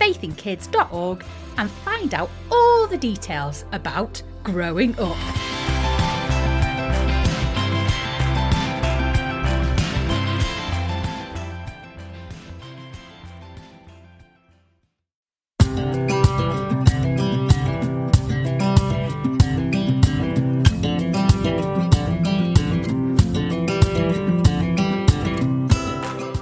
faithinkids.org 0.00 1.24
and 1.58 1.70
find 1.70 2.14
out 2.14 2.30
all 2.50 2.86
the 2.86 2.96
details 2.96 3.64
about 3.72 4.22
growing 4.42 4.98
up. 4.98 5.16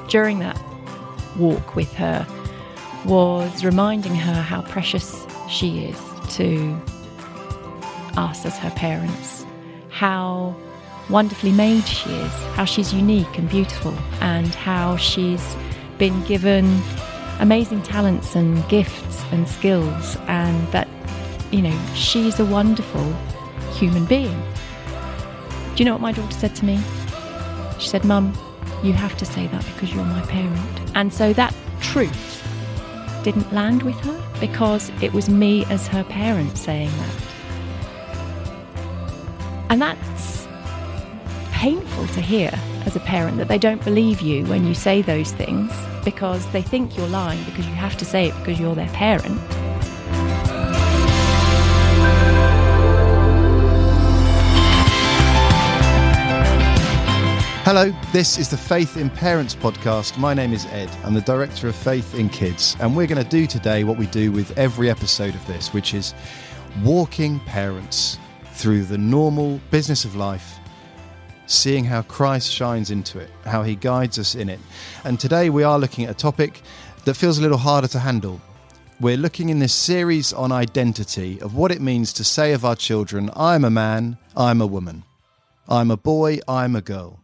During 0.08 0.38
that 0.38 0.58
walk 1.36 1.76
with 1.76 1.92
her, 1.94 2.26
was 3.04 3.64
reminding 3.64 4.14
her 4.14 4.42
how 4.42 4.62
precious 4.62 5.26
she 5.48 5.84
is 5.84 6.00
to 6.36 6.76
us 8.16 8.44
as 8.44 8.56
her 8.58 8.70
parents, 8.70 9.46
how 9.90 10.54
wonderfully 11.08 11.52
made 11.52 11.84
she 11.84 12.10
is, 12.10 12.32
how 12.54 12.64
she's 12.64 12.92
unique 12.92 13.38
and 13.38 13.48
beautiful, 13.48 13.94
and 14.20 14.54
how 14.54 14.96
she's 14.96 15.56
been 15.96 16.22
given 16.24 16.80
amazing 17.40 17.82
talents 17.82 18.34
and 18.34 18.68
gifts 18.68 19.22
and 19.32 19.48
skills, 19.48 20.16
and 20.26 20.66
that, 20.72 20.88
you 21.50 21.62
know, 21.62 21.78
she's 21.94 22.40
a 22.40 22.44
wonderful 22.44 23.12
human 23.72 24.04
being. 24.04 24.42
Do 25.74 25.82
you 25.82 25.84
know 25.84 25.92
what 25.92 26.00
my 26.00 26.12
daughter 26.12 26.34
said 26.34 26.56
to 26.56 26.64
me? 26.64 26.80
She 27.78 27.88
said, 27.88 28.04
Mum, 28.04 28.36
you 28.82 28.92
have 28.92 29.16
to 29.18 29.24
say 29.24 29.46
that 29.46 29.64
because 29.66 29.94
you're 29.94 30.04
my 30.04 30.20
parent. 30.22 30.80
And 30.94 31.12
so 31.12 31.32
that 31.34 31.54
truth 31.80 32.37
didn't 33.32 33.52
land 33.52 33.82
with 33.82 34.00
her 34.00 34.40
because 34.40 34.90
it 35.02 35.12
was 35.12 35.28
me 35.28 35.62
as 35.66 35.86
her 35.86 36.02
parent 36.02 36.56
saying 36.56 36.88
that. 36.88 37.14
And 39.68 39.82
that's 39.82 40.48
painful 41.52 42.06
to 42.06 42.22
hear 42.22 42.50
as 42.86 42.96
a 42.96 43.00
parent 43.00 43.36
that 43.36 43.48
they 43.48 43.58
don't 43.58 43.84
believe 43.84 44.22
you 44.22 44.46
when 44.46 44.66
you 44.66 44.72
say 44.72 45.02
those 45.02 45.30
things 45.32 45.70
because 46.06 46.50
they 46.52 46.62
think 46.62 46.96
you're 46.96 47.06
lying 47.08 47.44
because 47.44 47.66
you 47.66 47.74
have 47.74 47.98
to 47.98 48.06
say 48.06 48.28
it 48.28 48.34
because 48.38 48.58
you're 48.58 48.74
their 48.74 48.88
parent. 48.88 49.38
Hello, 57.68 57.92
this 58.14 58.38
is 58.38 58.48
the 58.48 58.56
Faith 58.56 58.96
in 58.96 59.10
Parents 59.10 59.54
podcast. 59.54 60.16
My 60.16 60.32
name 60.32 60.54
is 60.54 60.64
Ed. 60.70 60.88
I'm 61.04 61.12
the 61.12 61.20
director 61.20 61.68
of 61.68 61.76
Faith 61.76 62.14
in 62.14 62.30
Kids, 62.30 62.74
and 62.80 62.96
we're 62.96 63.06
going 63.06 63.22
to 63.22 63.28
do 63.28 63.46
today 63.46 63.84
what 63.84 63.98
we 63.98 64.06
do 64.06 64.32
with 64.32 64.56
every 64.56 64.88
episode 64.88 65.34
of 65.34 65.46
this, 65.46 65.74
which 65.74 65.92
is 65.92 66.14
walking 66.82 67.38
parents 67.40 68.18
through 68.54 68.84
the 68.84 68.96
normal 68.96 69.60
business 69.70 70.06
of 70.06 70.16
life, 70.16 70.58
seeing 71.44 71.84
how 71.84 72.00
Christ 72.00 72.50
shines 72.50 72.90
into 72.90 73.18
it, 73.18 73.28
how 73.44 73.62
he 73.62 73.74
guides 73.76 74.18
us 74.18 74.34
in 74.34 74.48
it. 74.48 74.60
And 75.04 75.20
today 75.20 75.50
we 75.50 75.62
are 75.62 75.78
looking 75.78 76.06
at 76.06 76.12
a 76.12 76.14
topic 76.14 76.62
that 77.04 77.18
feels 77.18 77.38
a 77.38 77.42
little 77.42 77.58
harder 77.58 77.88
to 77.88 77.98
handle. 77.98 78.40
We're 78.98 79.18
looking 79.18 79.50
in 79.50 79.58
this 79.58 79.74
series 79.74 80.32
on 80.32 80.52
identity 80.52 81.38
of 81.42 81.54
what 81.54 81.70
it 81.70 81.82
means 81.82 82.14
to 82.14 82.24
say 82.24 82.54
of 82.54 82.64
our 82.64 82.76
children, 82.76 83.28
I'm 83.36 83.62
a 83.62 83.70
man, 83.70 84.16
I'm 84.34 84.62
a 84.62 84.66
woman. 84.66 85.04
I'm 85.68 85.90
a 85.90 85.98
boy, 85.98 86.38
I'm 86.48 86.74
a 86.74 86.80
girl. 86.80 87.20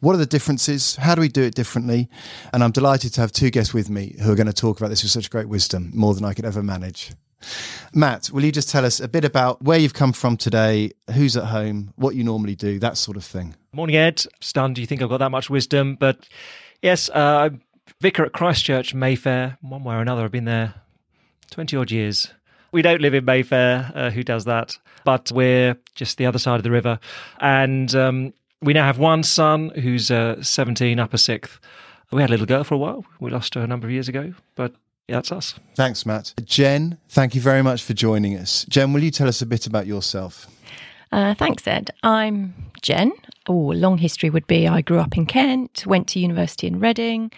What 0.00 0.14
are 0.14 0.18
the 0.18 0.26
differences? 0.26 0.96
How 0.96 1.14
do 1.14 1.20
we 1.20 1.28
do 1.28 1.42
it 1.42 1.54
differently? 1.54 2.08
And 2.52 2.62
I'm 2.62 2.72
delighted 2.72 3.12
to 3.14 3.20
have 3.20 3.32
two 3.32 3.50
guests 3.50 3.72
with 3.74 3.90
me 3.90 4.16
who 4.22 4.32
are 4.32 4.36
going 4.36 4.46
to 4.46 4.52
talk 4.52 4.78
about 4.78 4.88
this 4.88 5.02
with 5.02 5.12
such 5.12 5.30
great 5.30 5.48
wisdom, 5.48 5.90
more 5.94 6.14
than 6.14 6.24
I 6.24 6.34
could 6.34 6.44
ever 6.44 6.62
manage. 6.62 7.12
Matt, 7.92 8.30
will 8.30 8.44
you 8.44 8.52
just 8.52 8.70
tell 8.70 8.84
us 8.84 9.00
a 9.00 9.08
bit 9.08 9.24
about 9.24 9.62
where 9.62 9.78
you've 9.78 9.94
come 9.94 10.12
from 10.12 10.36
today, 10.36 10.92
who's 11.12 11.36
at 11.36 11.44
home, 11.44 11.92
what 11.96 12.14
you 12.14 12.24
normally 12.24 12.54
do, 12.54 12.78
that 12.78 12.96
sort 12.96 13.16
of 13.16 13.24
thing? 13.24 13.54
Morning, 13.72 13.96
Ed. 13.96 14.24
Stunned, 14.40 14.76
do 14.76 14.80
you 14.80 14.86
think 14.86 15.02
I've 15.02 15.08
got 15.08 15.18
that 15.18 15.30
much 15.30 15.50
wisdom? 15.50 15.96
But 15.96 16.28
yes, 16.82 17.10
uh, 17.10 17.18
I'm 17.18 17.62
vicar 18.00 18.24
at 18.24 18.32
Christchurch, 18.32 18.94
Mayfair. 18.94 19.58
One 19.60 19.84
way 19.84 19.94
or 19.94 20.00
another, 20.00 20.24
I've 20.24 20.32
been 20.32 20.44
there 20.44 20.74
20 21.50 21.76
odd 21.76 21.90
years. 21.90 22.32
We 22.72 22.82
don't 22.82 23.00
live 23.00 23.14
in 23.14 23.24
Mayfair. 23.24 23.92
Uh, 23.94 24.10
who 24.10 24.24
does 24.24 24.46
that? 24.46 24.76
But 25.04 25.30
we're 25.32 25.76
just 25.94 26.18
the 26.18 26.26
other 26.26 26.38
side 26.38 26.56
of 26.56 26.64
the 26.64 26.70
river. 26.70 26.98
And 27.40 27.94
um, 27.94 28.34
we 28.64 28.72
now 28.72 28.84
have 28.84 28.98
one 28.98 29.22
son 29.22 29.70
who's 29.70 30.10
uh, 30.10 30.42
17, 30.42 30.98
upper 30.98 31.16
sixth. 31.16 31.60
We 32.10 32.20
had 32.20 32.30
a 32.30 32.32
little 32.32 32.46
girl 32.46 32.64
for 32.64 32.74
a 32.74 32.78
while. 32.78 33.04
We 33.20 33.30
lost 33.30 33.54
her 33.54 33.60
a 33.60 33.66
number 33.66 33.86
of 33.86 33.92
years 33.92 34.08
ago, 34.08 34.34
but 34.54 34.72
yeah, 35.08 35.16
that's 35.16 35.32
us. 35.32 35.54
Thanks, 35.74 36.06
Matt. 36.06 36.32
Jen, 36.44 36.98
thank 37.08 37.34
you 37.34 37.40
very 37.40 37.62
much 37.62 37.82
for 37.82 37.92
joining 37.92 38.36
us. 38.36 38.64
Jen, 38.68 38.92
will 38.92 39.02
you 39.02 39.10
tell 39.10 39.28
us 39.28 39.42
a 39.42 39.46
bit 39.46 39.66
about 39.66 39.86
yourself? 39.86 40.46
Uh, 41.12 41.34
thanks, 41.34 41.66
Ed. 41.66 41.90
I'm 42.02 42.54
Jen. 42.82 43.12
Oh, 43.48 43.52
long 43.52 43.98
history 43.98 44.30
would 44.30 44.46
be 44.46 44.66
I 44.66 44.80
grew 44.80 44.98
up 44.98 45.16
in 45.16 45.26
Kent, 45.26 45.84
went 45.86 46.08
to 46.08 46.18
university 46.18 46.66
in 46.66 46.80
Reading, 46.80 47.30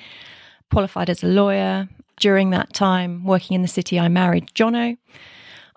qualified 0.71 1.11
as 1.11 1.23
a 1.23 1.27
lawyer. 1.27 1.89
During 2.19 2.49
that 2.51 2.73
time, 2.73 3.25
working 3.25 3.55
in 3.55 3.61
the 3.61 3.69
city, 3.69 4.01
I 4.01 4.09
married 4.09 4.47
Jono. 4.55 4.97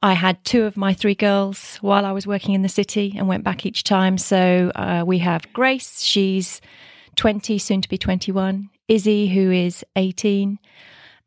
I 0.02 0.14
had 0.14 0.44
two 0.46 0.64
of 0.64 0.78
my 0.78 0.94
three 0.94 1.16
girls 1.16 1.78
while 1.82 2.06
I 2.06 2.12
was 2.12 2.26
working 2.26 2.56
in 2.56 2.62
the 2.62 2.70
city 2.70 3.14
and 3.18 3.28
went 3.28 3.44
back 3.44 3.66
each 3.66 3.84
time. 3.84 4.18
So 4.18 4.72
uh, 4.76 5.04
we 5.06 5.18
have 5.20 5.52
Grace, 5.54 6.02
she's 6.02 6.62
20, 7.16 7.58
soon 7.58 7.82
to 7.82 7.90
be 7.90 7.98
21, 7.98 8.70
Izzy, 8.88 9.28
who 9.28 9.52
is 9.52 9.84
18. 9.96 10.58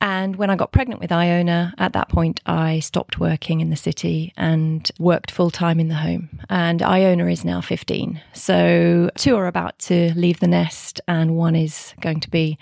And 0.01 0.35
when 0.35 0.51
I 0.51 0.57
got 0.57 0.73
pregnant 0.73 1.01
with 1.01 1.13
Iona, 1.13 1.75
at 1.79 1.93
that 1.93 2.09
point, 2.09 2.41
I 2.45 2.81
stopped 2.81 3.21
working 3.21 3.61
in 3.61 3.71
the 3.71 3.77
city 3.77 4.33
and 4.37 4.91
worked 4.99 5.31
full 5.31 5.51
time 5.51 5.79
in 5.79 5.87
the 5.89 5.95
home. 5.95 6.41
And 6.51 6.83
Iona 6.83 7.27
is 7.27 7.45
now 7.45 7.61
15. 7.61 8.21
So 8.33 9.11
two 9.17 9.37
are 9.37 9.47
about 9.47 9.79
to 9.81 10.13
leave 10.17 10.41
the 10.41 10.49
nest, 10.49 11.01
and 11.07 11.37
one 11.37 11.55
is 11.55 11.95
going 12.01 12.19
to 12.21 12.31
be 12.31 12.59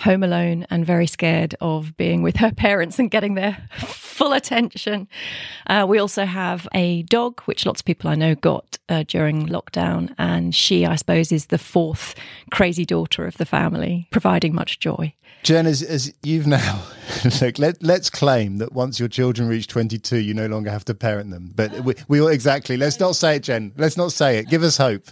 home 0.00 0.22
alone 0.22 0.66
and 0.70 0.86
very 0.86 1.06
scared 1.06 1.54
of 1.60 1.96
being 1.96 2.22
with 2.22 2.36
her 2.36 2.52
parents 2.56 2.98
and 2.98 3.10
getting 3.10 3.34
their 3.34 3.68
full 3.78 4.32
attention. 4.32 5.08
Uh, 5.66 5.86
we 5.88 5.98
also 5.98 6.24
have 6.24 6.68
a 6.74 7.02
dog, 7.04 7.40
which 7.42 7.66
lots 7.66 7.80
of 7.80 7.84
people 7.84 8.10
I 8.10 8.14
know 8.14 8.34
got 8.34 8.78
uh, 8.88 9.04
during 9.06 9.46
lockdown. 9.46 10.14
And 10.18 10.54
she, 10.54 10.86
I 10.86 10.96
suppose, 10.96 11.32
is 11.32 11.46
the 11.46 11.58
fourth 11.58 12.14
crazy 12.50 12.84
daughter 12.84 13.26
of 13.26 13.36
the 13.36 13.46
family, 13.46 14.06
providing 14.10 14.54
much 14.54 14.78
joy. 14.78 15.14
Jen, 15.42 15.66
as, 15.66 15.82
as 15.82 16.12
you've 16.22 16.46
now, 16.46 16.82
look, 17.40 17.58
let, 17.58 17.82
let's 17.82 18.10
claim 18.10 18.58
that 18.58 18.72
once 18.72 18.98
your 18.98 19.08
children 19.08 19.48
reach 19.48 19.66
22, 19.66 20.18
you 20.18 20.34
no 20.34 20.46
longer 20.46 20.70
have 20.70 20.84
to 20.86 20.94
parent 20.94 21.30
them. 21.30 21.52
But 21.54 21.72
we, 21.80 21.94
we 22.08 22.20
all, 22.20 22.28
exactly, 22.28 22.76
let's 22.76 23.00
not 23.00 23.16
say 23.16 23.36
it, 23.36 23.44
Jen. 23.44 23.72
Let's 23.76 23.96
not 23.96 24.12
say 24.12 24.38
it. 24.38 24.48
Give 24.48 24.62
us 24.62 24.76
hope. 24.76 25.08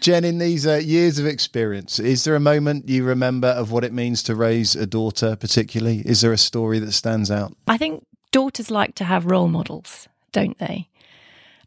Jen, 0.00 0.24
in 0.24 0.38
these 0.38 0.66
uh, 0.66 0.76
years 0.76 1.18
of 1.18 1.26
experience, 1.26 1.98
is 1.98 2.24
there 2.24 2.34
a 2.34 2.40
moment 2.40 2.88
you 2.88 3.04
remember 3.04 3.48
of 3.48 3.70
what 3.70 3.84
it 3.84 3.92
means 3.92 4.22
to 4.24 4.34
raise 4.34 4.76
a 4.76 4.86
daughter, 4.86 5.36
particularly? 5.36 6.00
Is 6.00 6.20
there 6.20 6.32
a 6.32 6.38
story 6.38 6.78
that 6.80 6.92
stands 6.92 7.30
out? 7.30 7.54
I 7.66 7.76
think 7.76 8.04
daughters 8.32 8.70
like 8.70 8.94
to 8.96 9.04
have 9.04 9.26
role 9.26 9.48
models, 9.48 10.08
don't 10.32 10.58
they? 10.58 10.88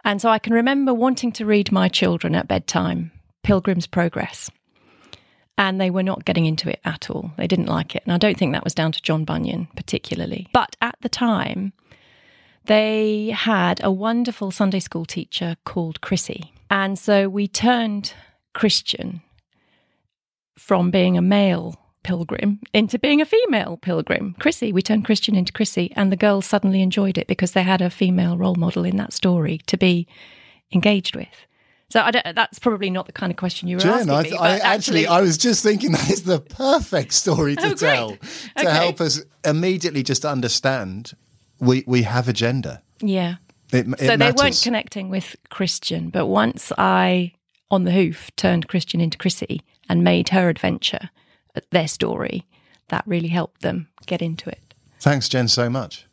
And 0.06 0.22
so 0.22 0.30
I 0.30 0.40
can 0.40 0.54
remember 0.54 0.94
wanting 0.94 1.32
to 1.34 1.46
read 1.46 1.72
my 1.72 1.88
children 1.88 2.36
at 2.36 2.48
bedtime 2.48 3.12
Pilgrim's 3.44 3.88
Progress 3.88 4.50
and 5.58 5.80
they 5.80 5.90
were 5.90 6.04
not 6.04 6.26
getting 6.26 6.46
into 6.46 6.70
it 6.70 6.80
at 6.84 7.10
all. 7.10 7.32
They 7.38 7.48
didn't 7.48 7.68
like 7.68 7.96
it. 7.96 8.04
And 8.06 8.14
I 8.14 8.18
don't 8.18 8.38
think 8.38 8.54
that 8.54 8.64
was 8.64 8.74
down 8.74 8.92
to 8.92 9.02
John 9.02 9.24
Bunyan 9.24 9.68
particularly. 9.76 10.48
But 10.54 10.76
at 10.82 10.96
the 11.02 11.10
time, 11.10 11.74
they 12.66 13.30
had 13.36 13.84
a 13.84 13.92
wonderful 13.92 14.52
Sunday 14.52 14.80
school 14.80 15.06
teacher 15.06 15.58
called 15.66 16.02
Chrissy. 16.02 16.54
And 16.70 16.98
so 16.98 17.30
we 17.30 17.48
turned 17.48 18.14
Christian 18.54 19.22
from 20.58 20.92
being 20.92 21.18
a 21.18 21.22
male 21.22 21.80
pilgrim 22.04 22.60
into 22.74 23.00
being 23.00 23.22
a 23.22 23.26
female 23.26 23.78
pilgrim. 23.78 24.36
Chrissy, 24.40 24.72
we 24.74 24.82
turned 24.82 25.06
Christian 25.06 25.36
into 25.36 25.54
Chrissy, 25.54 25.92
and 25.96 26.12
the 26.12 26.18
girls 26.18 26.46
suddenly 26.46 26.82
enjoyed 26.82 27.18
it 27.18 27.28
because 27.28 27.54
they 27.54 27.64
had 27.64 27.82
a 27.82 27.90
female 27.90 28.38
role 28.38 28.56
model 28.56 28.84
in 28.86 28.98
that 28.98 29.14
story 29.14 29.60
to 29.68 29.78
be 29.78 30.08
engaged 30.74 31.16
with. 31.16 31.46
So 31.94 32.02
I 32.02 32.10
don't, 32.10 32.34
that's 32.34 32.58
probably 32.58 32.90
not 32.90 33.06
the 33.06 33.12
kind 33.12 33.32
of 33.32 33.38
question 33.38 33.68
you 33.68 33.76
were 33.78 33.82
Jen, 33.84 34.10
asking 34.10 34.10
I, 34.10 34.24
me. 34.24 34.30
th- 34.30 34.40
but 34.40 34.50
I 34.50 34.58
actually, 34.74 35.06
I 35.06 35.22
was 35.22 35.38
just 35.38 35.62
thinking 35.62 35.92
that 35.92 36.10
is 36.10 36.24
the 36.24 36.40
perfect 36.40 37.14
story 37.14 37.56
to 37.56 37.68
Oh, 37.68 37.74
tell 37.76 38.10
to 38.10 38.18
Okay. 38.58 38.72
help 38.72 39.00
us 39.00 39.22
immediately 39.46 40.02
just 40.02 40.26
understand 40.26 41.14
we 41.60 41.84
we 41.86 42.02
have 42.02 42.28
a 42.28 42.34
gender. 42.34 42.82
yeah. 43.00 43.36
It, 43.72 43.86
it 43.88 44.00
so 44.00 44.18
they 44.18 44.32
weren't 44.32 44.60
connecting 44.64 45.12
with 45.12 45.36
Christian, 45.50 46.10
but 46.10 46.26
once 46.26 46.72
I, 46.80 47.34
on 47.70 47.84
the 47.84 47.92
hoof, 47.92 48.32
turned 48.38 48.68
Christian 48.68 49.00
into 49.00 49.20
Chrissy 49.20 49.62
and 49.88 50.04
made 50.04 50.30
her 50.30 50.50
adventure 50.50 51.12
uh, 51.56 51.62
their 51.70 51.88
story, 51.88 52.48
that 52.88 53.04
really 53.06 53.28
helped 53.30 53.62
them 53.62 53.88
get 54.08 54.20
into 54.24 54.50
it. 54.50 54.74
Thanks, 55.00 55.30
Jen, 55.30 55.48
so 55.48 55.70
much. 55.70 56.08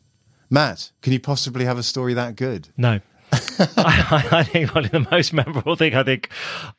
Matt, 0.51 0.91
can 1.01 1.11
you 1.11 1.19
possibly 1.19 1.65
have 1.65 1.79
a 1.79 1.83
story 1.83 2.13
that 2.13 2.35
good? 2.35 2.69
No. 2.77 2.99
I, 3.77 4.27
I 4.31 4.43
think 4.43 4.73
one 4.73 4.85
of 4.85 4.91
the 4.91 5.07
most 5.11 5.33
memorable 5.33 5.75
thing 5.75 5.95
I 5.95 6.03
think 6.03 6.29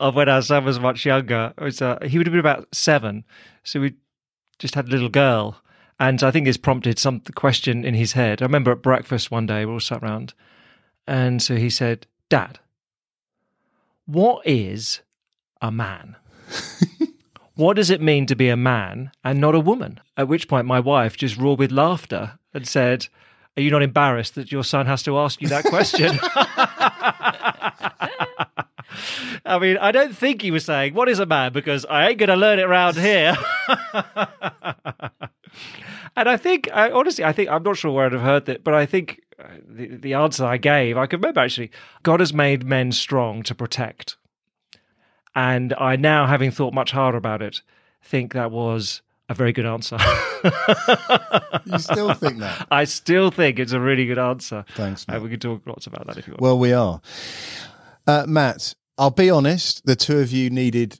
of 0.01 0.15
when 0.15 0.29
our 0.29 0.43
son 0.43 0.65
was 0.65 0.81
much 0.81 1.05
younger 1.05 1.53
was 1.59 1.83
uh, 1.83 1.99
he 2.07 2.19
would 2.19 2.27
have 2.27 2.33
been 2.33 2.41
about 2.41 2.69
seven, 2.75 3.25
so 3.65 3.81
we 3.81 3.95
just 4.59 4.75
had 4.75 4.87
a 4.87 4.91
little 4.91 5.09
girl, 5.09 5.61
and 5.99 6.23
I 6.23 6.31
think 6.31 6.47
this 6.47 6.57
prompted 6.57 6.99
some 6.99 7.21
question 7.35 7.85
in 7.85 7.95
his 7.95 8.13
head. 8.13 8.43
I 8.43 8.47
remember 8.47 8.73
at 8.73 8.83
breakfast 8.83 9.31
one 9.31 9.47
day 9.47 9.65
we 9.65 9.73
all 9.73 9.81
sat 9.81 10.03
round, 10.03 10.35
and 11.07 11.43
so 11.43 11.57
he 11.57 11.71
said, 11.71 12.07
"Dad, 12.29 12.59
what 14.07 14.47
is 14.47 15.01
a 15.61 15.71
man?" 15.71 16.17
What 17.55 17.77
does 17.77 17.91
it 17.91 18.01
mean 18.01 18.25
to 18.27 18.35
be 18.35 18.49
a 18.49 18.57
man 18.57 19.11
and 19.23 19.39
not 19.39 19.55
a 19.55 19.61
woman? 19.61 20.01
At 20.17 20.29
which 20.29 20.49
point, 20.49 20.67
my 20.67 20.81
wife 20.81 21.19
just 21.19 21.37
roared 21.37 21.59
with 21.59 21.71
laughter 21.71 22.39
and 22.55 22.67
said, 22.67 23.09
Are 23.57 23.63
you 23.63 23.71
not 23.71 23.83
embarrassed 23.83 24.35
that 24.37 24.51
your 24.51 24.65
son 24.65 24.87
has 24.87 25.03
to 25.03 25.19
ask 25.19 25.43
you 25.43 25.49
that 25.49 25.65
question? 25.65 26.19
I 29.45 29.59
mean, 29.59 29.77
I 29.79 29.93
don't 29.93 30.17
think 30.17 30.41
he 30.41 30.51
was 30.51 30.65
saying, 30.65 30.95
What 30.95 31.09
is 31.09 31.19
a 31.19 31.27
man? 31.27 31.53
Because 31.53 31.85
I 31.87 32.09
ain't 32.09 32.19
going 32.19 32.31
to 32.31 32.37
learn 32.37 32.59
it 32.59 32.63
around 32.63 32.97
here. 32.97 33.37
and 36.17 36.29
I 36.29 36.37
think, 36.37 36.71
I, 36.73 36.91
honestly, 36.91 37.25
I 37.25 37.33
think, 37.33 37.51
I'm 37.51 37.63
not 37.63 37.77
sure 37.77 37.93
where 37.93 38.07
I'd 38.07 38.13
have 38.13 38.23
heard 38.23 38.47
that, 38.47 38.65
but 38.65 38.73
I 38.73 38.87
think 38.87 39.21
uh, 39.39 39.49
the, 39.69 39.97
the 39.97 40.15
answer 40.15 40.45
I 40.47 40.57
gave, 40.57 40.97
I 40.97 41.07
can 41.07 41.21
remember 41.21 41.41
actually, 41.41 41.71
God 42.03 42.21
has 42.21 42.33
made 42.33 42.65
men 42.65 42.93
strong 42.93 43.43
to 43.43 43.55
protect. 43.55 44.17
And 45.35 45.75
I 45.75 45.97
now, 45.97 46.27
having 46.27 46.51
thought 46.51 46.73
much 46.75 46.93
harder 46.93 47.19
about 47.19 47.43
it, 47.43 47.61
think 48.03 48.33
that 48.33 48.51
was 48.51 49.03
a 49.29 49.35
very 49.35 49.53
good 49.53 49.67
answer. 49.67 49.97
You 51.65 51.79
still 51.79 52.13
think 52.15 52.39
that? 52.41 52.67
I 52.71 52.85
still 52.85 53.31
think 53.31 53.59
it's 53.59 53.73
a 53.73 53.81
really 53.81 54.07
good 54.07 54.19
answer. 54.19 54.65
Thanks, 54.75 55.05
Uh, 55.09 55.13
Matt. 55.13 55.23
we 55.23 55.31
can 55.31 55.41
talk 55.41 55.63
lots 55.67 55.87
about 55.87 56.07
that 56.07 56.17
if 56.19 56.27
you 56.27 56.33
want. 56.33 56.43
Well, 56.43 56.59
we 56.59 56.73
are. 56.73 57.01
Uh, 58.07 58.25
Matt, 58.27 58.75
I'll 58.99 59.11
be 59.11 59.31
honest, 59.31 59.85
the 59.87 59.97
two 59.97 60.19
of 60.19 60.33
you 60.33 60.51
needed 60.51 60.99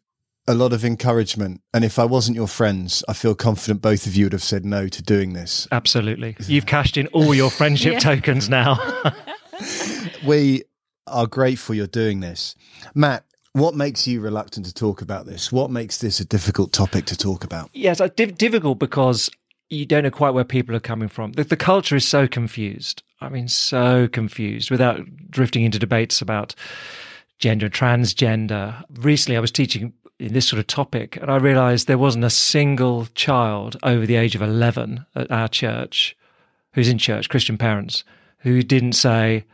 a 0.49 0.55
lot 0.55 0.73
of 0.73 0.85
encouragement. 0.85 1.61
And 1.75 1.85
if 1.85 1.99
I 1.99 2.05
wasn't 2.05 2.37
your 2.37 2.49
friends, 2.49 3.05
I 3.09 3.13
feel 3.13 3.35
confident 3.35 3.81
both 3.83 4.07
of 4.07 4.17
you 4.17 4.25
would 4.27 4.33
have 4.33 4.43
said 4.43 4.65
no 4.65 4.89
to 4.89 5.03
doing 5.03 5.35
this. 5.35 5.69
Absolutely. 5.71 6.37
You've 6.47 6.67
cashed 6.67 6.97
in 6.97 7.07
all 7.09 7.35
your 7.35 7.51
friendship 7.51 7.93
Yeah. 7.95 7.99
tokens 7.99 8.49
now. 8.49 8.79
We 10.27 10.63
are 11.07 11.27
grateful 11.27 11.75
you're 11.75 11.87
doing 11.87 12.21
this. 12.21 12.55
Matt, 12.95 13.25
what 13.53 13.75
makes 13.75 14.07
you 14.07 14.21
reluctant 14.21 14.67
to 14.67 14.75
talk 14.75 15.03
about 15.03 15.27
this? 15.27 15.53
What 15.53 15.71
makes 15.71 15.99
this 15.99 16.21
a 16.21 16.25
difficult 16.25 16.73
topic 16.73 17.05
to 17.07 17.17
talk 17.17 17.45
about? 17.45 17.71
yes, 17.73 18.01
uh, 18.01 18.05
it's 18.05 18.15
diff- 18.15 18.37
difficult 18.37 18.79
because 18.79 19.31
you 19.71 19.87
don't 19.87 20.05
know 20.05 20.11
quite 20.11 20.31
where 20.35 20.45
people 20.45 20.75
are 20.75 20.81
coming 20.81 21.09
from. 21.09 21.33
The, 21.33 21.45
the 21.45 21.57
culture 21.57 21.97
is 21.97 22.07
so 22.07 22.27
confused. 22.29 23.03
I 23.21 23.29
mean, 23.29 23.49
so 23.49 24.09
confused 24.09 24.71
without 24.71 25.01
drifting 25.31 25.65
into 25.65 25.79
debates 25.79 26.21
about 26.21 26.55
gender, 27.39 27.67
and 27.67 27.75
transgender. 27.75 28.83
Recently, 28.97 29.37
I 29.37 29.41
was 29.41 29.51
teaching 29.51 29.93
in 30.19 30.33
this 30.33 30.47
sort 30.47 30.61
of 30.61 30.67
topic, 30.67 31.17
and 31.17 31.31
I 31.31 31.37
realized 31.37 31.87
there 31.87 31.99
wasn't 31.99 32.25
a 32.25 32.31
single 32.31 33.07
child 33.15 33.77
over 33.83 34.07
the 34.07 34.17
age 34.17 34.35
of 34.35 34.43
11 34.43 35.05
at 35.15 35.31
our 35.31 35.49
church 35.49 36.17
who's 36.75 36.89
in 36.89 36.99
church, 36.99 37.29
Christian 37.29 37.59
parents, 37.59 38.05
who 38.39 38.63
didn't 38.63 38.93
say, 38.93 39.45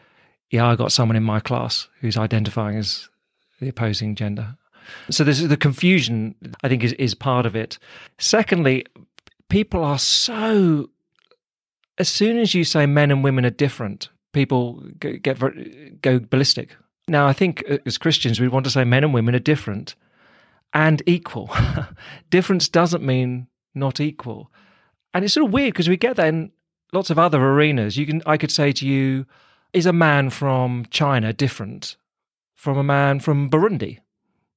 Yeah, 0.50 0.66
I 0.66 0.76
got 0.76 0.92
someone 0.92 1.16
in 1.16 1.24
my 1.24 1.40
class 1.40 1.88
who's 2.00 2.16
identifying 2.16 2.76
as 2.76 3.08
the 3.60 3.68
opposing 3.68 4.14
gender. 4.14 4.56
So 5.10 5.24
this 5.24 5.40
is 5.40 5.48
the 5.48 5.56
confusion 5.56 6.34
I 6.62 6.68
think 6.68 6.82
is, 6.82 6.92
is 6.94 7.14
part 7.14 7.46
of 7.46 7.54
it. 7.54 7.78
Secondly, 8.18 8.86
people 9.48 9.84
are 9.84 9.98
so 9.98 10.88
as 11.98 12.08
soon 12.08 12.38
as 12.38 12.54
you 12.54 12.64
say 12.64 12.86
men 12.86 13.10
and 13.10 13.24
women 13.24 13.44
are 13.44 13.50
different, 13.50 14.08
people 14.32 14.82
go, 14.98 15.16
get 15.16 15.38
go 16.00 16.18
ballistic. 16.18 16.76
Now, 17.08 17.26
I 17.26 17.32
think 17.32 17.64
uh, 17.68 17.78
as 17.84 17.98
Christians, 17.98 18.40
we 18.40 18.48
want 18.48 18.64
to 18.64 18.70
say 18.70 18.84
men 18.84 19.04
and 19.04 19.12
women 19.12 19.34
are 19.34 19.40
different 19.40 19.94
and 20.72 21.02
equal. 21.06 21.50
Difference 22.30 22.68
doesn't 22.68 23.02
mean 23.02 23.48
not 23.74 24.00
equal, 24.00 24.50
and 25.12 25.24
it's 25.24 25.34
sort 25.34 25.46
of 25.46 25.52
weird 25.52 25.72
because 25.72 25.88
we 25.88 25.96
get 25.96 26.16
that 26.16 26.28
in 26.28 26.52
lots 26.92 27.10
of 27.10 27.18
other 27.18 27.42
arenas. 27.42 27.96
You 27.96 28.06
can, 28.06 28.22
I 28.26 28.36
could 28.36 28.50
say 28.50 28.72
to 28.72 28.86
you, 28.86 29.26
is 29.72 29.86
a 29.86 29.92
man 29.92 30.30
from 30.30 30.86
China 30.90 31.32
different 31.32 31.96
from 32.58 32.76
a 32.76 32.82
man 32.82 33.20
from 33.20 33.48
Burundi? 33.48 34.00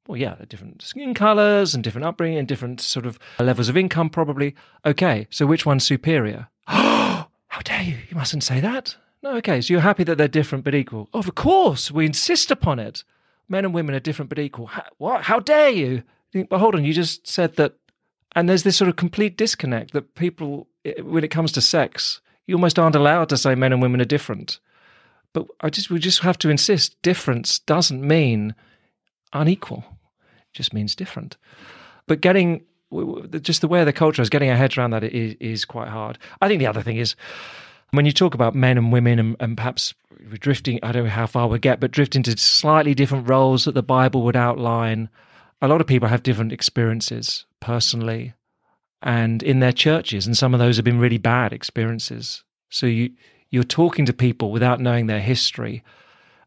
Well, 0.08 0.18
yeah, 0.18 0.36
different 0.50 0.82
skin 0.82 1.14
colors 1.14 1.76
and 1.76 1.84
different 1.84 2.06
upbringing 2.06 2.40
and 2.40 2.48
different 2.48 2.82
sort 2.82 3.06
of 3.06 3.20
levels 3.40 3.70
of 3.70 3.78
income, 3.78 4.10
probably. 4.10 4.56
Okay, 4.84 5.28
so 5.30 5.46
which 5.46 5.68
one's 5.68 5.86
superior? 5.86 6.48
How 6.66 7.28
dare 7.64 7.84
you? 7.84 7.98
You 8.10 8.18
mustn't 8.18 8.44
say 8.44 8.60
that. 8.60 8.96
No, 9.22 9.36
okay, 9.36 9.62
so 9.62 9.72
you're 9.72 9.82
happy 9.82 10.04
that 10.06 10.18
they're 10.18 10.28
different 10.28 10.64
but 10.64 10.74
equal. 10.74 11.10
Of 11.14 11.36
course, 11.36 11.92
we 11.92 12.08
insist 12.08 12.50
upon 12.50 12.80
it. 12.80 13.04
Men 13.48 13.66
and 13.66 13.74
women 13.74 13.94
are 13.94 14.00
different 14.00 14.30
but 14.30 14.40
equal. 14.40 14.66
How, 14.66 14.84
what? 14.98 15.24
How 15.26 15.40
dare 15.40 15.70
you? 15.70 16.02
But 16.34 16.58
hold 16.58 16.74
on, 16.74 16.84
you 16.84 16.94
just 16.94 17.28
said 17.28 17.56
that. 17.58 17.76
And 18.36 18.50
there's 18.50 18.64
this 18.64 18.78
sort 18.78 18.90
of 18.90 18.96
complete 18.96 19.38
disconnect 19.38 19.94
that 19.94 20.16
people, 20.16 20.68
when 21.04 21.24
it 21.24 21.32
comes 21.32 21.52
to 21.52 21.62
sex, 21.62 22.22
you 22.48 22.56
almost 22.56 22.80
aren't 22.80 22.96
allowed 22.96 23.30
to 23.30 23.38
say 23.38 23.54
men 23.54 23.74
and 23.74 23.82
women 23.82 24.02
are 24.02 24.06
different. 24.06 24.60
But 25.34 25.48
I 25.62 25.70
just 25.70 25.90
we 25.90 26.00
just 26.00 26.20
have 26.20 26.38
to 26.40 26.50
insist 26.50 27.02
difference 27.02 27.60
doesn't 27.60 28.06
mean 28.06 28.56
unequal. 29.34 29.84
It 30.24 30.54
just 30.54 30.74
means 30.74 30.96
different. 30.96 31.38
But 32.08 32.22
getting 32.22 32.64
just 33.42 33.62
the 33.62 33.68
way 33.68 33.84
the 33.84 33.94
culture 33.94 34.22
is 34.22 34.30
getting 34.30 34.50
our 34.50 34.58
heads 34.58 34.78
around 34.78 34.92
that 34.92 35.04
is, 35.04 35.36
is 35.40 35.66
quite 35.66 35.88
hard. 35.88 36.18
I 36.42 36.48
think 36.48 36.60
the 36.60 36.68
other 36.68 36.82
thing 36.82 36.98
is 36.98 37.16
when 37.92 38.06
you 38.06 38.12
talk 38.12 38.34
about 38.34 38.56
men 38.56 38.78
and 38.78 38.92
women 38.92 39.20
and, 39.20 39.36
and 39.40 39.56
perhaps 39.56 39.94
we're 40.30 40.38
drifting, 40.38 40.80
I 40.84 40.92
don't 40.92 41.06
know 41.06 41.10
how 41.10 41.28
far 41.28 41.48
we 41.48 41.60
get, 41.60 41.80
but 41.80 41.92
drifting 41.92 42.24
to 42.24 42.38
slightly 42.38 42.94
different 42.94 43.30
roles 43.30 43.66
that 43.66 43.74
the 43.74 43.84
Bible 43.84 44.24
would 44.24 44.36
outline. 44.36 45.10
A 45.62 45.68
lot 45.68 45.82
of 45.82 45.88
people 45.88 46.10
have 46.10 46.24
different 46.24 46.52
experiences 46.52 47.46
personally 47.60 48.34
and 49.02 49.42
in 49.42 49.60
their 49.60 49.72
churches, 49.72 50.28
and 50.28 50.38
some 50.38 50.54
of 50.54 50.60
those 50.60 50.76
have 50.76 50.86
been 50.86 51.00
really 51.00 51.18
bad 51.18 51.54
experiences. 51.54 52.44
So 52.70 52.86
you 52.86 53.12
you're 53.52 53.64
talking 53.64 54.06
to 54.06 54.14
people 54.14 54.52
without 54.52 54.80
knowing 54.80 55.06
their 55.06 55.22
history. 55.22 55.84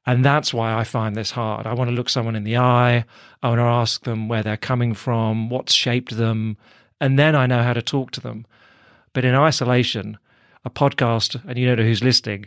And 0.06 0.24
that's 0.24 0.52
why 0.52 0.74
I 0.74 0.84
find 0.84 1.14
this 1.14 1.30
hard. 1.30 1.66
I 1.66 1.72
want 1.72 1.88
to 1.88 1.94
look 1.96 2.08
someone 2.08 2.36
in 2.36 2.44
the 2.44 2.56
eye. 2.58 3.04
I 3.42 3.48
want 3.48 3.58
to 3.58 3.64
ask 3.64 4.04
them 4.04 4.28
where 4.28 4.42
they're 4.42 4.56
coming 4.56 4.92
from, 4.94 5.48
what's 5.48 5.72
shaped 5.72 6.16
them, 6.16 6.56
and 7.00 7.18
then 7.18 7.34
I 7.34 7.46
know 7.46 7.62
how 7.62 7.72
to 7.72 7.82
talk 7.82 8.10
to 8.12 8.20
them. 8.20 8.46
But 9.12 9.24
in 9.24 9.34
isolation, 9.34 10.18
a 10.64 10.70
podcast, 10.70 11.42
and 11.46 11.58
you 11.58 11.66
don't 11.66 11.78
know 11.78 11.84
who's 11.84 12.02
listening, 12.02 12.46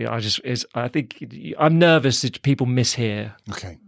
I 0.00 0.20
just 0.20 0.40
is. 0.44 0.66
I 0.74 0.88
think 0.88 1.24
I'm 1.58 1.78
nervous 1.78 2.22
that 2.22 2.40
people 2.42 2.66
mishear. 2.66 3.32
Okay. 3.50 3.78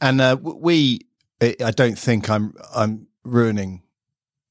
And 0.00 0.20
uh, 0.20 0.36
we, 0.40 1.06
I 1.40 1.54
I 1.64 1.70
don't 1.70 1.98
think 1.98 2.28
I'm, 2.28 2.54
I'm 2.74 3.06
ruining 3.24 3.82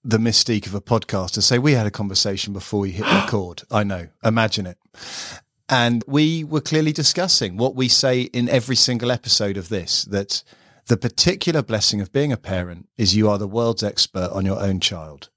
the 0.07 0.17
mystique 0.17 0.65
of 0.65 0.73
a 0.73 0.79
podcast 0.79 1.31
to 1.31 1.41
say 1.41 1.59
we 1.59 1.73
had 1.73 1.85
a 1.85 1.91
conversation 1.91 2.53
before 2.53 2.79
we 2.79 2.91
hit 2.91 3.05
record. 3.05 3.63
I 3.71 3.83
know. 3.83 4.07
Imagine 4.23 4.65
it. 4.65 4.77
And 5.67 6.01
we 6.07 6.45
were 6.45 6.61
clearly 6.61 6.93
discussing 6.93 7.57
what 7.57 7.75
we 7.75 7.89
say 7.89 8.21
in 8.21 8.47
every 8.47 8.77
single 8.77 9.11
episode 9.11 9.57
of 9.57 9.67
this 9.67 10.05
that 10.05 10.45
the 10.85 10.95
particular 10.95 11.61
blessing 11.61 11.99
of 11.99 12.13
being 12.13 12.31
a 12.31 12.37
parent 12.37 12.87
is 12.97 13.17
you 13.17 13.29
are 13.29 13.37
the 13.37 13.49
world's 13.49 13.83
expert 13.83 14.29
on 14.31 14.45
your 14.45 14.61
own 14.61 14.79
child. 14.79 15.27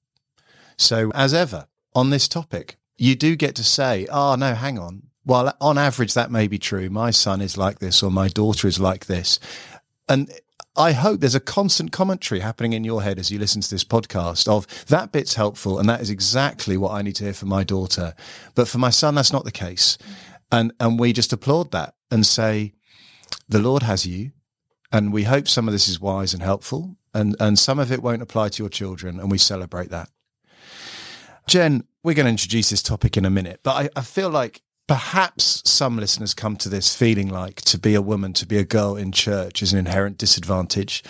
So, 0.76 1.10
as 1.16 1.34
ever, 1.34 1.66
on 1.96 2.10
this 2.10 2.28
topic, 2.28 2.76
you 2.96 3.16
do 3.16 3.34
get 3.34 3.56
to 3.56 3.64
say, 3.64 4.06
oh, 4.08 4.36
no, 4.36 4.54
hang 4.54 4.78
on. 4.78 5.02
Well, 5.26 5.52
on 5.60 5.78
average, 5.78 6.14
that 6.14 6.30
may 6.30 6.46
be 6.46 6.58
true. 6.60 6.88
My 6.90 7.10
son 7.10 7.40
is 7.40 7.58
like 7.58 7.80
this, 7.80 8.04
or 8.04 8.12
my 8.12 8.28
daughter 8.28 8.68
is 8.68 8.78
like 8.78 9.06
this. 9.06 9.40
And 10.08 10.30
I 10.76 10.92
hope 10.92 11.20
there's 11.20 11.34
a 11.34 11.40
constant 11.40 11.90
commentary 11.90 12.40
happening 12.40 12.72
in 12.72 12.84
your 12.84 13.02
head 13.02 13.18
as 13.18 13.30
you 13.30 13.38
listen 13.38 13.60
to 13.60 13.70
this 13.70 13.84
podcast 13.84 14.48
of 14.48 14.66
that 14.86 15.12
bit's 15.12 15.34
helpful. 15.34 15.78
And 15.78 15.88
that 15.88 16.00
is 16.00 16.10
exactly 16.10 16.76
what 16.76 16.92
I 16.92 17.02
need 17.02 17.16
to 17.16 17.24
hear 17.24 17.34
from 17.34 17.48
my 17.48 17.64
daughter. 17.64 18.14
But 18.54 18.68
for 18.68 18.78
my 18.78 18.90
son, 18.90 19.14
that's 19.14 19.32
not 19.32 19.44
the 19.44 19.50
case. 19.50 19.98
And, 20.52 20.72
and 20.78 20.98
we 20.98 21.12
just 21.12 21.32
applaud 21.32 21.72
that 21.72 21.94
and 22.10 22.24
say, 22.24 22.72
the 23.48 23.58
Lord 23.58 23.82
has 23.82 24.06
you. 24.06 24.32
And 24.92 25.12
we 25.12 25.24
hope 25.24 25.48
some 25.48 25.68
of 25.68 25.72
this 25.72 25.88
is 25.88 26.00
wise 26.00 26.34
and 26.34 26.42
helpful. 26.42 26.96
And, 27.14 27.36
and 27.40 27.58
some 27.58 27.78
of 27.78 27.90
it 27.90 28.02
won't 28.02 28.22
apply 28.22 28.50
to 28.50 28.62
your 28.62 28.70
children. 28.70 29.18
And 29.18 29.30
we 29.30 29.38
celebrate 29.38 29.90
that. 29.90 30.08
Jen, 31.46 31.84
we're 32.04 32.14
going 32.14 32.26
to 32.26 32.30
introduce 32.30 32.70
this 32.70 32.82
topic 32.82 33.16
in 33.16 33.24
a 33.24 33.30
minute, 33.30 33.60
but 33.62 33.72
I, 33.72 33.88
I 33.96 34.02
feel 34.02 34.30
like 34.30 34.62
perhaps 34.90 35.62
some 35.64 35.96
listeners 35.96 36.34
come 36.34 36.56
to 36.56 36.68
this 36.68 36.96
feeling 36.96 37.28
like 37.28 37.62
to 37.62 37.78
be 37.78 37.94
a 37.94 38.02
woman, 38.02 38.32
to 38.32 38.44
be 38.44 38.58
a 38.58 38.64
girl 38.64 38.96
in 38.96 39.12
church 39.12 39.62
is 39.62 39.72
an 39.72 39.78
inherent 39.78 40.18
disadvantage. 40.18 41.04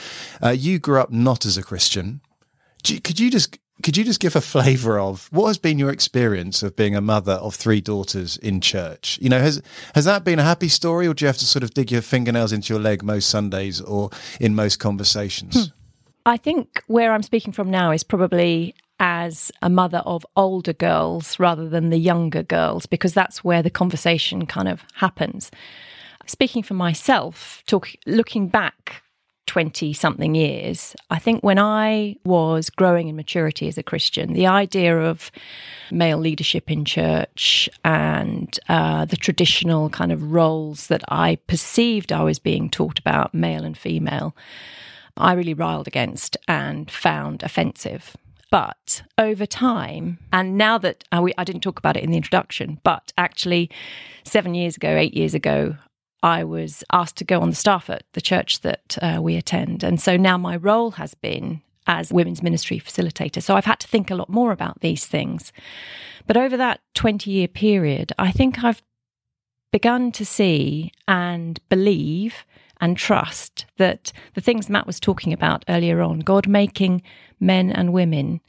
Uh, 0.45 0.51
you 0.51 0.79
grew 0.79 1.01
up 1.01 1.11
not 1.11 1.47
as 1.47 1.57
a 1.57 1.63
Christian. 1.63 2.21
Could 2.85 3.19
you 3.19 3.31
just 3.31 3.59
could 3.83 3.97
you 3.97 4.05
just 4.05 4.21
give 4.21 4.37
a 4.37 4.43
flavour 4.43 5.01
of 5.01 5.31
what 5.33 5.47
has 5.47 5.57
been 5.57 5.79
your 5.79 5.89
experience 5.89 6.63
of 6.63 6.77
being 6.77 6.95
a 6.95 7.01
mother 7.01 7.33
of 7.33 7.55
three 7.55 7.81
daughters 7.81 8.37
in 8.37 8.61
church? 8.61 9.19
You 9.23 9.31
know, 9.31 9.41
has 9.41 9.63
has 9.95 10.05
that 10.05 10.25
been 10.25 10.39
a 10.39 10.45
happy 10.45 10.69
story, 10.69 11.07
or 11.07 11.15
do 11.15 11.25
you 11.25 11.29
have 11.29 11.39
to 11.39 11.47
sort 11.47 11.63
of 11.63 11.73
dig 11.73 11.91
your 11.91 12.03
fingernails 12.03 12.53
into 12.53 12.75
your 12.75 12.83
leg 12.83 13.03
most 13.03 13.31
Sundays 13.31 13.81
or 13.81 14.11
in 14.39 14.55
most 14.55 14.77
conversations? 14.77 15.55
Hmm. 15.55 15.73
I 16.27 16.37
think 16.37 16.83
where 16.87 17.13
I'm 17.15 17.23
speaking 17.23 17.55
from 17.55 17.71
now 17.71 17.93
is 17.93 18.05
probably 18.05 18.75
as 19.01 19.51
a 19.63 19.71
mother 19.71 20.03
of 20.05 20.25
older 20.37 20.75
girls 20.75 21.41
rather 21.41 21.69
than 21.69 21.91
the 21.91 21.99
younger 21.99 22.43
girls, 22.43 22.87
because 22.87 23.15
that's 23.15 23.43
where 23.43 23.63
the 23.63 23.71
conversation 23.71 24.47
kind 24.47 24.69
of 24.69 24.85
happens. 24.95 25.51
Speaking 26.27 26.63
for 26.63 26.75
myself, 26.75 27.65
talk, 27.67 27.89
looking 28.07 28.47
back 28.47 29.03
20 29.47 29.93
something 29.95 30.37
years, 30.37 30.95
I 31.11 31.19
think 31.19 31.43
when 31.43 31.59
I 31.59 32.15
was 32.25 32.71
growing 32.71 33.09
in 33.09 33.17
maturity 33.17 33.67
as 33.67 33.79
a 33.79 33.83
Christian, 33.83 34.35
the 34.35 34.47
idea 34.47 34.97
of 34.97 35.33
male 35.91 36.19
leadership 36.19 36.71
in 36.71 36.85
church 36.85 37.69
and 37.85 38.57
uh, 38.69 39.07
the 39.07 39.17
traditional 39.17 39.89
kind 39.91 40.13
of 40.13 40.31
roles 40.31 40.87
that 40.87 41.03
I 41.09 41.37
perceived 41.49 42.13
I 42.13 42.23
was 42.23 42.39
being 42.39 42.71
taught 42.71 43.01
about, 43.01 43.35
male 43.35 43.65
and 43.65 43.77
female, 43.77 44.37
I 45.17 45.33
really 45.33 45.55
riled 45.55 45.89
against 45.89 46.37
and 46.47 46.89
found 46.89 47.43
offensive. 47.43 48.15
But 48.51 49.03
over 49.17 49.47
time, 49.47 50.19
and 50.33 50.59
now 50.59 50.77
that 50.79 51.05
uh, 51.13 51.25
I 51.39 51.45
didn't 51.45 51.63
talk 51.63 51.79
about 51.79 51.97
it 51.97 52.03
in 52.03 52.11
the 52.11 52.17
introduction, 52.17 52.81
but 52.83 53.13
actually, 53.17 53.71
seven 54.25 54.55
years 54.55 54.77
ago, 54.77 54.97
eight 54.97 55.15
years 55.15 55.35
ago, 55.35 55.77
I 56.23 56.45
was 56.45 56.85
asked 56.93 57.17
to 57.17 57.25
go 57.25 57.41
on 57.41 57.51
the 57.51 57.57
staff 57.57 57.89
at 57.89 58.05
the 58.13 58.21
church 58.21 58.61
that 58.61 58.99
uh, 59.01 59.21
we 59.23 59.37
attend. 59.37 59.83
And 59.83 60.01
so 60.01 60.17
now 60.17 60.37
my 60.37 60.57
role 60.57 60.93
has 60.93 61.15
been 61.15 61.63
as 61.87 62.13
women's 62.13 62.43
ministry 62.43 62.79
facilitator. 62.79 63.43
So 63.43 63.55
I've 63.55 63.65
had 63.65 63.81
to 63.81 63.89
think 63.89 64.11
a 64.11 64.15
lot 64.15 64.29
more 64.29 64.53
about 64.53 64.81
these 64.81 65.07
things. 65.07 65.53
But 66.27 66.37
over 66.37 66.57
that 66.57 66.81
20 66.95 67.31
year 67.31 67.49
period, 67.49 68.13
I 68.19 68.33
think 68.33 68.63
I've 68.63 68.83
begun 69.73 70.13
to 70.13 70.27
see 70.27 70.93
and 71.09 71.61
believe 71.69 72.45
and 72.81 72.97
trust 72.97 73.67
that 73.77 74.13
the 74.35 74.41
things 74.41 74.69
Matt 74.69 74.87
was 74.87 75.01
talking 75.01 75.33
about 75.33 75.65
earlier 75.69 76.01
on, 76.01 76.21
God 76.21 76.49
making 76.49 77.03
men 77.39 77.71
and 77.71 77.93
women 77.93 78.41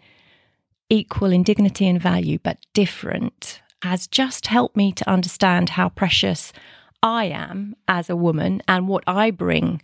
equal 0.89 1.31
in 1.31 1.43
dignity 1.43 1.87
and 1.87 2.01
value, 2.01 2.39
but 2.43 2.57
different, 2.73 3.61
has 3.81 4.07
just 4.07 4.47
helped 4.47 4.75
me 4.75 4.91
to 4.91 5.09
understand 5.09 5.69
how 5.69 5.89
precious 5.89 6.53
I 7.01 7.25
am 7.25 7.75
as 7.87 8.09
a 8.09 8.15
woman 8.15 8.61
and 8.67 8.87
what 8.87 9.03
I 9.07 9.31
bring 9.31 9.81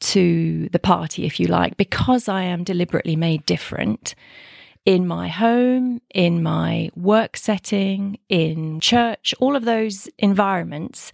to 0.00 0.68
the 0.70 0.78
party, 0.78 1.24
if 1.24 1.38
you 1.38 1.46
like, 1.46 1.76
because 1.76 2.28
I 2.28 2.42
am 2.42 2.64
deliberately 2.64 3.16
made 3.16 3.46
different 3.46 4.14
in 4.84 5.06
my 5.06 5.28
home, 5.28 6.00
in 6.14 6.42
my 6.42 6.90
work 6.94 7.36
setting, 7.36 8.18
in 8.28 8.80
church, 8.80 9.34
all 9.38 9.56
of 9.56 9.64
those 9.64 10.08
environments. 10.18 11.12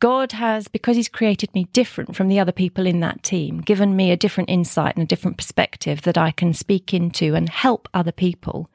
God 0.00 0.32
has, 0.32 0.68
because 0.68 0.96
He's 0.96 1.08
created 1.08 1.52
me 1.54 1.64
different 1.72 2.14
from 2.14 2.28
the 2.28 2.38
other 2.38 2.52
people 2.52 2.86
in 2.86 3.00
that 3.00 3.22
team, 3.22 3.60
given 3.60 3.96
me 3.96 4.10
a 4.10 4.16
different 4.16 4.50
insight 4.50 4.96
and 4.96 5.02
a 5.02 5.06
different 5.06 5.36
perspective 5.36 6.02
that 6.02 6.16
I 6.16 6.30
can 6.30 6.54
speak 6.54 6.94
into 6.94 7.34
and 7.34 7.48
help 7.48 7.88
other 7.92 8.12
people, 8.12 8.70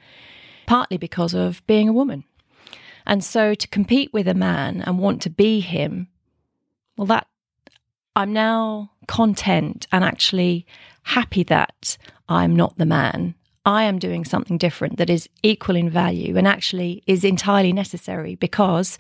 partly 0.65 0.98
because 0.98 1.34
of 1.34 1.65
being 1.65 1.88
a 1.88 1.94
woman. 1.94 2.25
And 3.06 3.24
so 3.24 3.53
to 3.53 3.68
compete 3.68 4.12
with 4.13 4.27
a 4.27 4.34
man 4.34 4.82
and 4.82 5.00
want 5.00 5.22
to 5.24 5.30
be 5.30 5.60
him, 5.60 6.08
well, 6.98 7.08
that 7.08 7.27
I'm 8.15 8.34
now 8.34 8.92
content 9.08 9.88
and 9.92 10.03
actually 10.03 10.65
happy 11.03 11.44
that 11.44 11.98
I'm 12.30 12.56
not 12.56 12.77
the 12.77 12.86
man. 12.86 13.36
I 13.65 13.84
am 13.84 13.98
doing 13.98 14.25
something 14.25 14.58
different 14.58 14.98
that 14.98 15.10
is 15.10 15.30
equal 15.42 15.75
in 15.75 15.89
value 15.89 16.38
and 16.38 16.48
actually 16.48 17.01
is 17.08 17.24
entirely 17.24 17.72
necessary 17.72 18.36
because 18.36 18.98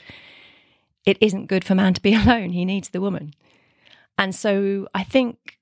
it 1.05 1.17
isn't 1.21 1.47
good 1.47 1.63
for 1.63 1.75
man 1.75 1.93
to 1.93 2.01
be 2.01 2.13
alone. 2.21 2.51
He 2.51 2.65
needs 2.65 2.89
the 2.89 3.01
woman. 3.01 3.33
And 4.17 4.33
so 4.35 4.87
I 4.93 5.03
think 5.03 5.57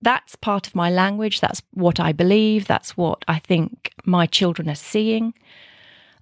that's 0.00 0.34
part 0.36 0.66
of 0.66 0.74
my 0.74 0.90
language. 0.90 1.40
That's 1.40 1.62
what 1.72 2.00
I 2.00 2.12
believe. 2.12 2.66
That's 2.66 2.96
what 2.96 3.24
I 3.28 3.38
think 3.38 3.92
my 4.04 4.26
children 4.26 4.68
are 4.68 4.74
seeing. 4.74 5.34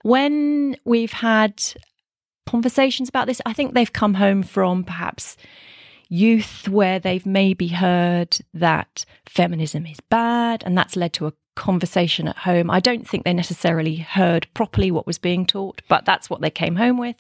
When 0.03 0.77
we've 0.85 1.12
had 1.12 1.62
conversations 2.47 3.09
about 3.09 3.27
this, 3.27 3.41
I 3.47 3.53
think 3.53 3.75
they've 3.75 3.93
come 3.93 4.15
home 4.15 4.43
from 4.43 4.85
perhaps 4.85 5.37
youth 6.09 6.69
where 6.69 6.99
they've 6.99 7.25
maybe 7.25 7.69
heard 7.69 8.39
that 8.53 9.05
feminism 9.25 9.87
is 9.87 10.00
bad 10.11 10.62
and 10.67 10.77
that's 10.77 10.97
led 10.97 11.12
to 11.15 11.29
a 11.29 11.33
conversation 11.55 12.27
at 12.29 12.39
home. 12.39 12.71
I 12.71 12.81
don't 12.81 13.09
think 13.09 13.25
they 13.25 13.33
necessarily 13.33 13.97
heard 13.97 14.49
properly 14.53 14.91
what 14.91 15.07
was 15.07 15.19
being 15.19 15.47
taught, 15.47 15.83
but 15.89 16.05
that's 16.05 16.29
what 16.29 16.41
they 16.41 16.50
came 16.50 16.77
home 16.77 16.99
with. 16.99 17.17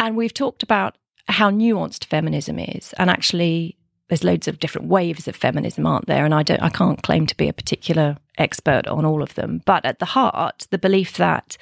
And 0.00 0.16
we've 0.16 0.34
talked 0.34 0.62
about 0.62 0.96
how 1.28 1.50
nuanced 1.50 2.06
feminism 2.06 2.58
is. 2.58 2.94
And 2.94 3.10
actually, 3.10 3.76
there's 4.08 4.24
loads 4.24 4.48
of 4.48 4.58
different 4.58 4.88
waves 4.88 5.28
of 5.28 5.36
feminism, 5.36 5.86
aren't 5.86 6.06
there? 6.06 6.24
And 6.24 6.34
I 6.34 6.42
don't, 6.42 6.62
I 6.62 6.70
can't 6.70 7.02
claim 7.02 7.26
to 7.26 7.36
be 7.36 7.48
a 7.48 7.52
particular 7.52 8.16
expert 8.38 8.88
on 8.88 9.04
all 9.04 9.22
of 9.22 9.34
them. 9.34 9.62
But 9.66 9.84
at 9.84 9.98
the 9.98 10.06
heart, 10.06 10.66
the 10.70 10.78
belief 10.78 11.18
that 11.18 11.58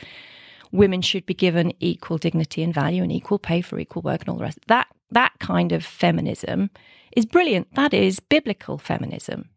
women 0.71 1.03
should 1.03 1.27
be 1.27 1.35
given 1.35 1.73
equal 1.81 2.17
dignity 2.17 2.63
and 2.63 2.73
value 2.73 3.03
and 3.03 3.11
equal 3.11 3.41
pay 3.41 3.61
for 3.61 3.79
equal 3.79 4.03
work 4.03 4.21
and 4.21 4.29
all 4.29 4.37
the 4.37 4.45
rest. 4.45 4.61
That 4.69 4.87
that 5.11 5.33
kind 5.41 5.73
of 5.73 5.85
feminism 5.85 6.71
is 7.17 7.27
brilliant. 7.27 7.75
That 7.75 7.93
is 7.93 8.21
biblical 8.21 8.79
feminism. 8.79 9.49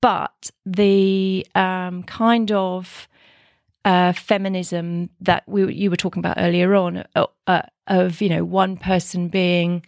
But 0.00 0.50
the 0.64 1.46
um, 1.54 2.04
kind 2.04 2.52
of 2.52 3.08
uh, 3.84 4.12
feminism 4.12 5.10
that 5.20 5.42
we 5.46 5.74
you 5.74 5.90
were 5.90 5.96
talking 5.96 6.20
about 6.20 6.38
earlier 6.38 6.74
on 6.74 7.04
uh, 7.14 7.26
of 7.86 8.20
you 8.20 8.28
know 8.28 8.44
one 8.44 8.76
person 8.76 9.28
being 9.28 9.84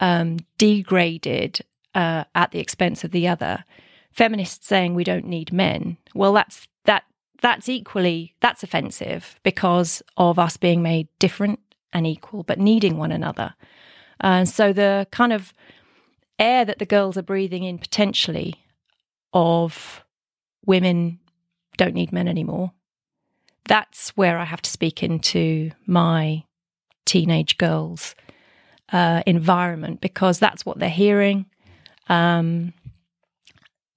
um, 0.00 0.38
degraded 0.58 1.60
uh, 1.94 2.24
at 2.34 2.50
the 2.52 2.58
expense 2.58 3.04
of 3.04 3.10
the 3.10 3.28
other. 3.28 3.64
Feminists 4.12 4.66
saying 4.66 4.94
we 4.94 5.04
don't 5.04 5.26
need 5.26 5.52
men. 5.52 5.96
Well, 6.14 6.32
that's 6.32 6.68
that 6.84 7.04
that's 7.40 7.68
equally 7.68 8.34
that's 8.40 8.62
offensive 8.62 9.38
because 9.42 10.02
of 10.16 10.38
us 10.38 10.56
being 10.56 10.82
made 10.82 11.08
different 11.18 11.60
and 11.92 12.06
equal, 12.06 12.42
but 12.42 12.58
needing 12.58 12.96
one 12.96 13.12
another. 13.12 13.54
And 14.20 14.48
so 14.48 14.72
the 14.72 15.06
kind 15.10 15.32
of 15.32 15.54
air 16.38 16.64
that 16.64 16.78
the 16.78 16.86
girls 16.86 17.16
are 17.16 17.22
breathing 17.22 17.64
in 17.64 17.78
potentially 17.78 18.54
of 19.32 20.04
women 20.66 21.18
don't 21.76 21.94
need 21.94 22.12
men 22.12 22.28
anymore 22.28 22.72
that's 23.70 24.10
where 24.16 24.36
I 24.36 24.44
have 24.46 24.62
to 24.62 24.70
speak 24.70 25.00
into 25.00 25.70
my 25.86 26.42
teenage 27.06 27.58
girls' 27.58 28.14
uh, 28.92 29.22
environment 29.26 30.00
because 30.00 30.38
that's 30.38 30.64
what 30.64 30.78
they're 30.78 30.88
hearing. 30.88 31.46
Um, 32.08 32.72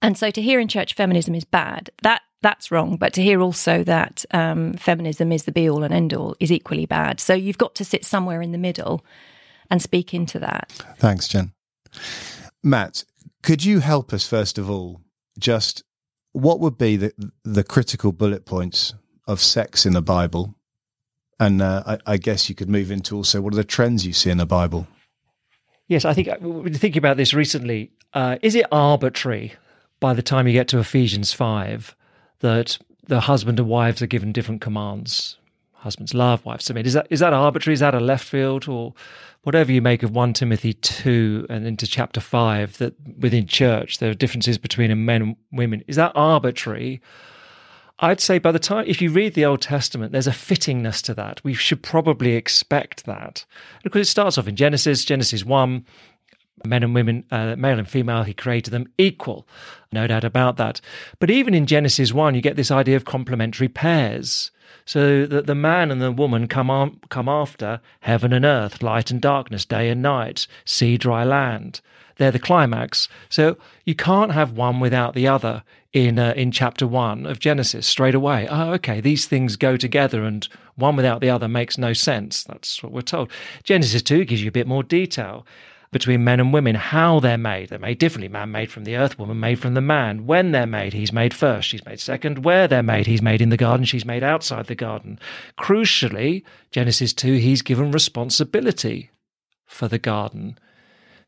and 0.02 0.18
so 0.18 0.30
to 0.30 0.42
hear 0.42 0.60
in 0.60 0.68
church 0.68 0.94
feminism 0.94 1.34
is 1.34 1.44
bad, 1.44 1.90
that 2.02 2.22
that's 2.42 2.70
wrong. 2.70 2.96
But 2.96 3.14
to 3.14 3.22
hear 3.22 3.40
also 3.40 3.82
that 3.84 4.24
um, 4.32 4.74
feminism 4.74 5.32
is 5.32 5.44
the 5.44 5.52
be 5.52 5.68
all 5.68 5.82
and 5.82 5.94
end 5.94 6.12
all 6.12 6.36
is 6.40 6.52
equally 6.52 6.86
bad. 6.86 7.18
So 7.18 7.34
you've 7.34 7.58
got 7.58 7.74
to 7.76 7.84
sit 7.84 8.04
somewhere 8.04 8.42
in 8.42 8.52
the 8.52 8.58
middle 8.58 9.04
and 9.70 9.80
speak 9.80 10.12
into 10.12 10.38
that. 10.40 10.70
Thanks, 10.98 11.26
Jen. 11.26 11.52
Matt, 12.62 13.04
could 13.42 13.64
you 13.64 13.80
help 13.80 14.12
us 14.12 14.26
first 14.26 14.58
of 14.58 14.70
all? 14.70 15.00
Just 15.38 15.82
what 16.32 16.60
would 16.60 16.76
be 16.76 16.96
the 16.96 17.12
the 17.44 17.64
critical 17.64 18.12
bullet 18.12 18.44
points 18.44 18.94
of 19.26 19.40
sex 19.40 19.86
in 19.86 19.94
the 19.94 20.02
Bible, 20.02 20.54
and 21.40 21.62
uh, 21.62 21.82
I, 21.86 21.98
I, 22.06 22.16
guess 22.16 22.48
you 22.48 22.54
could 22.54 22.68
move 22.68 22.90
into 22.90 23.16
also 23.16 23.40
what 23.40 23.52
are 23.52 23.56
the 23.56 23.64
trends 23.64 24.06
you 24.06 24.12
see 24.12 24.30
in 24.30 24.38
the 24.38 24.46
Bible. 24.46 24.86
Yes, 25.88 26.04
I 26.04 26.14
think 26.14 26.28
thinking 26.76 26.98
about 26.98 27.16
this 27.16 27.34
recently. 27.34 27.90
Uh, 28.12 28.38
is 28.42 28.54
it 28.54 28.66
arbitrary 28.72 29.54
by 30.00 30.14
the 30.14 30.22
time 30.22 30.46
you 30.46 30.52
get 30.52 30.68
to 30.68 30.78
Ephesians 30.78 31.32
five 31.32 31.96
that 32.40 32.78
the 33.06 33.20
husband 33.20 33.58
and 33.58 33.68
wives 33.68 34.00
are 34.00 34.06
given 34.06 34.32
different 34.32 34.60
commands? 34.60 35.36
Husbands 35.74 36.14
love, 36.14 36.44
wives 36.46 36.64
submit. 36.64 36.86
Is 36.86 36.94
that 36.94 37.06
is 37.10 37.20
that 37.20 37.34
arbitrary? 37.34 37.74
Is 37.74 37.80
that 37.80 37.94
a 37.94 38.00
left 38.00 38.24
field, 38.24 38.68
or 38.68 38.94
whatever 39.42 39.70
you 39.70 39.82
make 39.82 40.02
of 40.02 40.10
one 40.12 40.32
Timothy 40.32 40.72
two 40.72 41.46
and 41.50 41.66
into 41.66 41.86
chapter 41.86 42.20
five 42.20 42.78
that 42.78 42.94
within 43.18 43.46
church 43.46 43.98
there 43.98 44.10
are 44.10 44.14
differences 44.14 44.56
between 44.56 45.04
men 45.04 45.22
and 45.22 45.36
women? 45.52 45.84
Is 45.86 45.96
that 45.96 46.12
arbitrary? 46.14 47.02
I'd 48.04 48.20
say 48.20 48.38
by 48.38 48.52
the 48.52 48.58
time, 48.58 48.84
if 48.86 49.00
you 49.00 49.10
read 49.10 49.32
the 49.32 49.46
Old 49.46 49.62
Testament, 49.62 50.12
there's 50.12 50.26
a 50.26 50.32
fittingness 50.32 51.00
to 51.04 51.14
that. 51.14 51.42
We 51.42 51.54
should 51.54 51.82
probably 51.82 52.34
expect 52.34 53.06
that. 53.06 53.46
Because 53.82 54.06
it 54.06 54.10
starts 54.10 54.36
off 54.36 54.46
in 54.46 54.56
Genesis, 54.56 55.06
Genesis 55.06 55.42
1, 55.42 55.86
men 56.66 56.82
and 56.82 56.94
women, 56.94 57.24
uh, 57.30 57.56
male 57.56 57.78
and 57.78 57.88
female, 57.88 58.22
he 58.22 58.34
created 58.34 58.72
them 58.72 58.92
equal. 58.98 59.48
No 59.90 60.06
doubt 60.06 60.22
about 60.22 60.58
that. 60.58 60.82
But 61.18 61.30
even 61.30 61.54
in 61.54 61.64
Genesis 61.64 62.12
1, 62.12 62.34
you 62.34 62.42
get 62.42 62.56
this 62.56 62.70
idea 62.70 62.96
of 62.96 63.06
complementary 63.06 63.68
pairs. 63.68 64.50
So 64.84 65.24
that 65.24 65.46
the 65.46 65.54
man 65.54 65.90
and 65.90 66.02
the 66.02 66.12
woman 66.12 66.46
come 66.46 66.68
on, 66.68 67.00
come 67.08 67.26
after 67.26 67.80
heaven 68.00 68.34
and 68.34 68.44
earth, 68.44 68.82
light 68.82 69.10
and 69.10 69.20
darkness, 69.20 69.64
day 69.64 69.88
and 69.88 70.02
night, 70.02 70.46
sea, 70.66 70.98
dry 70.98 71.24
land. 71.24 71.80
They're 72.16 72.30
the 72.30 72.38
climax. 72.38 73.08
So 73.30 73.56
you 73.86 73.94
can't 73.94 74.32
have 74.32 74.52
one 74.52 74.78
without 74.78 75.14
the 75.14 75.26
other 75.26 75.62
in 75.94 76.18
uh, 76.18 76.34
in 76.36 76.50
chapter 76.50 76.86
one 76.86 77.24
of 77.24 77.38
Genesis 77.38 77.86
straight 77.86 78.16
away. 78.16 78.46
Oh, 78.50 78.72
okay, 78.72 79.00
these 79.00 79.26
things 79.26 79.56
go 79.56 79.78
together, 79.78 80.24
and 80.24 80.46
one 80.74 80.96
without 80.96 81.20
the 81.20 81.30
other 81.30 81.48
makes 81.48 81.78
no 81.78 81.94
sense. 81.94 82.44
That's 82.44 82.82
what 82.82 82.92
we're 82.92 83.00
told. 83.00 83.30
Genesis 83.62 84.02
two 84.02 84.24
gives 84.26 84.42
you 84.42 84.48
a 84.48 84.52
bit 84.52 84.66
more 84.66 84.82
detail 84.82 85.46
between 85.92 86.24
men 86.24 86.40
and 86.40 86.52
women, 86.52 86.74
how 86.74 87.20
they're 87.20 87.38
made. 87.38 87.68
They're 87.68 87.78
made 87.78 87.98
differently. 87.98 88.26
Man 88.26 88.50
made 88.50 88.72
from 88.72 88.82
the 88.82 88.96
earth, 88.96 89.16
woman 89.16 89.38
made 89.38 89.60
from 89.60 89.74
the 89.74 89.80
man. 89.80 90.26
When 90.26 90.50
they're 90.50 90.66
made, 90.66 90.92
he's 90.92 91.12
made 91.12 91.32
first, 91.32 91.68
she's 91.68 91.86
made 91.86 92.00
second. 92.00 92.44
Where 92.44 92.66
they're 92.66 92.82
made, 92.82 93.06
he's 93.06 93.22
made 93.22 93.40
in 93.40 93.50
the 93.50 93.56
garden, 93.56 93.86
she's 93.86 94.04
made 94.04 94.24
outside 94.24 94.66
the 94.66 94.74
garden. 94.74 95.20
Crucially, 95.56 96.42
Genesis 96.72 97.12
2, 97.12 97.34
he's 97.34 97.62
given 97.62 97.92
responsibility 97.92 99.10
for 99.66 99.86
the 99.86 100.00
garden 100.00 100.58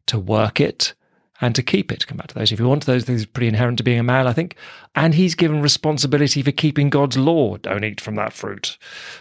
to 0.07 0.19
work 0.19 0.61
it 0.61 0.95
and 1.41 1.55
to 1.55 1.63
keep 1.63 1.93
it. 1.93 2.07
Come 2.07 2.19
back 2.19 2.29
to 2.29 2.35
those 2.35 2.53
if 2.53 2.59
you 2.59 2.69
want. 2.69 2.87
Those 2.87 3.05
things 3.05 3.25
are 3.25 3.29
pretty 3.29 3.49
inherent 3.49 3.79
to 3.79 3.85
being 3.85 3.99
a 3.99 4.03
male, 4.03 4.29
I 4.29 4.33
think. 4.33 4.57
And 4.95 5.15
he's 5.15 5.35
given 5.35 5.63
responsibility 5.63 6.43
for 6.43 6.53
keeping 6.53 6.91
God's 6.91 7.17
law. 7.17 7.57
Don't 7.59 7.85
eat 7.85 8.01
from 8.01 8.15
that 8.17 8.33
fruit 8.33 8.79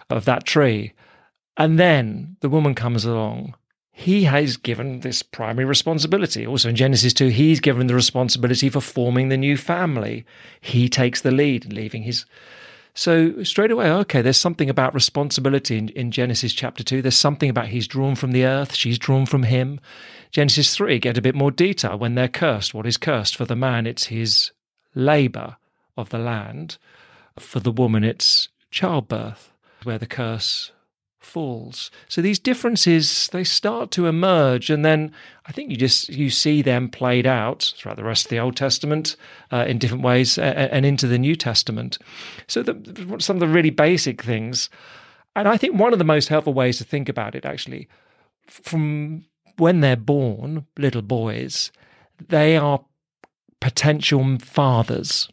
of 0.10 0.26
that 0.26 0.46
tree. 0.46 0.94
And 1.58 1.80
then 1.80 2.38
the 2.42 2.50
woman 2.50 2.76
comes 2.76 3.06
along 3.06 3.56
he 3.98 4.26
has 4.26 4.58
given 4.58 5.00
this 5.00 5.24
primary 5.24 5.64
responsibility. 5.64 6.46
Also 6.46 6.68
in 6.68 6.76
Genesis 6.76 7.14
2, 7.14 7.30
he's 7.30 7.62
given 7.62 7.88
the 7.88 7.96
responsibility 7.96 8.68
for 8.68 8.82
forming 8.82 9.30
the 9.30 9.38
new 9.38 9.56
family. 9.56 10.26
He 10.60 10.90
takes 10.90 11.22
the 11.22 11.32
lead 11.32 11.64
in 11.64 11.74
leaving 11.74 12.04
his. 12.04 12.26
So 12.94 13.42
straight 13.44 13.72
away, 13.72 13.90
okay, 13.90 14.22
there's 14.22 14.36
something 14.36 14.70
about 14.70 14.94
responsibility 14.94 15.78
in, 15.78 15.90
in 15.90 16.12
Genesis 16.12 16.52
chapter 16.52 16.84
2. 16.84 17.02
There's 17.02 17.16
something 17.16 17.50
about 17.50 17.70
he's 17.70 17.88
drawn 17.88 18.16
from 18.16 18.34
the 18.34 18.44
earth, 18.44 18.76
she's 18.76 19.00
drawn 19.00 19.26
from 19.26 19.44
him. 19.44 19.80
Genesis 20.36 20.76
3, 20.76 21.00
get 21.00 21.18
a 21.18 21.22
bit 21.22 21.34
more 21.34 21.50
detail. 21.50 21.98
When 21.98 22.16
they're 22.16 22.28
cursed, 22.28 22.74
what 22.74 22.86
is 22.86 22.98
cursed? 22.98 23.38
For 23.38 23.46
the 23.46 23.56
man, 23.56 23.88
it's 23.88 24.08
his 24.08 24.52
labor 24.94 25.56
of 25.96 26.10
the 26.10 26.18
land. 26.18 26.78
For 27.40 27.62
the 27.62 27.72
woman, 27.72 28.04
it's 28.04 28.50
childbirth, 28.70 29.54
where 29.84 29.98
the 29.98 30.06
curse 30.06 30.74
falls. 31.20 31.90
So 32.10 32.22
these 32.22 32.38
differences 32.38 33.30
they 33.32 33.46
start 33.46 33.92
to 33.92 34.08
emerge, 34.08 34.70
and 34.70 34.84
then 34.84 35.14
I 35.46 35.54
think 35.54 35.72
you 35.72 35.78
just 35.78 36.10
you 36.10 36.30
see 36.30 36.62
them 36.62 36.90
played 36.90 37.26
out 37.26 37.72
throughout 37.78 37.96
the 37.96 38.04
rest 38.04 38.26
of 38.26 38.30
the 38.30 38.40
Old 38.40 38.58
Testament 38.58 39.16
uh, 39.54 39.64
in 39.66 39.78
different 39.78 40.04
ways, 40.04 40.38
uh, 40.38 40.42
and 40.42 40.86
into 40.86 41.08
the 41.08 41.18
New 41.18 41.38
Testament. 41.38 41.98
So 42.48 42.62
the, 42.62 43.16
some 43.20 43.38
of 43.38 43.40
the 43.40 43.48
really 43.48 43.70
basic 43.70 44.22
things, 44.22 44.70
and 45.34 45.48
I 45.48 45.56
think 45.56 45.80
one 45.80 45.94
of 45.94 46.00
the 46.00 46.04
most 46.04 46.28
helpful 46.28 46.54
ways 46.54 46.78
to 46.80 46.84
think 46.84 47.08
about 47.08 47.36
it 47.36 47.46
actually, 47.46 47.88
from 48.48 49.24
when 49.58 49.82
they're 49.82 49.96
born, 49.96 50.66
little 50.78 51.02
boys, 51.02 51.72
they 52.28 52.58
are 52.58 52.86
potential 53.60 54.38
fathers, 54.40 55.30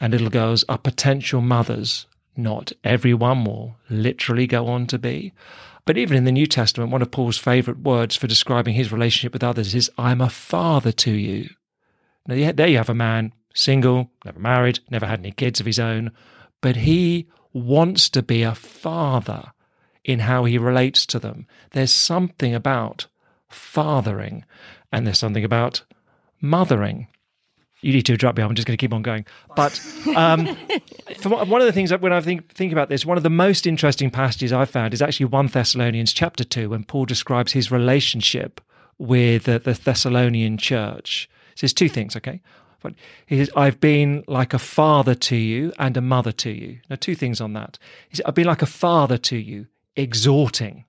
and 0.00 0.12
little 0.12 0.30
girls 0.30 0.64
are 0.68 0.78
potential 0.78 1.40
mothers 1.40 2.06
not 2.36 2.72
everyone 2.82 3.44
will 3.44 3.76
literally 3.90 4.46
go 4.46 4.66
on 4.66 4.86
to 4.86 4.98
be. 4.98 5.32
But 5.84 5.98
even 5.98 6.16
in 6.16 6.24
the 6.24 6.32
New 6.32 6.46
Testament, 6.46 6.92
one 6.92 7.02
of 7.02 7.10
Paul's 7.10 7.38
favourite 7.38 7.80
words 7.80 8.16
for 8.16 8.26
describing 8.26 8.74
his 8.74 8.92
relationship 8.92 9.32
with 9.32 9.42
others 9.42 9.74
is, 9.74 9.90
I'm 9.98 10.20
a 10.20 10.30
father 10.30 10.92
to 10.92 11.10
you. 11.10 11.50
Now, 12.26 12.52
there 12.52 12.68
you 12.68 12.76
have 12.76 12.88
a 12.88 12.94
man, 12.94 13.32
single, 13.52 14.10
never 14.24 14.38
married, 14.38 14.78
never 14.90 15.06
had 15.06 15.18
any 15.18 15.32
kids 15.32 15.58
of 15.58 15.66
his 15.66 15.80
own, 15.80 16.12
but 16.60 16.76
he 16.76 17.28
wants 17.52 18.08
to 18.10 18.22
be 18.22 18.42
a 18.42 18.54
father 18.54 19.52
in 20.04 20.20
how 20.20 20.44
he 20.44 20.56
relates 20.56 21.04
to 21.06 21.18
them. 21.18 21.46
There's 21.72 21.92
something 21.92 22.54
about 22.54 23.06
fathering, 23.52 24.44
and 24.90 25.06
there's 25.06 25.18
something 25.18 25.44
about 25.44 25.82
mothering 26.40 27.08
you 27.82 27.92
need 27.92 28.06
to 28.06 28.12
interrupt 28.12 28.38
me. 28.38 28.44
I'm 28.44 28.54
just 28.54 28.66
going 28.66 28.76
to 28.76 28.80
keep 28.80 28.94
on 28.94 29.02
going. 29.02 29.26
But 29.54 29.78
um, 30.16 30.46
one 31.24 31.60
of 31.60 31.66
the 31.66 31.72
things 31.72 31.90
that 31.90 32.00
when 32.00 32.12
I 32.12 32.20
think 32.20 32.54
think 32.54 32.72
about 32.72 32.88
this, 32.88 33.04
one 33.04 33.16
of 33.16 33.22
the 33.24 33.30
most 33.30 33.66
interesting 33.66 34.10
passages 34.10 34.52
I've 34.52 34.70
found 34.70 34.94
is 34.94 35.02
actually 35.02 35.26
one 35.26 35.48
Thessalonians 35.48 36.12
chapter 36.12 36.44
two, 36.44 36.70
when 36.70 36.84
Paul 36.84 37.04
describes 37.04 37.52
his 37.52 37.70
relationship 37.70 38.60
with 38.98 39.44
the, 39.44 39.58
the 39.58 39.74
Thessalonian 39.74 40.56
church. 40.56 41.28
Says 41.56 41.74
two 41.74 41.88
things. 41.88 42.16
Okay, 42.16 42.40
but 42.82 42.94
he 43.26 43.36
says, 43.36 43.50
"I've 43.56 43.80
been 43.80 44.24
like 44.28 44.54
a 44.54 44.58
father 44.58 45.14
to 45.16 45.36
you 45.36 45.72
and 45.78 45.96
a 45.96 46.00
mother 46.00 46.32
to 46.32 46.50
you." 46.50 46.78
Now, 46.88 46.96
two 46.96 47.16
things 47.16 47.40
on 47.40 47.52
that. 47.54 47.78
He 48.08 48.16
says, 48.16 48.22
"I've 48.26 48.34
been 48.34 48.46
like 48.46 48.62
a 48.62 48.66
father 48.66 49.18
to 49.18 49.36
you, 49.36 49.66
exhorting, 49.96 50.84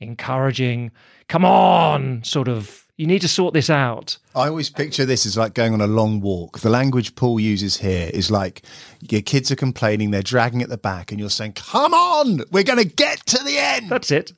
encouraging, 0.00 0.90
come 1.28 1.44
on, 1.44 2.22
sort 2.24 2.48
of." 2.48 2.84
You 2.96 3.06
need 3.06 3.20
to 3.20 3.28
sort 3.28 3.54
this 3.54 3.70
out. 3.70 4.18
I 4.34 4.48
always 4.48 4.70
picture 4.70 5.06
this 5.06 5.24
as 5.24 5.36
like 5.36 5.54
going 5.54 5.72
on 5.72 5.80
a 5.80 5.86
long 5.86 6.20
walk. 6.20 6.58
The 6.58 6.68
language 6.68 7.14
Paul 7.14 7.38
uses 7.38 7.76
here 7.76 8.10
is 8.12 8.28
like 8.28 8.62
your 9.08 9.22
kids 9.22 9.52
are 9.52 9.56
complaining, 9.56 10.10
they're 10.10 10.20
dragging 10.20 10.62
at 10.62 10.68
the 10.68 10.76
back, 10.76 11.12
and 11.12 11.20
you're 11.20 11.30
saying, 11.30 11.52
Come 11.52 11.94
on, 11.94 12.40
we're 12.50 12.64
going 12.64 12.80
to 12.80 12.84
get 12.84 13.24
to 13.26 13.44
the 13.44 13.56
end. 13.56 13.88
That's 13.88 14.10
it. 14.10 14.32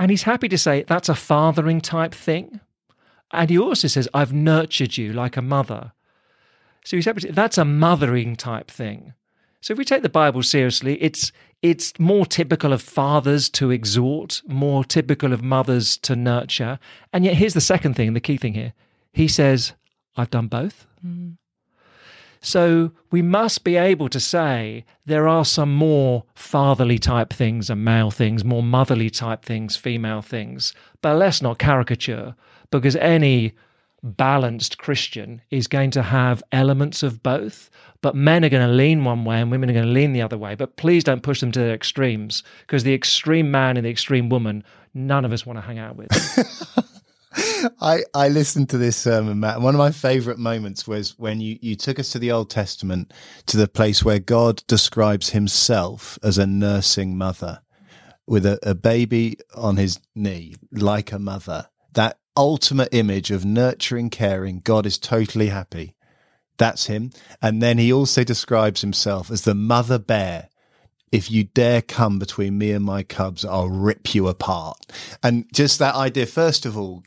And 0.00 0.10
he's 0.10 0.24
happy 0.24 0.48
to 0.48 0.58
say 0.58 0.82
that's 0.88 1.08
a 1.08 1.14
fathering 1.14 1.80
type 1.80 2.12
thing. 2.12 2.58
And 3.30 3.48
he 3.48 3.58
also 3.58 3.86
says, 3.86 4.08
I've 4.12 4.32
nurtured 4.32 4.96
you 4.96 5.12
like 5.12 5.36
a 5.36 5.42
mother. 5.42 5.92
So 6.84 6.96
he's 6.96 7.04
happy 7.04 7.20
to, 7.20 7.32
that's 7.32 7.58
a 7.58 7.64
mothering 7.64 8.34
type 8.34 8.70
thing. 8.70 9.14
So 9.60 9.72
if 9.72 9.78
we 9.78 9.84
take 9.84 10.02
the 10.02 10.08
Bible 10.08 10.42
seriously, 10.42 11.02
it's 11.02 11.32
it's 11.62 11.98
more 11.98 12.24
typical 12.24 12.72
of 12.72 12.80
fathers 12.80 13.50
to 13.50 13.70
exhort, 13.70 14.40
more 14.48 14.82
typical 14.82 15.34
of 15.34 15.42
mothers 15.42 15.98
to 15.98 16.16
nurture. 16.16 16.78
And 17.12 17.24
yet 17.24 17.34
here's 17.34 17.52
the 17.52 17.60
second 17.60 17.94
thing, 17.94 18.14
the 18.14 18.20
key 18.20 18.38
thing 18.38 18.54
here. 18.54 18.72
He 19.12 19.28
says, 19.28 19.74
I've 20.16 20.30
done 20.30 20.46
both. 20.46 20.86
Mm. 21.06 21.36
So 22.40 22.92
we 23.10 23.20
must 23.20 23.64
be 23.64 23.76
able 23.76 24.08
to 24.08 24.18
say 24.18 24.86
there 25.04 25.28
are 25.28 25.44
some 25.44 25.74
more 25.74 26.24
fatherly 26.34 26.98
type 26.98 27.30
things 27.30 27.68
and 27.68 27.84
male 27.84 28.10
things, 28.10 28.44
more 28.44 28.62
motherly 28.62 29.10
type 29.10 29.44
things, 29.44 29.76
female 29.76 30.22
things. 30.22 30.72
But 31.02 31.16
let's 31.16 31.42
not 31.42 31.58
caricature 31.58 32.34
because 32.70 32.96
any 32.96 33.52
balanced 34.02 34.78
Christian 34.78 35.42
is 35.50 35.66
going 35.66 35.90
to 35.92 36.02
have 36.02 36.42
elements 36.52 37.02
of 37.02 37.22
both, 37.22 37.70
but 38.02 38.14
men 38.14 38.44
are 38.44 38.48
going 38.48 38.66
to 38.66 38.72
lean 38.72 39.04
one 39.04 39.24
way 39.24 39.40
and 39.40 39.50
women 39.50 39.70
are 39.70 39.74
going 39.74 39.86
to 39.86 39.92
lean 39.92 40.12
the 40.12 40.22
other 40.22 40.38
way. 40.38 40.54
But 40.54 40.76
please 40.76 41.04
don't 41.04 41.22
push 41.22 41.40
them 41.40 41.52
to 41.52 41.58
their 41.58 41.74
extremes 41.74 42.42
because 42.60 42.84
the 42.84 42.94
extreme 42.94 43.50
man 43.50 43.76
and 43.76 43.84
the 43.84 43.90
extreme 43.90 44.28
woman, 44.28 44.64
none 44.94 45.24
of 45.24 45.32
us 45.32 45.44
want 45.44 45.58
to 45.58 45.62
hang 45.62 45.78
out 45.78 45.96
with. 45.96 46.08
I, 47.80 48.02
I 48.14 48.28
listened 48.28 48.70
to 48.70 48.78
this 48.78 48.96
sermon, 48.96 49.40
Matt. 49.40 49.60
One 49.60 49.74
of 49.74 49.78
my 49.78 49.92
favorite 49.92 50.38
moments 50.38 50.86
was 50.88 51.18
when 51.18 51.40
you, 51.40 51.58
you 51.60 51.76
took 51.76 51.98
us 51.98 52.10
to 52.12 52.18
the 52.18 52.32
Old 52.32 52.50
Testament 52.50 53.12
to 53.46 53.56
the 53.56 53.68
place 53.68 54.04
where 54.04 54.18
God 54.18 54.62
describes 54.66 55.30
himself 55.30 56.18
as 56.22 56.38
a 56.38 56.46
nursing 56.46 57.16
mother 57.16 57.60
with 58.26 58.46
a, 58.46 58.58
a 58.62 58.74
baby 58.74 59.36
on 59.54 59.76
his 59.76 60.00
knee, 60.14 60.54
like 60.72 61.12
a 61.12 61.18
mother. 61.18 61.66
That 61.94 62.19
ultimate 62.40 62.88
image 62.92 63.30
of 63.30 63.44
nurturing, 63.44 64.08
caring. 64.08 64.60
God 64.60 64.86
is 64.86 64.96
totally 64.96 65.48
happy. 65.48 65.94
That's 66.56 66.86
him. 66.86 67.10
And 67.42 67.62
then 67.62 67.76
he 67.76 67.92
also 67.92 68.24
describes 68.24 68.80
himself 68.80 69.30
as 69.30 69.42
the 69.42 69.54
mother 69.54 69.98
bear. 69.98 70.48
If 71.12 71.30
you 71.30 71.44
dare 71.44 71.82
come 71.82 72.18
between 72.18 72.56
me 72.56 72.70
and 72.72 72.82
my 72.82 73.02
cubs, 73.02 73.44
I'll 73.44 73.68
rip 73.68 74.14
you 74.14 74.26
apart. 74.26 74.78
And 75.22 75.44
just 75.52 75.78
that 75.80 75.94
idea, 75.94 76.24
first 76.24 76.64
of 76.64 76.78
all, 76.78 77.02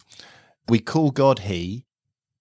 we 0.69 0.77
call 0.77 1.09
God 1.09 1.39
He, 1.39 1.85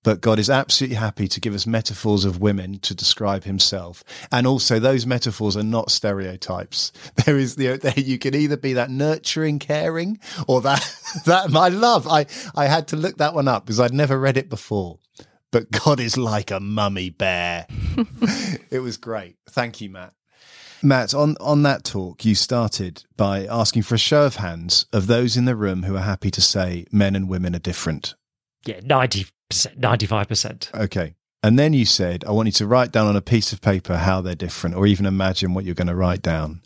but 0.03 0.21
God 0.21 0.39
is 0.39 0.51
absolutely 0.51 0.97
happy 0.97 1.29
to 1.29 1.41
give 1.41 1.55
us 1.55 1.67
metaphors 1.67 2.25
of 2.25 2.41
women 2.41 2.79
to 2.81 2.95
describe 2.95 3.45
himself. 3.45 4.03
And 4.31 4.47
also 4.47 4.79
those 4.79 5.07
metaphors 5.07 5.57
are 5.57 5.63
not 5.63 5.91
stereotypes. 5.91 6.93
There 7.25 7.39
is 7.39 7.55
the, 7.55 7.77
there, 7.77 7.93
you 7.97 8.19
can 8.19 8.35
either 8.35 8.57
be 8.57 8.73
that 8.73 8.91
nurturing, 8.91 9.59
caring 9.61 10.19
or 10.49 10.61
that, 10.63 10.81
that 11.27 11.55
I 11.55 11.69
love. 11.69 12.09
I, 12.09 12.27
I 12.55 12.67
had 12.67 12.89
to 12.89 12.97
look 12.97 13.19
that 13.19 13.35
one 13.35 13.47
up 13.47 13.65
because 13.65 13.79
I'd 13.79 13.95
never 13.95 14.19
read 14.19 14.37
it 14.37 14.51
before, 14.51 14.99
but 15.53 15.71
God 15.71 16.01
is 16.01 16.17
like 16.17 16.51
a 16.51 16.59
mummy 16.59 17.11
bear. 17.11 17.67
it 18.71 18.81
was 18.81 18.97
great. 18.97 19.37
Thank 19.51 19.81
you, 19.81 19.91
Matt. 19.91 20.15
Matt, 20.83 21.15
on, 21.15 21.37
on 21.41 21.63
that 21.63 21.85
talk, 21.85 22.25
you 22.25 22.35
started 22.35 23.05
by 23.17 23.47
asking 23.47 23.83
for 23.83 23.95
a 23.95 23.99
show 23.99 24.25
of 24.25 24.37
hands 24.37 24.87
of 24.93 25.07
those 25.07 25.37
in 25.37 25.45
the 25.45 25.55
room 25.55 25.85
who 25.85 25.95
are 25.95 26.01
happy 26.03 26.31
to 26.33 26.41
say 26.41 26.87
men 26.91 27.15
and 27.15 27.29
women 27.29 27.55
are 27.55 27.61
different. 27.61 28.17
Yeah, 28.67 28.81
90 28.83 29.27
95%. 29.53 30.75
Okay. 30.75 31.15
And 31.45 31.59
then 31.59 31.73
you 31.73 31.85
said, 31.85 32.25
I 32.25 32.31
want 32.31 32.47
you 32.47 32.53
to 32.53 32.67
write 32.67 32.93
down 32.93 33.09
on 33.09 33.17
a 33.17 33.23
piece 33.23 33.53
of 33.53 33.61
paper 33.61 33.97
how 33.97 34.21
they're 34.21 34.37
different, 34.37 34.77
or 34.77 34.87
even 34.87 35.07
imagine 35.07 35.55
what 35.55 35.65
you're 35.65 35.75
going 35.75 35.89
to 35.89 35.95
write 35.95 36.23
down. 36.23 36.63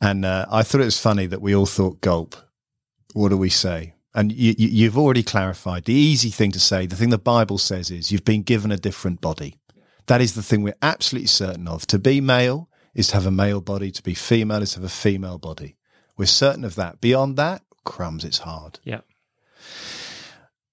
And 0.00 0.24
uh, 0.24 0.46
I 0.50 0.62
thought 0.62 0.80
it 0.80 0.86
was 0.86 1.00
funny 1.00 1.26
that 1.26 1.42
we 1.42 1.54
all 1.54 1.66
thought 1.66 2.00
gulp. 2.00 2.34
What 3.12 3.28
do 3.28 3.36
we 3.36 3.50
say? 3.50 3.94
And 4.14 4.32
you, 4.32 4.54
you, 4.56 4.68
you've 4.68 4.98
already 4.98 5.22
clarified 5.22 5.84
the 5.84 5.92
easy 5.92 6.30
thing 6.30 6.52
to 6.52 6.60
say. 6.60 6.86
The 6.86 6.96
thing 6.96 7.10
the 7.10 7.18
Bible 7.18 7.58
says 7.58 7.90
is 7.90 8.10
you've 8.10 8.24
been 8.24 8.42
given 8.42 8.72
a 8.72 8.78
different 8.78 9.20
body. 9.20 9.56
That 10.06 10.22
is 10.22 10.34
the 10.34 10.42
thing 10.42 10.62
we're 10.62 10.74
absolutely 10.80 11.28
certain 11.28 11.68
of. 11.68 11.86
To 11.88 11.98
be 11.98 12.22
male 12.22 12.70
is 12.94 13.08
to 13.08 13.14
have 13.14 13.26
a 13.26 13.30
male 13.30 13.60
body. 13.60 13.90
To 13.90 14.02
be 14.02 14.14
female 14.14 14.62
is 14.62 14.72
to 14.72 14.78
have 14.78 14.84
a 14.84 14.88
female 14.88 15.38
body. 15.38 15.76
We're 16.16 16.26
certain 16.26 16.64
of 16.64 16.76
that. 16.76 17.00
Beyond 17.02 17.36
that, 17.36 17.62
crumbs, 17.84 18.24
it's 18.24 18.38
hard. 18.38 18.80
Yeah. 18.84 19.00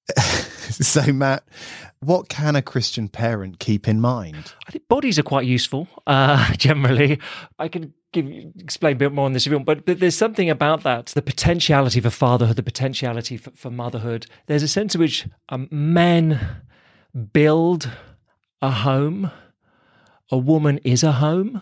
so, 0.19 1.11
Matt, 1.13 1.43
what 1.99 2.29
can 2.29 2.55
a 2.55 2.61
Christian 2.61 3.07
parent 3.07 3.59
keep 3.59 3.87
in 3.87 3.99
mind? 3.99 4.53
I 4.67 4.71
think 4.71 4.87
bodies 4.87 5.17
are 5.17 5.23
quite 5.23 5.45
useful 5.45 5.87
uh, 6.05 6.53
generally. 6.57 7.19
I 7.57 7.67
can 7.67 7.93
give 8.11 8.27
explain 8.59 8.95
a 8.95 8.99
bit 8.99 9.11
more 9.11 9.25
on 9.25 9.33
this 9.33 9.45
if 9.45 9.51
you 9.51 9.57
want, 9.57 9.65
but, 9.65 9.85
but 9.85 9.99
there's 9.99 10.15
something 10.15 10.49
about 10.49 10.83
that 10.83 11.07
the 11.07 11.21
potentiality 11.21 11.99
for 11.99 12.09
fatherhood, 12.09 12.55
the 12.55 12.63
potentiality 12.63 13.37
for, 13.37 13.51
for 13.51 13.71
motherhood. 13.71 14.27
There's 14.47 14.63
a 14.63 14.67
sense 14.67 14.95
in 14.95 15.01
which 15.01 15.27
um, 15.49 15.67
men 15.71 16.39
build 17.33 17.89
a 18.61 18.71
home, 18.71 19.31
a 20.31 20.37
woman 20.37 20.79
is 20.79 21.03
a 21.03 21.13
home. 21.13 21.61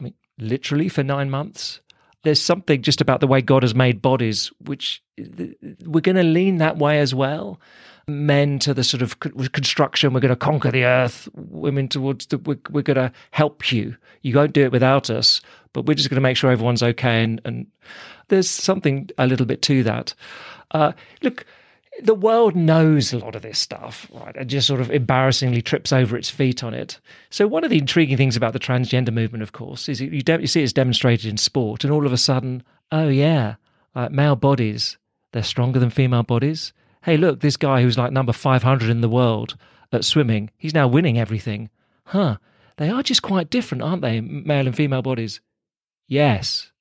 I 0.00 0.04
mean, 0.04 0.14
literally 0.38 0.88
for 0.88 1.02
nine 1.02 1.30
months. 1.30 1.80
There's 2.26 2.42
something 2.42 2.82
just 2.82 3.00
about 3.00 3.20
the 3.20 3.28
way 3.28 3.40
God 3.40 3.62
has 3.62 3.72
made 3.72 4.02
bodies, 4.02 4.50
which 4.58 5.00
we're 5.16 6.00
going 6.00 6.16
to 6.16 6.24
lean 6.24 6.58
that 6.58 6.76
way 6.76 6.98
as 6.98 7.14
well 7.14 7.60
men 8.08 8.58
to 8.58 8.74
the 8.74 8.82
sort 8.82 9.00
of 9.00 9.20
construction. 9.20 10.12
We're 10.12 10.18
going 10.18 10.30
to 10.30 10.36
conquer 10.36 10.72
the 10.72 10.84
earth. 10.84 11.28
Women 11.34 11.86
towards 11.86 12.26
the 12.26 12.38
we're, 12.38 12.58
we're 12.70 12.82
going 12.82 12.96
to 12.96 13.12
help 13.30 13.70
you. 13.70 13.96
You 14.22 14.34
won't 14.34 14.54
do 14.54 14.64
it 14.64 14.72
without 14.72 15.08
us, 15.08 15.40
but 15.72 15.86
we're 15.86 15.94
just 15.94 16.10
going 16.10 16.16
to 16.16 16.20
make 16.20 16.36
sure 16.36 16.50
everyone's 16.50 16.82
okay. 16.82 17.22
And, 17.22 17.40
and 17.44 17.68
there's 18.26 18.50
something 18.50 19.08
a 19.18 19.28
little 19.28 19.46
bit 19.46 19.62
to 19.62 19.84
that. 19.84 20.12
Uh, 20.72 20.94
look, 21.22 21.46
the 22.02 22.14
world 22.14 22.54
knows 22.54 23.12
a 23.12 23.18
lot 23.18 23.34
of 23.34 23.42
this 23.42 23.58
stuff, 23.58 24.08
right? 24.12 24.36
And 24.36 24.50
just 24.50 24.66
sort 24.66 24.80
of 24.80 24.90
embarrassingly 24.90 25.62
trips 25.62 25.92
over 25.92 26.16
its 26.16 26.30
feet 26.30 26.62
on 26.62 26.74
it. 26.74 27.00
So 27.30 27.46
one 27.46 27.64
of 27.64 27.70
the 27.70 27.78
intriguing 27.78 28.16
things 28.16 28.36
about 28.36 28.52
the 28.52 28.58
transgender 28.58 29.12
movement, 29.12 29.42
of 29.42 29.52
course, 29.52 29.88
is 29.88 30.00
you, 30.00 30.22
don't, 30.22 30.40
you 30.40 30.46
see 30.46 30.62
it's 30.62 30.72
demonstrated 30.72 31.30
in 31.30 31.36
sport, 31.36 31.84
and 31.84 31.92
all 31.92 32.06
of 32.06 32.12
a 32.12 32.18
sudden, 32.18 32.62
oh 32.92 33.08
yeah, 33.08 33.56
uh, 33.94 34.08
male 34.10 34.36
bodies 34.36 34.98
they're 35.32 35.42
stronger 35.42 35.78
than 35.78 35.90
female 35.90 36.22
bodies 36.22 36.72
hey, 37.06 37.16
look, 37.16 37.38
this 37.38 37.56
guy 37.56 37.82
who's 37.82 37.96
like 37.96 38.12
number 38.12 38.32
500 38.32 38.90
in 38.90 39.00
the 39.00 39.08
world 39.08 39.56
at 39.92 40.04
swimming, 40.04 40.50
he's 40.58 40.74
now 40.74 40.88
winning 40.88 41.18
everything. 41.18 41.70
Huh. 42.06 42.38
They 42.78 42.90
are 42.90 43.02
just 43.02 43.22
quite 43.22 43.48
different, 43.48 43.82
aren't 43.82 44.02
they? 44.02 44.20
Male 44.20 44.66
and 44.66 44.76
female 44.76 45.02
bodies. 45.02 45.40
Yes. 46.08 46.72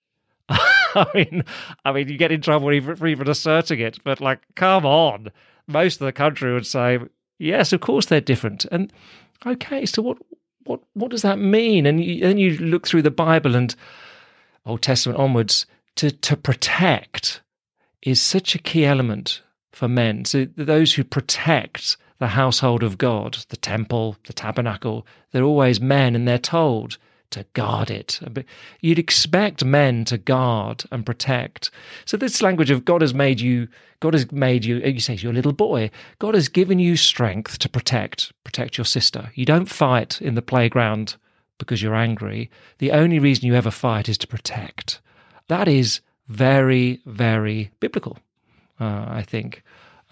I 0.99 1.05
mean, 1.13 1.43
I 1.84 1.91
mean, 1.91 2.08
you 2.08 2.17
get 2.17 2.31
in 2.31 2.41
trouble 2.41 2.67
for 2.95 3.08
even 3.08 3.29
asserting 3.29 3.79
it, 3.79 3.99
but 4.03 4.21
like, 4.21 4.39
come 4.55 4.86
on. 4.86 5.31
Most 5.67 5.99
of 5.99 6.05
the 6.05 6.13
country 6.13 6.53
would 6.53 6.65
say, 6.65 6.99
yes, 7.38 7.73
of 7.73 7.81
course 7.81 8.05
they're 8.05 8.21
different. 8.21 8.65
And 8.71 8.91
okay, 9.45 9.86
so 9.86 10.01
what, 10.01 10.17
what, 10.63 10.79
what 10.93 11.12
does 11.12 11.23
that 11.23 11.39
mean? 11.39 11.86
And 11.86 12.03
you, 12.03 12.21
then 12.21 12.38
you 12.38 12.58
look 12.58 12.88
through 12.88 13.01
the 13.01 13.12
Bible 13.12 13.55
and 13.55 13.75
Old 14.65 14.81
Testament 14.81 15.19
onwards 15.19 15.65
to 15.95 16.12
to 16.12 16.36
protect 16.36 17.41
is 18.01 18.21
such 18.21 18.55
a 18.55 18.60
key 18.60 18.86
element 18.86 19.41
for 19.71 19.88
men. 19.88 20.25
So 20.25 20.45
those 20.55 20.93
who 20.93 21.03
protect 21.03 21.97
the 22.19 22.27
household 22.27 22.84
of 22.84 22.97
God, 22.97 23.38
the 23.49 23.58
temple, 23.58 24.15
the 24.25 24.34
tabernacle, 24.34 25.05
they're 25.31 25.43
always 25.43 25.81
men 25.81 26.15
and 26.15 26.27
they're 26.27 26.38
told 26.38 26.97
to 27.35 27.45
guard 27.53 27.91
it. 27.91 28.19
You'd 28.79 28.99
expect 28.99 29.65
men 29.65 30.05
to 30.05 30.17
guard 30.17 30.85
and 30.91 31.05
protect. 31.05 31.69
So 32.05 32.15
this 32.15 32.41
language 32.41 32.71
of 32.71 32.85
God 32.85 33.01
has 33.01 33.13
made 33.13 33.41
you, 33.41 33.67
God 33.99 34.13
has 34.13 34.31
made 34.31 34.63
you, 34.63 34.77
you 34.77 34.99
say 35.01 35.15
you're 35.15 35.33
a 35.33 35.35
little 35.35 35.53
boy. 35.53 35.91
God 36.19 36.33
has 36.33 36.47
given 36.47 36.79
you 36.79 36.95
strength 36.95 37.59
to 37.59 37.69
protect, 37.69 38.31
protect 38.45 38.77
your 38.77 38.85
sister. 38.85 39.31
You 39.35 39.45
don't 39.45 39.67
fight 39.67 40.21
in 40.21 40.35
the 40.35 40.41
playground 40.41 41.17
because 41.57 41.81
you're 41.81 41.95
angry. 41.95 42.49
The 42.77 42.91
only 42.91 43.19
reason 43.19 43.45
you 43.45 43.55
ever 43.55 43.71
fight 43.71 44.07
is 44.07 44.17
to 44.19 44.27
protect. 44.27 45.01
That 45.47 45.67
is 45.67 45.99
very, 46.27 47.01
very 47.05 47.71
biblical. 47.81 48.17
Uh, 48.79 49.05
I 49.07 49.23
think 49.27 49.61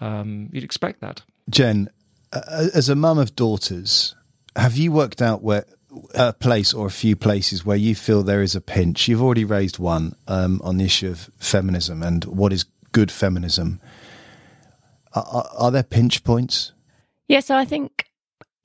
um, 0.00 0.50
you'd 0.52 0.64
expect 0.64 1.00
that. 1.00 1.22
Jen, 1.48 1.88
as 2.32 2.88
a 2.88 2.94
mum 2.94 3.18
of 3.18 3.34
daughters, 3.34 4.14
have 4.56 4.76
you 4.76 4.92
worked 4.92 5.22
out 5.22 5.42
where 5.42 5.64
a 6.14 6.32
place 6.32 6.74
or 6.74 6.86
a 6.86 6.90
few 6.90 7.16
places 7.16 7.64
where 7.64 7.76
you 7.76 7.94
feel 7.94 8.22
there 8.22 8.42
is 8.42 8.54
a 8.54 8.60
pinch? 8.60 9.08
You've 9.08 9.22
already 9.22 9.44
raised 9.44 9.78
one 9.78 10.14
um, 10.28 10.60
on 10.64 10.76
the 10.76 10.84
issue 10.84 11.08
of 11.08 11.30
feminism 11.38 12.02
and 12.02 12.24
what 12.24 12.52
is 12.52 12.64
good 12.92 13.10
feminism. 13.10 13.80
Are, 15.14 15.26
are, 15.26 15.48
are 15.58 15.70
there 15.70 15.82
pinch 15.82 16.24
points? 16.24 16.72
Yeah, 17.28 17.40
so 17.40 17.56
I 17.56 17.64
think 17.64 18.06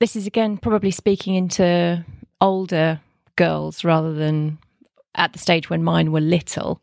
this 0.00 0.16
is 0.16 0.26
again 0.26 0.56
probably 0.56 0.90
speaking 0.90 1.34
into 1.34 2.04
older 2.40 3.00
girls 3.36 3.84
rather 3.84 4.12
than 4.12 4.58
at 5.14 5.32
the 5.32 5.38
stage 5.38 5.70
when 5.70 5.82
mine 5.82 6.12
were 6.12 6.20
little. 6.20 6.82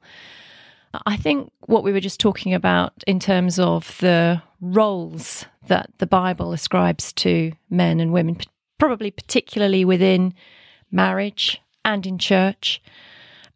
I 1.06 1.18
think 1.18 1.52
what 1.66 1.84
we 1.84 1.92
were 1.92 2.00
just 2.00 2.20
talking 2.20 2.54
about 2.54 2.94
in 3.06 3.20
terms 3.20 3.60
of 3.60 3.98
the 4.00 4.42
roles 4.62 5.46
that 5.68 5.90
the 5.98 6.08
Bible 6.08 6.54
ascribes 6.54 7.14
to 7.14 7.52
men 7.70 8.00
and 8.00 8.12
women, 8.12 8.38
probably 8.78 9.12
particularly 9.12 9.84
within 9.86 10.34
marriage 10.92 11.62
and 11.84 12.06
in 12.06 12.18
church, 12.18 12.82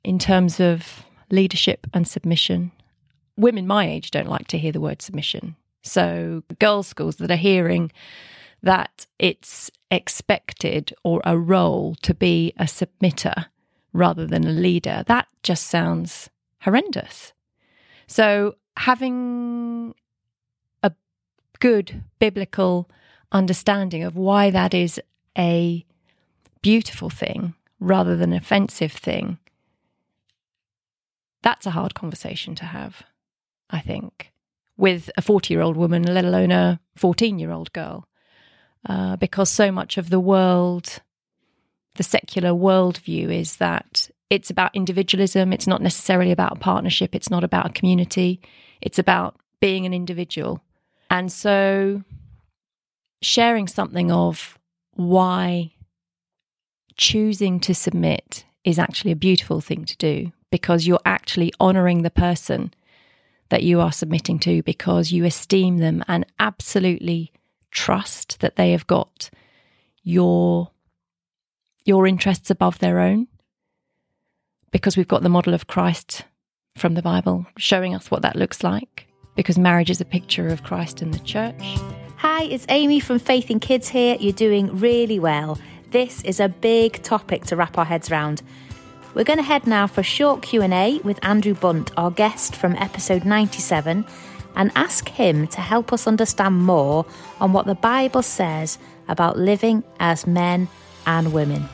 in 0.03 0.17
terms 0.17 0.59
of 0.59 1.05
leadership 1.29 1.87
and 1.93 2.07
submission. 2.07 2.71
Women 3.37 3.67
my 3.67 3.87
age 3.87 4.11
don't 4.11 4.29
like 4.29 4.47
to 4.47 4.57
hear 4.57 4.71
the 4.71 4.81
word 4.81 5.01
submission. 5.01 5.55
So, 5.83 6.43
girls' 6.59 6.87
schools 6.87 7.15
that 7.17 7.31
are 7.31 7.35
hearing 7.35 7.91
that 8.61 9.07
it's 9.17 9.71
expected 9.89 10.93
or 11.03 11.21
a 11.25 11.37
role 11.37 11.95
to 12.03 12.13
be 12.13 12.53
a 12.57 12.65
submitter 12.65 13.45
rather 13.93 14.27
than 14.27 14.45
a 14.45 14.51
leader, 14.51 15.03
that 15.07 15.27
just 15.43 15.67
sounds 15.67 16.29
horrendous. 16.61 17.33
So, 18.07 18.55
having 18.77 19.95
a 20.83 20.91
good 21.59 22.03
biblical 22.19 22.89
understanding 23.31 24.03
of 24.03 24.15
why 24.15 24.49
that 24.49 24.73
is 24.73 25.01
a 25.37 25.85
beautiful 26.61 27.09
thing 27.09 27.53
rather 27.79 28.15
than 28.15 28.31
an 28.31 28.37
offensive 28.37 28.91
thing, 28.91 29.37
that's 31.41 31.65
a 31.65 31.71
hard 31.71 31.95
conversation 31.95 32.55
to 32.55 32.65
have, 32.65 33.03
I 33.69 33.79
think, 33.79 34.31
with 34.77 35.09
a 35.17 35.21
40 35.21 35.53
year 35.53 35.61
old 35.61 35.77
woman, 35.77 36.03
let 36.03 36.25
alone 36.25 36.51
a 36.51 36.79
14 36.95 37.39
year 37.39 37.51
old 37.51 37.73
girl. 37.73 38.07
Uh, 38.87 39.15
because 39.15 39.49
so 39.49 39.71
much 39.71 39.97
of 39.97 40.09
the 40.09 40.19
world, 40.19 40.99
the 41.95 42.03
secular 42.03 42.49
worldview 42.49 43.31
is 43.31 43.57
that 43.57 44.09
it's 44.29 44.49
about 44.49 44.75
individualism. 44.75 45.53
It's 45.53 45.67
not 45.67 45.81
necessarily 45.81 46.31
about 46.31 46.53
a 46.53 46.59
partnership. 46.59 47.13
It's 47.13 47.29
not 47.29 47.43
about 47.43 47.67
a 47.67 47.73
community. 47.73 48.41
It's 48.81 48.97
about 48.97 49.35
being 49.59 49.85
an 49.85 49.93
individual. 49.93 50.63
And 51.09 51.31
so 51.31 52.03
sharing 53.21 53.67
something 53.67 54.11
of 54.11 54.57
why 55.09 55.73
choosing 56.97 57.59
to 57.59 57.73
submit 57.73 58.45
is 58.63 58.77
actually 58.77 59.11
a 59.11 59.15
beautiful 59.15 59.61
thing 59.61 59.85
to 59.85 59.97
do 59.97 60.31
because 60.51 60.85
you're 60.85 60.99
actually 61.05 61.53
honoring 61.59 62.03
the 62.03 62.11
person 62.11 62.73
that 63.49 63.63
you 63.63 63.79
are 63.79 63.91
submitting 63.91 64.39
to 64.39 64.61
because 64.63 65.11
you 65.11 65.25
esteem 65.25 65.77
them 65.77 66.03
and 66.07 66.25
absolutely 66.39 67.31
trust 67.71 68.39
that 68.39 68.55
they 68.55 68.71
have 68.71 68.87
got 68.87 69.29
your 70.03 70.71
your 71.83 72.05
interests 72.05 72.49
above 72.49 72.79
their 72.79 72.99
own 72.99 73.27
because 74.71 74.95
we've 74.95 75.07
got 75.07 75.23
the 75.23 75.29
model 75.29 75.53
of 75.53 75.67
Christ 75.67 76.23
from 76.75 76.93
the 76.93 77.01
Bible 77.01 77.45
showing 77.57 77.93
us 77.93 78.09
what 78.09 78.21
that 78.21 78.35
looks 78.35 78.63
like, 78.63 79.07
because 79.35 79.57
marriage 79.57 79.89
is 79.89 80.01
a 80.01 80.05
picture 80.05 80.47
of 80.47 80.63
Christ 80.63 81.01
and 81.01 81.13
the 81.13 81.19
church. 81.19 81.77
Hi, 82.21 82.43
it's 82.43 82.67
Amy 82.69 82.99
from 82.99 83.17
Faith 83.17 83.49
in 83.49 83.59
Kids 83.59 83.89
here. 83.89 84.15
You're 84.19 84.31
doing 84.31 84.77
really 84.77 85.17
well. 85.17 85.57
This 85.89 86.21
is 86.21 86.39
a 86.39 86.49
big 86.49 87.01
topic 87.01 87.45
to 87.45 87.55
wrap 87.55 87.79
our 87.79 87.85
heads 87.85 88.11
around. 88.11 88.43
We're 89.15 89.23
going 89.23 89.39
to 89.39 89.43
head 89.43 89.65
now 89.65 89.87
for 89.87 90.01
a 90.01 90.03
short 90.03 90.43
Q&A 90.43 90.99
with 90.99 91.17
Andrew 91.25 91.55
Bunt, 91.55 91.89
our 91.97 92.11
guest 92.11 92.55
from 92.55 92.75
episode 92.75 93.25
97, 93.25 94.05
and 94.55 94.71
ask 94.75 95.09
him 95.09 95.47
to 95.47 95.61
help 95.61 95.91
us 95.91 96.05
understand 96.05 96.57
more 96.57 97.07
on 97.39 97.53
what 97.53 97.65
the 97.65 97.73
Bible 97.73 98.21
says 98.21 98.77
about 99.07 99.39
living 99.39 99.83
as 99.99 100.27
men 100.27 100.67
and 101.07 101.33
women. 101.33 101.67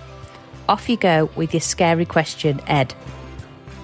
Off 0.69 0.87
you 0.87 0.95
go 0.95 1.29
with 1.35 1.53
your 1.53 1.59
scary 1.59 2.05
question, 2.05 2.61
Ed. 2.67 2.93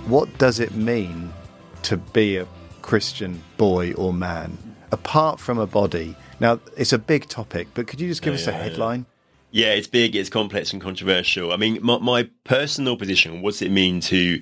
What 0.06 0.38
does 0.38 0.62
it 0.62 0.74
mean 0.74 1.34
to 1.82 1.98
be 1.98 2.38
a 2.38 2.48
Christian 2.82 3.44
boy 3.58 3.92
or 3.96 4.14
man, 4.14 4.58
apart 4.94 5.42
from 5.42 5.60
a 5.60 5.68
body? 5.68 6.16
Now, 6.40 6.60
it's 6.78 6.94
a 6.94 6.98
big 6.98 7.28
topic, 7.30 7.68
but 7.74 7.88
could 7.88 8.02
you 8.02 8.08
just 8.08 8.22
give 8.22 8.34
yeah, 8.34 8.40
us 8.40 8.48
a 8.48 8.52
headline? 8.52 9.06
Yeah, 9.52 9.74
it's 9.74 9.88
big, 9.88 10.16
it's 10.16 10.30
complex 10.30 10.74
and 10.74 10.82
controversial. 10.82 11.54
I 11.54 11.58
mean, 11.58 11.80
my, 11.82 12.00
my 12.00 12.30
personal 12.44 12.98
position, 12.98 13.42
what 13.42 13.52
does 13.52 13.62
it 13.62 13.72
mean 13.72 14.00
to 14.02 14.42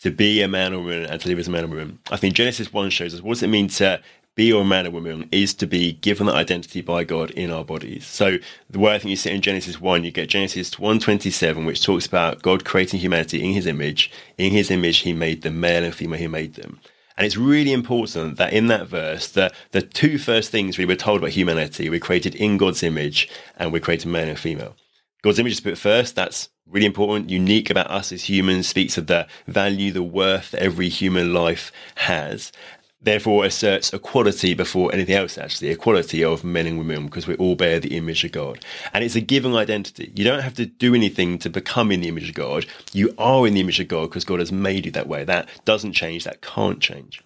to 0.00 0.10
be 0.10 0.40
a 0.40 0.48
man 0.48 0.72
or 0.72 0.78
woman 0.78 1.04
and 1.04 1.20
to 1.20 1.28
live 1.28 1.38
as 1.38 1.48
a 1.48 1.50
man 1.50 1.64
or 1.64 1.68
woman? 1.68 1.98
I 2.10 2.16
think 2.16 2.34
Genesis 2.34 2.72
1 2.72 2.88
shows 2.88 3.14
us 3.14 3.20
what 3.20 3.34
does 3.34 3.42
it 3.42 3.48
mean 3.48 3.68
to 3.68 4.00
be 4.34 4.50
a 4.58 4.64
man 4.64 4.86
or 4.86 4.90
woman 4.90 5.28
is 5.32 5.52
to 5.54 5.66
be 5.66 5.92
given 5.92 6.26
that 6.26 6.34
identity 6.34 6.80
by 6.80 7.04
God 7.04 7.30
in 7.32 7.50
our 7.50 7.64
bodies. 7.64 8.06
So 8.06 8.38
the 8.68 8.78
way 8.78 8.94
I 8.94 8.98
think 8.98 9.10
you 9.10 9.16
see 9.16 9.30
in 9.30 9.42
Genesis 9.42 9.80
1, 9.80 10.04
you 10.04 10.10
get 10.10 10.28
Genesis 10.28 10.78
127, 10.78 11.64
which 11.64 11.84
talks 11.84 12.06
about 12.06 12.40
God 12.40 12.64
creating 12.64 13.00
humanity 13.00 13.44
in 13.44 13.52
his 13.52 13.66
image. 13.66 14.10
In 14.38 14.52
his 14.52 14.70
image, 14.70 14.98
he 14.98 15.12
made 15.12 15.42
them 15.42 15.60
male 15.60 15.84
and 15.84 15.94
female, 15.94 16.18
he 16.18 16.28
made 16.28 16.54
them. 16.54 16.80
And 17.20 17.26
it's 17.26 17.36
really 17.36 17.74
important 17.74 18.38
that 18.38 18.54
in 18.54 18.68
that 18.68 18.86
verse, 18.86 19.28
the, 19.28 19.52
the 19.72 19.82
two 19.82 20.16
first 20.16 20.50
things 20.50 20.78
we 20.78 20.86
were 20.86 20.96
told 20.96 21.18
about 21.18 21.32
humanity, 21.32 21.90
we're 21.90 22.00
created 22.00 22.34
in 22.34 22.56
God's 22.56 22.82
image 22.82 23.28
and 23.58 23.70
we're 23.70 23.80
created 23.80 24.08
male 24.08 24.26
and 24.26 24.38
female. 24.38 24.74
God's 25.20 25.38
image 25.38 25.52
is 25.52 25.60
put 25.60 25.76
first. 25.76 26.14
That's 26.14 26.48
really 26.66 26.86
important, 26.86 27.28
unique 27.28 27.68
about 27.68 27.90
us 27.90 28.10
as 28.10 28.30
humans, 28.30 28.68
speaks 28.68 28.96
of 28.96 29.06
the 29.06 29.26
value, 29.46 29.92
the 29.92 30.02
worth 30.02 30.52
that 30.52 30.62
every 30.62 30.88
human 30.88 31.34
life 31.34 31.70
has 31.96 32.52
therefore 33.02 33.44
asserts 33.44 33.92
equality 33.92 34.54
before 34.54 34.92
anything 34.92 35.14
else, 35.14 35.38
actually, 35.38 35.68
equality 35.68 36.22
of 36.22 36.44
men 36.44 36.66
and 36.66 36.78
women, 36.78 37.06
because 37.06 37.26
we 37.26 37.34
all 37.36 37.54
bear 37.54 37.80
the 37.80 37.96
image 37.96 38.24
of 38.24 38.32
God. 38.32 38.64
And 38.92 39.02
it's 39.02 39.16
a 39.16 39.20
given 39.20 39.54
identity. 39.54 40.12
You 40.14 40.24
don't 40.24 40.42
have 40.42 40.54
to 40.54 40.66
do 40.66 40.94
anything 40.94 41.38
to 41.38 41.50
become 41.50 41.90
in 41.90 42.00
the 42.00 42.08
image 42.08 42.28
of 42.28 42.34
God. 42.34 42.66
You 42.92 43.14
are 43.18 43.46
in 43.46 43.54
the 43.54 43.60
image 43.60 43.80
of 43.80 43.88
God 43.88 44.10
because 44.10 44.24
God 44.24 44.40
has 44.40 44.52
made 44.52 44.86
you 44.86 44.92
that 44.92 45.08
way. 45.08 45.24
That 45.24 45.48
doesn't 45.64 45.92
change, 45.92 46.24
that 46.24 46.42
can't 46.42 46.80
change. 46.80 47.22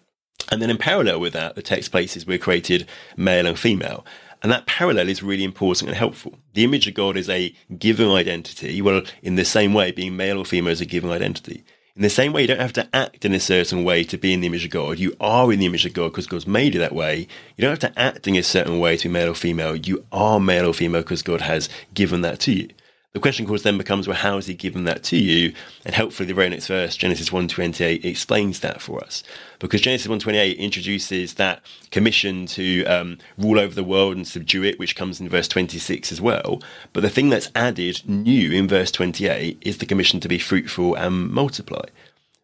And 0.51 0.61
then 0.61 0.71
in 0.71 0.77
parallel 0.79 1.21
with 1.21 1.33
that, 1.33 1.55
the 1.55 1.63
text 1.63 1.91
places 1.91 2.27
we're 2.27 2.39
created 2.39 2.87
male 3.17 3.47
and 3.47 3.59
female. 3.59 4.05
And 4.43 4.53
that 4.53 4.67
parallel 4.67 5.09
is 5.09 5.23
really 5.23 5.43
important 5.43 5.89
and 5.89 5.97
helpful. 5.97 6.35
The 6.53 6.65
image 6.65 6.87
of 6.87 6.93
God 6.93 7.17
is 7.17 7.31
a 7.31 7.55
given 7.79 8.11
identity. 8.11 8.83
Well, 8.83 9.03
in 9.23 9.37
the 9.37 9.45
same 9.45 9.73
way, 9.73 9.91
being 9.91 10.17
male 10.17 10.39
or 10.39 10.45
female 10.45 10.73
is 10.73 10.83
a 10.83 10.87
given 10.87 11.11
identity. 11.11 11.65
In 11.97 12.03
the 12.03 12.11
same 12.11 12.33
way, 12.33 12.43
you 12.43 12.49
don't 12.49 12.59
have 12.59 12.73
to 12.73 12.89
act 12.93 13.25
in 13.25 13.33
a 13.35 13.39
certain 13.39 13.85
way 13.85 14.03
to 14.03 14.19
be 14.19 14.33
in 14.33 14.41
the 14.41 14.49
image 14.49 14.65
of 14.65 14.73
God. 14.73 14.99
You 14.99 15.15
are 15.21 15.53
in 15.53 15.61
the 15.61 15.67
image 15.67 15.87
of 15.87 15.93
God 15.93 16.11
because 16.11 16.27
God's 16.27 16.45
made 16.45 16.75
you 16.75 16.81
that 16.81 16.93
way. 16.93 17.29
You 17.57 17.63
don't 17.63 17.71
have 17.71 17.93
to 17.93 17.97
act 17.97 18.27
in 18.27 18.35
a 18.35 18.43
certain 18.43 18.81
way 18.81 18.97
to 18.97 19.09
be 19.09 19.13
male 19.13 19.31
or 19.31 19.35
female. 19.35 19.77
You 19.77 20.05
are 20.11 20.41
male 20.41 20.69
or 20.69 20.75
female 20.75 21.03
because 21.03 21.23
God 21.23 21.43
has 21.43 21.69
given 21.95 22.23
that 22.23 22.41
to 22.41 22.53
you. 22.53 22.69
The 23.15 23.21
question, 23.21 23.45
of 23.45 23.49
course, 23.49 23.63
then 23.63 23.79
becomes, 23.79 24.09
well, 24.09 24.17
how 24.17 24.35
has 24.35 24.49
he 24.49 24.55
given 24.55 24.83
that 24.85 25.05
to 25.05 25.17
you? 25.17 25.55
And 25.85 25.95
hopefully 25.95 26.27
the 26.27 26.35
very 26.35 26.49
next 26.49 26.67
verse, 26.67 26.97
Genesis 26.97 27.31
1.28, 27.31 28.05
explains 28.05 28.59
that 28.59 28.83
for 28.83 29.03
us. 29.05 29.23
Because 29.61 29.81
Genesis 29.81 30.09
1.28 30.09 30.59
introduces 30.59 31.35
that 31.35 31.63
commission 31.93 32.47
to 32.47 32.85
um, 32.87 33.19
rule 33.39 33.61
over 33.61 33.73
the 33.73 33.85
world 33.85 34.17
and 34.17 34.27
subdue 34.27 34.65
it, 34.65 34.81
which 34.81 34.97
comes 34.97 35.21
in 35.21 35.29
verse 35.29 35.47
26 35.47 36.11
as 36.11 36.21
well. 36.21 36.61
But 36.93 37.03
the 37.03 37.09
thing 37.09 37.31
that's 37.31 37.53
added 37.55 38.03
new 38.05 38.51
in 38.51 38.67
verse 38.67 38.91
28 38.91 39.59
is 39.61 39.79
the 39.79 39.87
commission 39.87 40.19
to 40.19 40.29
be 40.29 40.41
fruitful 40.41 40.97
and 40.97 41.31
multiply. 41.31 41.85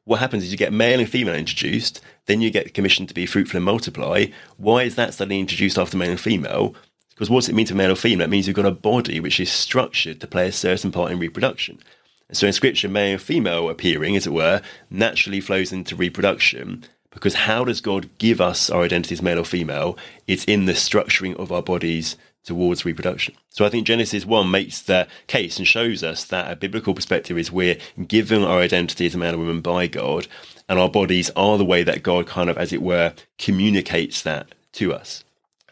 What 0.04 0.20
happens 0.20 0.44
is 0.44 0.52
you 0.52 0.56
get 0.56 0.72
male 0.72 1.00
and 1.00 1.10
female 1.10 1.34
introduced, 1.34 2.00
then 2.26 2.40
you 2.40 2.50
get 2.50 2.66
the 2.66 2.70
commission 2.70 3.08
to 3.08 3.14
be 3.14 3.26
fruitful 3.26 3.58
and 3.58 3.64
multiply. 3.64 4.26
Why 4.56 4.84
is 4.84 4.94
that 4.94 5.14
suddenly 5.14 5.40
introduced 5.40 5.78
after 5.78 5.96
male 5.96 6.10
and 6.10 6.20
female? 6.20 6.76
Because 7.20 7.28
what 7.28 7.40
does 7.40 7.50
it 7.50 7.54
mean 7.54 7.66
to 7.66 7.74
male 7.74 7.92
or 7.92 7.96
female? 7.96 8.24
It 8.24 8.30
means 8.30 8.46
you've 8.46 8.56
got 8.56 8.64
a 8.64 8.70
body 8.70 9.20
which 9.20 9.40
is 9.40 9.52
structured 9.52 10.22
to 10.22 10.26
play 10.26 10.48
a 10.48 10.52
certain 10.52 10.90
part 10.90 11.12
in 11.12 11.18
reproduction. 11.18 11.78
And 12.28 12.36
so 12.38 12.46
in 12.46 12.54
scripture, 12.54 12.88
male 12.88 13.12
and 13.12 13.20
female 13.20 13.68
appearing, 13.68 14.16
as 14.16 14.26
it 14.26 14.32
were, 14.32 14.62
naturally 14.88 15.42
flows 15.42 15.70
into 15.70 15.94
reproduction. 15.94 16.82
Because 17.10 17.34
how 17.34 17.64
does 17.64 17.82
God 17.82 18.08
give 18.16 18.40
us 18.40 18.70
our 18.70 18.84
identities, 18.84 19.20
male 19.20 19.38
or 19.38 19.44
female? 19.44 19.98
It's 20.26 20.44
in 20.44 20.64
the 20.64 20.72
structuring 20.72 21.36
of 21.36 21.52
our 21.52 21.60
bodies 21.60 22.16
towards 22.42 22.86
reproduction. 22.86 23.34
So 23.50 23.66
I 23.66 23.68
think 23.68 23.86
Genesis 23.86 24.24
1 24.24 24.50
makes 24.50 24.80
the 24.80 25.06
case 25.26 25.58
and 25.58 25.68
shows 25.68 26.02
us 26.02 26.24
that 26.24 26.50
a 26.50 26.56
biblical 26.56 26.94
perspective 26.94 27.36
is 27.36 27.52
we're 27.52 27.76
given 28.08 28.44
our 28.44 28.60
identity 28.60 29.04
as 29.04 29.14
a 29.14 29.18
man 29.18 29.34
or 29.34 29.38
woman 29.38 29.60
by 29.60 29.88
God, 29.88 30.26
and 30.70 30.78
our 30.78 30.88
bodies 30.88 31.28
are 31.36 31.58
the 31.58 31.66
way 31.66 31.82
that 31.82 32.02
God 32.02 32.26
kind 32.26 32.48
of, 32.48 32.56
as 32.56 32.72
it 32.72 32.80
were, 32.80 33.12
communicates 33.36 34.22
that 34.22 34.54
to 34.72 34.94
us. 34.94 35.22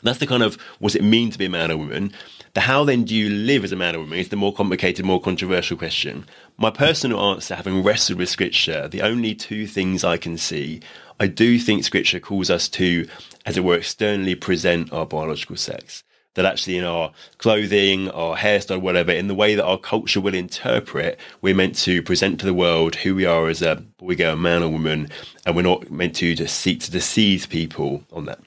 That's 0.03 0.19
the 0.19 0.27
kind 0.27 0.43
of 0.43 0.55
what 0.79 0.93
does 0.93 0.97
it 0.97 1.05
mean 1.05 1.31
to 1.31 1.39
be 1.39 1.47
a 1.47 1.51
man 1.51 1.71
or 1.71 1.77
woman. 1.77 2.13
The 2.55 2.61
how 2.61 2.85
then 2.85 3.05
do 3.05 3.15
you 3.15 3.29
live 3.29 3.65
as 3.65 3.73
a 3.73 3.77
man 3.77 3.97
or 3.97 4.01
woman 4.01 4.19
is 4.19 4.29
the 4.29 4.37
more 4.37 4.53
complicated, 4.53 5.05
more 5.05 5.21
controversial 5.21 5.77
question. 5.77 6.27
My 6.57 6.71
personal 6.71 7.21
answer, 7.21 7.55
having 7.55 7.83
wrestled 7.83 8.19
with 8.19 8.29
scripture, 8.29 8.89
the 8.89 9.03
only 9.03 9.35
two 9.35 9.67
things 9.67 10.05
I 10.05 10.17
can 10.17 10.39
see, 10.39 10.81
I 11.21 11.27
do 11.27 11.59
think 11.59 11.85
scripture 11.85 12.21
calls 12.21 12.49
us 12.49 12.69
to, 12.71 13.09
as 13.45 13.57
it 13.57 13.65
were, 13.65 13.77
externally 13.77 14.35
present 14.35 14.93
our 14.93 15.07
biological 15.07 15.57
sex. 15.57 16.05
That 16.35 16.45
actually 16.45 16.79
in 16.79 16.85
our 16.85 17.11
clothing, 17.39 18.09
our 18.11 18.37
hairstyle, 18.37 18.81
whatever, 18.81 19.11
in 19.11 19.27
the 19.27 19.35
way 19.35 19.57
that 19.57 19.65
our 19.65 19.79
culture 19.79 20.21
will 20.21 20.35
interpret, 20.35 21.19
we're 21.43 21.55
meant 21.55 21.75
to 21.79 22.01
present 22.03 22.39
to 22.41 22.47
the 22.47 22.55
world 22.55 22.95
who 22.97 23.17
we 23.17 23.25
are 23.25 23.49
as 23.49 23.61
a 23.61 23.77
boy, 23.97 24.15
girl, 24.15 24.37
man 24.37 24.63
or 24.63 24.69
woman, 24.69 25.11
and 25.45 25.57
we're 25.57 25.63
not 25.63 25.91
meant 25.91 26.15
to 26.17 26.37
just 26.37 26.57
seek 26.61 26.79
to 26.83 26.93
deceive 26.93 27.49
people 27.49 28.05
on 28.13 28.27
that. 28.27 28.39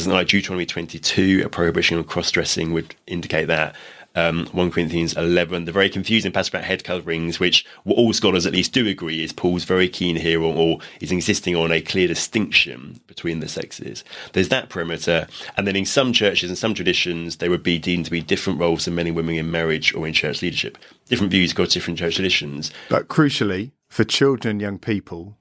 Something 0.00 0.18
like 0.18 0.26
Deuteronomy 0.26 0.66
22, 0.66 1.42
a 1.44 1.48
prohibition 1.48 1.98
on 1.98 2.04
cross 2.04 2.30
dressing 2.32 2.72
would 2.72 2.96
indicate 3.06 3.44
that. 3.44 3.76
Um, 4.16 4.46
1 4.46 4.72
Corinthians 4.72 5.16
11, 5.16 5.66
the 5.66 5.72
very 5.72 5.88
confusing 5.88 6.32
passage 6.32 6.52
about 6.52 6.64
head 6.64 6.82
coverings, 6.82 7.38
which 7.38 7.64
what 7.84 7.96
all 7.96 8.12
scholars 8.12 8.44
at 8.44 8.52
least 8.52 8.72
do 8.72 8.86
agree 8.88 9.22
is 9.22 9.32
Paul's 9.32 9.62
very 9.62 9.88
keen 9.88 10.16
here 10.16 10.40
or, 10.40 10.52
or 10.54 10.78
is 11.00 11.12
insisting 11.12 11.54
on 11.54 11.70
a 11.70 11.80
clear 11.80 12.08
distinction 12.08 13.00
between 13.06 13.38
the 13.38 13.48
sexes. 13.48 14.02
There's 14.32 14.48
that 14.48 14.68
perimeter. 14.68 15.28
And 15.56 15.64
then 15.64 15.76
in 15.76 15.84
some 15.84 16.12
churches 16.12 16.50
and 16.50 16.58
some 16.58 16.74
traditions, 16.74 17.36
there 17.36 17.50
would 17.50 17.62
be 17.62 17.78
deemed 17.78 18.04
to 18.06 18.10
be 18.10 18.20
different 18.20 18.58
roles 18.58 18.88
of 18.88 18.94
men 18.94 19.06
and 19.06 19.14
women 19.14 19.36
in 19.36 19.50
marriage 19.50 19.94
or 19.94 20.08
in 20.08 20.12
church 20.12 20.42
leadership. 20.42 20.76
Different 21.06 21.30
views 21.30 21.52
got 21.52 21.70
different 21.70 22.00
church 22.00 22.16
traditions. 22.16 22.72
But 22.88 23.06
crucially, 23.06 23.70
for 23.88 24.02
children 24.02 24.52
and 24.52 24.60
young 24.60 24.78
people, 24.78 25.36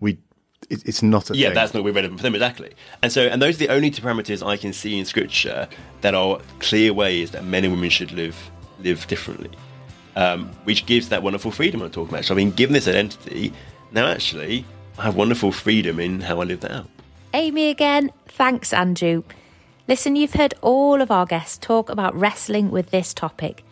we 0.00 0.18
it, 0.70 0.86
it's 0.86 1.02
not 1.02 1.30
a 1.30 1.36
yeah, 1.36 1.48
thing. 1.48 1.54
that's 1.54 1.74
not 1.74 1.84
relevant 1.84 2.18
for 2.18 2.22
them 2.22 2.34
exactly. 2.34 2.72
And 3.02 3.10
so, 3.10 3.22
and 3.22 3.40
those 3.40 3.56
are 3.56 3.58
the 3.58 3.68
only 3.70 3.90
two 3.90 4.02
parameters 4.02 4.46
I 4.46 4.56
can 4.56 4.72
see 4.72 4.98
in 4.98 5.04
Scripture 5.04 5.68
that 6.02 6.14
are 6.14 6.40
clear 6.60 6.92
ways 6.92 7.30
that 7.32 7.44
men 7.44 7.64
and 7.64 7.72
women 7.72 7.90
should 7.90 8.12
live 8.12 8.50
live 8.80 9.06
differently, 9.06 9.50
um, 10.16 10.50
which 10.64 10.86
gives 10.86 11.08
that 11.08 11.22
wonderful 11.22 11.50
freedom 11.50 11.82
I'm 11.82 11.90
talking 11.90 12.14
about. 12.14 12.24
So, 12.24 12.34
I 12.34 12.36
mean, 12.36 12.50
given 12.50 12.74
this 12.74 12.86
identity, 12.86 13.52
now 13.92 14.06
actually 14.06 14.64
I 14.98 15.02
have 15.04 15.16
wonderful 15.16 15.52
freedom 15.52 15.98
in 15.98 16.20
how 16.20 16.40
I 16.40 16.44
live 16.44 16.60
that 16.60 16.72
out. 16.72 16.88
Amy 17.34 17.68
again. 17.68 18.12
Thanks, 18.26 18.72
Andrew. 18.72 19.24
Listen, 19.88 20.16
you've 20.16 20.34
heard 20.34 20.54
all 20.60 21.00
of 21.00 21.10
our 21.10 21.26
guests 21.26 21.58
talk 21.58 21.88
about 21.88 22.14
wrestling 22.14 22.70
with 22.70 22.90
this 22.90 23.14
topic. 23.14 23.64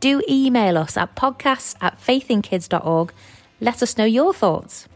Do 0.00 0.22
email 0.28 0.76
us 0.76 0.96
at 0.96 1.16
podcasts 1.16 1.74
at 1.80 1.98
faithinkids.org. 2.00 3.12
Let 3.60 3.82
us 3.82 3.96
know 3.96 4.04
your 4.04 4.34
thoughts. 4.34 4.86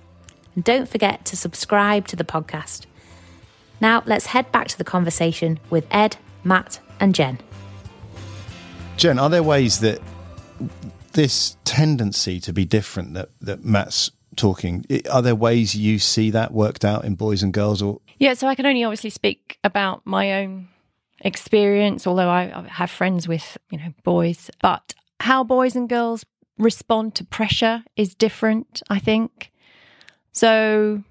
And 0.59 0.64
don't 0.64 0.88
forget 0.88 1.25
to 1.27 1.37
subscribe 1.37 2.09
to 2.09 2.16
the 2.16 2.25
podcast. 2.25 2.87
Now, 3.81 4.03
let's 4.07 4.27
head 4.27 4.51
back 4.51 4.66
to 4.66 4.77
the 4.77 4.83
conversation 4.83 5.61
with 5.71 5.87
Ed, 5.88 6.16
Matt, 6.42 6.81
and 6.99 7.14
Jen. 7.14 7.38
Jen, 8.97 9.21
are 9.21 9.31
there 9.31 9.44
ways 9.44 9.79
that 9.79 10.01
this 11.12 11.57
tendency 11.62 12.40
to 12.40 12.53
be 12.53 12.64
different 12.64 13.14
that, 13.14 13.29
that 13.40 13.64
Matt's 13.64 14.11
talking, 14.35 14.85
are 15.09 15.23
there 15.23 15.37
ways 15.37 15.77
you 15.77 16.01
see 16.01 16.33
that 16.33 16.51
worked 16.51 16.85
out 16.85 17.05
in 17.05 17.14
boys 17.14 17.44
and 17.44 17.53
girls 17.53 17.81
or 17.81 18.01
Yeah, 18.18 18.35
so 18.35 18.49
I 18.49 18.57
can 18.57 18.66
only 18.66 18.83
obviously 18.83 19.11
speak 19.11 19.61
about 19.62 20.05
my 20.05 20.42
own 20.42 20.71
experience, 21.21 22.05
although 22.05 22.31
I, 22.31 22.53
I 22.53 22.66
have 22.68 22.90
friends 22.90 23.29
with, 23.29 23.57
you 23.71 23.79
know, 23.79 23.94
boys. 24.03 24.51
But 24.61 24.97
how 25.21 25.44
boys 25.44 25.77
and 25.77 25.88
girls 25.88 26.27
respond 26.59 27.14
to 27.14 27.25
pressure 27.25 27.85
is 27.94 28.16
different, 28.16 28.83
I 28.90 28.99
think. 28.99 29.53
So, 30.38 31.03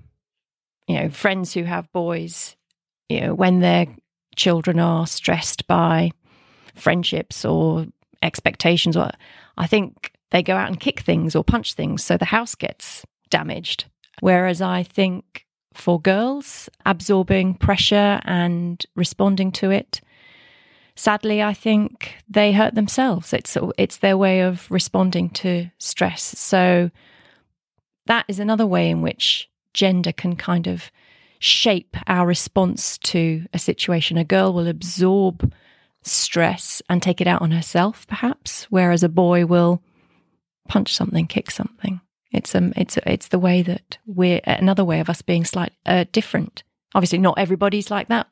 you 0.88 0.96
know, 0.96 1.10
friends 1.10 1.54
who 1.54 1.64
have 1.64 1.92
boys, 1.92 2.56
you 3.10 3.20
know, 3.20 3.36
when 3.36 3.60
their 3.60 3.88
children 4.38 4.80
are 4.80 5.06
stressed 5.06 5.68
by 5.68 6.12
friendships 6.76 7.44
or 7.44 7.88
expectations, 8.22 8.96
or 8.96 9.12
I 9.58 9.68
think 9.68 10.14
they 10.32 10.42
go 10.42 10.56
out 10.56 10.70
and 10.70 10.80
kick 10.80 11.02
things 11.02 11.36
or 11.36 11.44
punch 11.44 11.74
things, 11.74 12.06
so 12.06 12.16
the 12.16 12.24
house 12.24 12.56
gets 12.56 13.06
damaged. 13.30 13.84
Whereas 14.22 14.62
I 14.62 14.84
think 14.84 15.46
for 15.74 16.00
girls, 16.00 16.70
absorbing 16.86 17.56
pressure 17.56 18.22
and 18.24 18.82
responding 18.96 19.52
to 19.52 19.72
it, 19.72 20.00
sadly, 20.96 21.44
I 21.44 21.54
think 21.54 22.16
they 22.30 22.54
hurt 22.54 22.76
themselves. 22.76 23.34
It's 23.34 23.58
it's 23.78 23.98
their 23.98 24.16
way 24.16 24.40
of 24.40 24.72
responding 24.72 25.32
to 25.32 25.70
stress. 25.80 26.24
So 26.24 26.92
that 28.08 28.26
is 28.28 28.40
another 28.40 28.66
way 28.66 28.90
in 28.90 29.02
which 29.02 29.50
gender 29.74 30.12
can 30.12 30.36
kind 30.36 30.68
of 30.68 30.92
shape 31.40 31.96
our 32.08 32.26
response 32.26 32.98
to 32.98 33.46
a 33.54 33.60
situation. 33.60 34.18
A 34.18 34.24
girl 34.24 34.54
will 34.54 34.68
absorb 34.68 35.54
stress 36.02 36.82
and 36.90 37.02
take 37.02 37.22
it 37.22 37.28
out 37.28 37.42
on 37.42 37.52
herself, 37.52 38.08
perhaps, 38.08 38.66
whereas 38.70 39.04
a 39.04 39.10
boy 39.10 39.46
will 39.46 39.82
punch 40.68 40.94
something, 40.94 41.28
kick 41.28 41.52
something. 41.52 42.02
It's 42.32 42.54
um, 42.56 42.74
it's 42.76 42.98
it's 43.06 43.30
the 43.30 43.40
way 43.40 43.62
that 43.62 43.98
we're 44.06 44.42
another 44.46 44.84
way 44.84 45.00
of 45.00 45.10
us 45.10 45.22
being 45.22 45.46
slightly 45.46 45.78
uh, 45.86 46.06
different. 46.12 46.64
Obviously, 46.94 47.20
not 47.20 47.38
everybody's 47.38 47.90
like 47.90 48.08
that. 48.10 48.28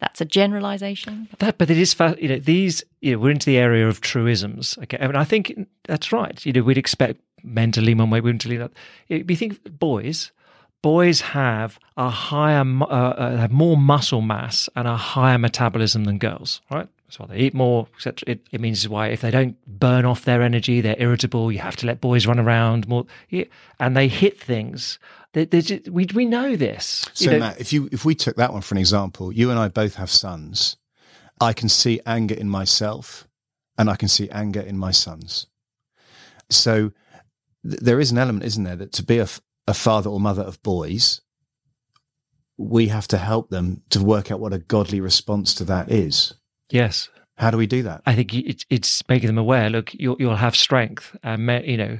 That's 0.00 0.20
a 0.20 0.24
generalization. 0.24 1.28
That, 1.38 1.58
but 1.58 1.70
it 1.70 1.78
is, 1.78 1.94
you 2.18 2.28
know, 2.28 2.38
these, 2.38 2.82
you 3.00 3.12
know, 3.12 3.18
we're 3.20 3.30
into 3.30 3.46
the 3.46 3.56
area 3.56 3.86
of 3.88 4.00
truisms. 4.00 4.76
Okay. 4.82 4.98
I 5.00 5.06
mean, 5.06 5.14
I 5.14 5.22
think 5.22 5.68
that's 5.84 6.10
right. 6.10 6.44
You 6.44 6.52
know, 6.52 6.62
we'd 6.62 6.76
expect 6.76 7.20
men 7.42 7.72
to 7.72 7.80
lean 7.80 7.98
one 7.98 8.10
way, 8.10 8.20
women 8.20 8.38
to 8.40 8.48
lean 8.48 8.62
up. 8.62 8.72
You 9.08 9.36
think 9.36 9.78
boys, 9.78 10.32
boys 10.82 11.20
have 11.20 11.78
a 11.96 12.10
higher, 12.10 12.60
uh, 12.60 12.84
uh, 12.84 13.36
have 13.36 13.52
more 13.52 13.76
muscle 13.76 14.20
mass 14.20 14.68
and 14.74 14.86
a 14.86 14.96
higher 14.96 15.38
metabolism 15.38 16.04
than 16.04 16.18
girls, 16.18 16.60
right? 16.70 16.88
So 17.08 17.26
they 17.28 17.38
eat 17.38 17.52
more, 17.52 17.88
etc. 17.94 18.22
It, 18.26 18.46
it, 18.52 18.60
means 18.60 18.88
why 18.88 19.08
if 19.08 19.20
they 19.20 19.30
don't 19.30 19.56
burn 19.66 20.06
off 20.06 20.24
their 20.24 20.40
energy, 20.40 20.80
they're 20.80 20.96
irritable. 20.98 21.52
You 21.52 21.58
have 21.58 21.76
to 21.76 21.86
let 21.86 22.00
boys 22.00 22.26
run 22.26 22.40
around 22.40 22.88
more, 22.88 23.04
and 23.78 23.94
they 23.94 24.08
hit 24.08 24.40
things. 24.40 24.98
They 25.34 25.44
just, 25.44 25.90
we 25.90 26.06
we 26.14 26.24
know 26.24 26.56
this. 26.56 27.06
So 27.12 27.24
you 27.24 27.30
know, 27.32 27.38
Matt, 27.40 27.60
if 27.60 27.70
you 27.70 27.88
if 27.92 28.06
we 28.06 28.14
took 28.14 28.36
that 28.36 28.52
one 28.52 28.62
for 28.62 28.74
an 28.74 28.78
example, 28.78 29.30
you 29.30 29.50
and 29.50 29.58
I 29.58 29.68
both 29.68 29.96
have 29.96 30.10
sons. 30.10 30.76
I 31.38 31.52
can 31.52 31.68
see 31.68 32.00
anger 32.06 32.34
in 32.34 32.48
myself, 32.48 33.28
and 33.76 33.90
I 33.90 33.96
can 33.96 34.08
see 34.08 34.30
anger 34.30 34.60
in 34.60 34.78
my 34.78 34.90
sons. 34.90 35.48
So 36.48 36.92
th- 37.68 37.80
there 37.80 38.00
is 38.00 38.10
an 38.10 38.18
element, 38.18 38.44
isn't 38.44 38.64
there, 38.64 38.76
that 38.76 38.92
to 38.92 39.02
be 39.02 39.18
a, 39.18 39.28
a 39.66 39.74
father 39.74 40.10
or 40.10 40.20
mother 40.20 40.42
of 40.42 40.62
boys, 40.62 41.20
we 42.56 42.88
have 42.88 43.08
to 43.08 43.18
help 43.18 43.50
them 43.50 43.82
to 43.90 44.02
work 44.02 44.30
out 44.30 44.40
what 44.40 44.52
a 44.52 44.58
godly 44.58 45.00
response 45.00 45.54
to 45.54 45.64
that 45.64 45.90
is. 45.90 46.34
Yes. 46.70 47.08
How 47.36 47.50
do 47.50 47.56
we 47.56 47.66
do 47.66 47.82
that? 47.82 48.02
I 48.06 48.14
think 48.14 48.34
it's, 48.34 48.64
it's 48.70 49.02
making 49.08 49.26
them 49.26 49.38
aware. 49.38 49.70
Look, 49.70 49.94
you'll, 49.94 50.16
you'll 50.18 50.36
have 50.36 50.54
strength, 50.54 51.16
uh, 51.24 51.36
and 51.38 51.66
you 51.66 51.76
know, 51.76 51.98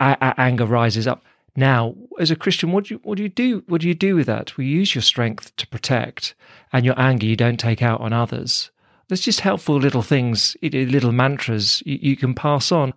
anger 0.00 0.66
rises 0.66 1.06
up. 1.06 1.24
Now, 1.56 1.94
as 2.20 2.30
a 2.30 2.36
Christian, 2.36 2.70
what 2.70 2.84
do 2.84 2.94
you 2.94 3.00
what 3.02 3.16
do 3.16 3.22
you 3.22 3.28
do? 3.28 3.64
What 3.66 3.80
do 3.80 3.88
you 3.88 3.94
do 3.94 4.14
with 4.14 4.26
that? 4.26 4.56
We 4.56 4.66
use 4.66 4.94
your 4.94 5.02
strength 5.02 5.56
to 5.56 5.66
protect, 5.66 6.34
and 6.72 6.84
your 6.84 6.98
anger 6.98 7.26
you 7.26 7.36
don't 7.36 7.58
take 7.58 7.82
out 7.82 8.00
on 8.00 8.12
others. 8.12 8.70
There's 9.08 9.22
just 9.22 9.40
helpful 9.40 9.76
little 9.76 10.02
things, 10.02 10.56
little 10.62 11.12
mantras 11.12 11.82
you, 11.86 11.98
you 12.00 12.16
can 12.16 12.34
pass 12.34 12.72
on, 12.72 12.92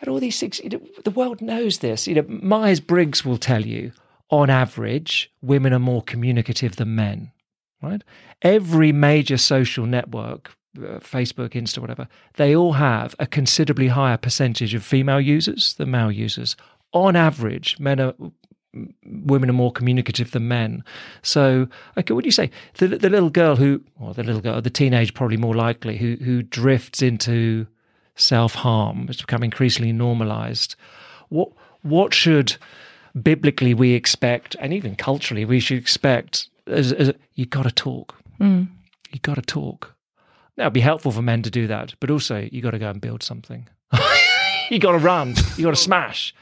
and 0.00 0.08
all 0.08 0.20
these 0.20 0.38
things. 0.38 0.60
You 0.62 0.70
know, 0.70 0.80
the 1.04 1.10
world 1.10 1.40
knows 1.40 1.78
this. 1.78 2.06
You 2.06 2.16
know, 2.16 2.24
Myers 2.28 2.80
Briggs 2.80 3.24
will 3.24 3.38
tell 3.38 3.64
you, 3.64 3.92
on 4.30 4.50
average, 4.50 5.32
women 5.42 5.72
are 5.72 5.78
more 5.78 6.02
communicative 6.02 6.76
than 6.76 6.94
men 6.94 7.32
right? 7.84 8.02
Every 8.42 8.92
major 8.92 9.36
social 9.36 9.86
network, 9.86 10.56
uh, 10.78 10.98
Facebook, 11.00 11.50
Insta, 11.50 11.78
whatever, 11.78 12.08
they 12.34 12.54
all 12.54 12.72
have 12.72 13.14
a 13.18 13.26
considerably 13.26 13.88
higher 13.88 14.16
percentage 14.16 14.74
of 14.74 14.84
female 14.84 15.20
users 15.20 15.74
than 15.74 15.90
male 15.90 16.10
users. 16.10 16.56
On 16.92 17.16
average, 17.16 17.78
men 17.78 18.00
are 18.00 18.14
women 19.04 19.48
are 19.48 19.54
more 19.54 19.70
communicative 19.70 20.32
than 20.32 20.48
men. 20.48 20.82
So, 21.22 21.68
okay, 21.96 22.12
what 22.12 22.24
do 22.24 22.26
you 22.26 22.32
say? 22.32 22.50
The, 22.78 22.88
the 22.88 23.08
little 23.08 23.30
girl 23.30 23.54
who, 23.54 23.80
or 24.00 24.14
the 24.14 24.24
little 24.24 24.40
girl, 24.40 24.60
the 24.60 24.68
teenage, 24.70 25.14
probably 25.14 25.36
more 25.36 25.54
likely, 25.54 25.96
who 25.96 26.16
who 26.16 26.42
drifts 26.42 27.00
into 27.02 27.66
self 28.16 28.54
harm, 28.54 29.06
it's 29.08 29.20
become 29.20 29.42
increasingly 29.42 29.92
normalized. 29.92 30.76
What 31.28 31.50
what 31.82 32.14
should 32.14 32.56
biblically 33.20 33.74
we 33.74 33.92
expect, 33.92 34.56
and 34.58 34.72
even 34.72 34.96
culturally 34.96 35.44
we 35.44 35.60
should 35.60 35.78
expect 35.78 36.48
as, 36.66 36.92
as 36.92 37.12
you 37.34 37.46
got 37.46 37.64
to 37.64 37.70
talk. 37.70 38.16
Mm. 38.40 38.68
You 39.12 39.20
got 39.20 39.34
to 39.34 39.42
talk. 39.42 39.94
Now, 40.56 40.64
it'd 40.64 40.72
be 40.72 40.80
helpful 40.80 41.12
for 41.12 41.22
men 41.22 41.42
to 41.42 41.50
do 41.50 41.66
that, 41.66 41.94
but 42.00 42.10
also 42.10 42.48
you 42.50 42.62
got 42.62 42.72
to 42.72 42.78
go 42.78 42.90
and 42.90 43.00
build 43.00 43.22
something. 43.22 43.68
you 44.70 44.78
got 44.78 44.92
to 44.92 44.98
run. 44.98 45.34
You 45.56 45.64
got 45.64 45.70
to 45.70 45.76
smash. 45.76 46.34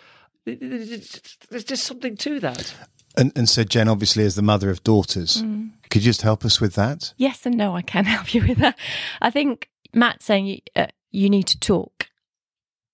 There's 0.45 1.65
just 1.65 1.85
something 1.85 2.17
to 2.19 2.41
that. 2.41 2.75
And, 3.17 3.33
and 3.37 3.49
so, 3.49 3.63
Jen, 3.63 3.89
obviously, 3.89 4.25
as 4.25 4.35
the 4.35 4.43
mother 4.43 4.71
of 4.71 4.83
daughters, 4.85 5.43
mm. 5.43 5.71
could 5.91 6.03
you 6.03 6.11
just 6.11 6.23
help 6.23 6.45
us 6.45 6.61
with 6.61 6.75
that? 6.75 7.13
Yes 7.17 7.45
and 7.47 7.57
no, 7.57 7.77
I 7.77 7.83
can 7.83 8.05
help 8.17 8.35
you 8.35 8.47
with 8.47 8.59
that. 8.59 8.79
I 9.21 9.31
think 9.31 9.69
Matt 9.95 10.23
saying 10.23 10.61
uh, 10.75 10.87
you 11.13 11.31
need 11.31 11.47
to 11.49 11.61
talk. 11.61 12.09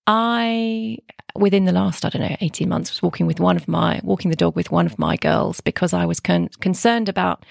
I, 0.05 0.99
within 1.35 1.65
the 1.65 1.71
last, 1.71 2.05
I 2.05 2.09
don't 2.09 2.21
know, 2.21 2.35
18 2.41 2.67
months, 2.67 2.91
was 2.91 3.01
walking 3.01 3.27
with 3.27 3.39
one 3.39 3.55
of 3.55 3.67
my, 3.67 4.01
walking 4.03 4.29
the 4.29 4.37
dog 4.37 4.55
with 4.55 4.71
one 4.71 4.85
of 4.85 4.99
my 4.99 5.15
girls 5.15 5.61
because 5.61 5.93
I 5.93 6.05
was 6.05 6.19
con- 6.19 6.49
concerned 6.59 7.09
about 7.09 7.45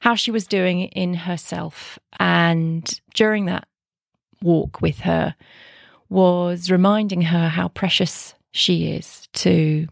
how 0.00 0.14
she 0.14 0.30
was 0.30 0.46
doing 0.46 0.82
in 0.82 1.14
herself. 1.14 1.98
And 2.18 3.00
during 3.14 3.46
that 3.46 3.66
walk 4.42 4.80
with 4.80 5.00
her, 5.00 5.34
was 6.08 6.70
reminding 6.70 7.22
her 7.22 7.48
how 7.48 7.68
precious 7.68 8.34
she 8.52 8.92
is 8.92 9.28
to 9.32 9.88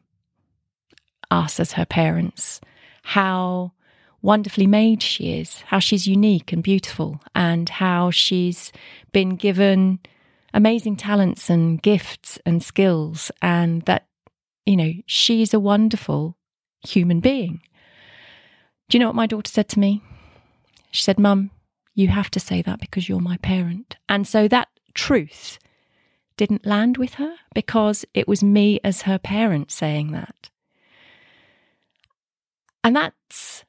us 1.31 1.59
as 1.59 1.72
her 1.72 1.87
parents, 1.87 2.61
how 3.03 3.72
wonderfully 4.23 4.67
made 4.67 5.03
she 5.03 5.39
is, 5.39 5.61
how 5.67 5.79
she's 5.79 6.07
unique 6.07 6.53
and 6.53 6.63
beautiful, 6.63 7.21
and 7.35 7.69
how 7.69 8.11
she's 8.11 8.73
been 9.13 9.37
given 9.37 9.99
amazing 10.55 10.97
talents 10.97 11.51
and 11.51 11.83
gifts 11.83 12.39
and 12.47 12.63
skills, 12.63 13.31
and 13.43 13.83
that, 13.83 14.07
you 14.65 14.77
know, 14.77 14.93
she's 15.07 15.53
a 15.53 15.61
wonderful 15.61 16.37
human 16.87 17.21
being. 17.21 17.61
Do 18.89 18.97
you 18.97 19.01
know 19.01 19.09
what 19.09 19.17
my 19.17 19.27
daughter 19.27 19.51
said 19.51 19.69
to 19.71 19.79
me? 19.81 20.03
She 20.91 21.03
said, 21.03 21.19
Mum, 21.19 21.51
you 21.95 22.09
have 22.09 22.31
to 22.33 22.41
say 22.41 22.63
that 22.63 22.81
because 22.81 23.09
you're 23.09 23.21
my 23.21 23.39
parent. 23.39 23.97
And 24.09 24.27
so 24.27 24.49
that 24.49 24.69
truth 24.95 25.59
didn't 26.37 26.67
land 26.67 26.97
with 26.97 27.15
her 27.15 27.35
because 27.55 28.05
it 28.15 28.29
was 28.29 28.43
me 28.43 28.81
as 28.85 29.03
her 29.03 29.19
parent 29.19 29.71
saying 29.71 30.13
that. 30.13 30.51
And 32.85 32.97
that's 32.97 33.65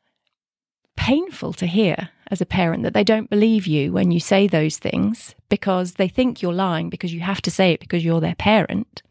painful 1.04 1.52
to 1.52 1.66
hear 1.66 2.08
as 2.32 2.40
a 2.40 2.46
parent 2.46 2.82
that 2.82 2.94
they 2.94 3.04
don't 3.04 3.30
believe 3.30 3.68
you 3.68 3.92
when 3.92 4.10
you 4.10 4.22
say 4.22 4.48
those 4.48 4.78
things 4.78 5.36
because 5.50 5.96
they 5.96 6.08
think 6.08 6.42
you're 6.42 6.54
lying 6.54 6.90
because 6.90 7.14
you 7.14 7.20
have 7.20 7.42
to 7.42 7.52
say 7.52 7.74
it 7.74 7.82
because 7.82 8.06
you're 8.06 8.22
their 8.22 8.36
parent. 8.36 9.02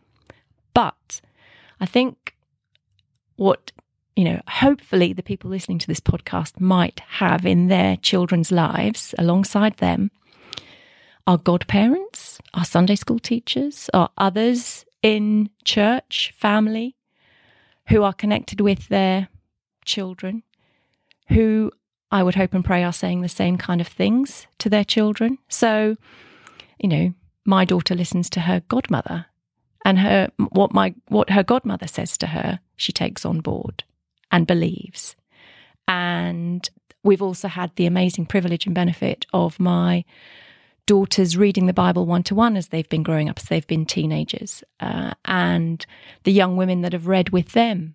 But 0.73 1.21
I 1.83 1.85
think 1.85 2.35
what, 3.37 3.73
you 4.17 4.25
know, 4.25 4.41
hopefully 4.49 5.13
the 5.13 5.23
people 5.23 5.51
listening 5.51 5.79
to 5.81 5.87
this 5.87 6.01
podcast 6.01 6.59
might 6.59 7.01
have 7.01 7.45
in 7.45 7.69
their 7.69 7.99
children's 7.99 8.51
lives 8.51 9.15
alongside 9.19 9.77
them 9.77 10.11
are 11.27 11.37
godparents, 11.37 12.41
are 12.55 12.65
Sunday 12.65 12.97
school 12.97 13.19
teachers, 13.19 13.91
are 13.93 14.09
others 14.17 14.87
in 15.03 15.51
church, 15.63 16.33
family 16.35 16.97
who 17.89 18.03
are 18.03 18.15
connected 18.15 18.63
with 18.63 18.89
their 18.89 19.29
children 19.85 20.43
who 21.29 21.71
I 22.13 22.23
would 22.23 22.35
hope 22.35 22.53
and 22.53 22.65
pray 22.65 22.85
are 22.85 22.93
saying 22.93 23.23
the 23.23 23.29
same 23.29 23.57
kind 23.57 23.81
of 23.81 23.89
things 23.89 24.47
to 24.59 24.69
their 24.69 24.85
children. 24.85 25.39
So, 25.49 25.97
you 26.79 26.89
know, 26.89 27.15
my 27.47 27.65
daughter 27.65 27.95
listens 27.95 28.29
to 28.31 28.41
her 28.41 28.61
godmother 28.69 29.27
and 29.85 29.99
her 29.99 30.31
what 30.51 30.75
my 30.75 30.95
what 31.09 31.31
her 31.31 31.43
godmother 31.43 31.87
says 31.87 32.19
to 32.19 32.29
her, 32.29 32.61
she 32.77 32.93
takes 32.93 33.25
on 33.25 33.41
board 33.41 33.83
and 34.31 34.47
believes. 34.47 35.17
And 35.89 36.69
we've 37.03 37.23
also 37.23 37.49
had 37.49 37.75
the 37.75 37.87
amazing 37.87 38.27
privilege 38.27 38.67
and 38.67 38.75
benefit 38.75 39.25
of 39.33 39.59
my 39.59 40.05
daughters 40.87 41.37
reading 41.37 41.67
the 41.67 41.73
Bible 41.73 42.05
one 42.05 42.23
to 42.25 42.35
one 42.35 42.57
as 42.59 42.69
they've 42.69 42.89
been 42.91 43.03
growing 43.03 43.31
up, 43.31 43.39
as 43.39 43.47
they've 43.47 43.67
been 43.67 43.87
teenagers, 43.87 44.63
uh, 44.81 45.15
and 45.25 45.87
the 46.25 46.33
young 46.33 46.57
women 46.57 46.83
that 46.83 46.93
have 46.93 47.07
read 47.07 47.31
with 47.31 47.53
them, 47.53 47.95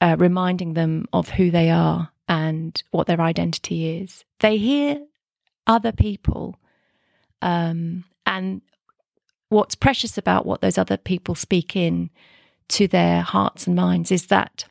uh, 0.00 0.16
reminding 0.18 0.74
them 0.74 1.06
of 1.12 1.30
who 1.30 1.50
they 1.52 1.70
are 1.70 2.10
and 2.28 2.82
what 2.90 3.06
their 3.06 3.20
identity 3.20 3.98
is. 3.98 4.24
They 4.40 4.58
hear 4.58 5.00
other 5.66 5.92
people, 5.92 6.56
um, 7.42 8.04
and 8.24 8.62
what's 9.48 9.74
precious 9.74 10.18
about 10.18 10.46
what 10.46 10.60
those 10.60 10.78
other 10.78 10.96
people 10.96 11.34
speak 11.34 11.76
in 11.76 12.10
to 12.68 12.88
their 12.88 13.22
hearts 13.22 13.66
and 13.66 13.76
minds 13.76 14.10
is 14.10 14.26
that 14.26 14.64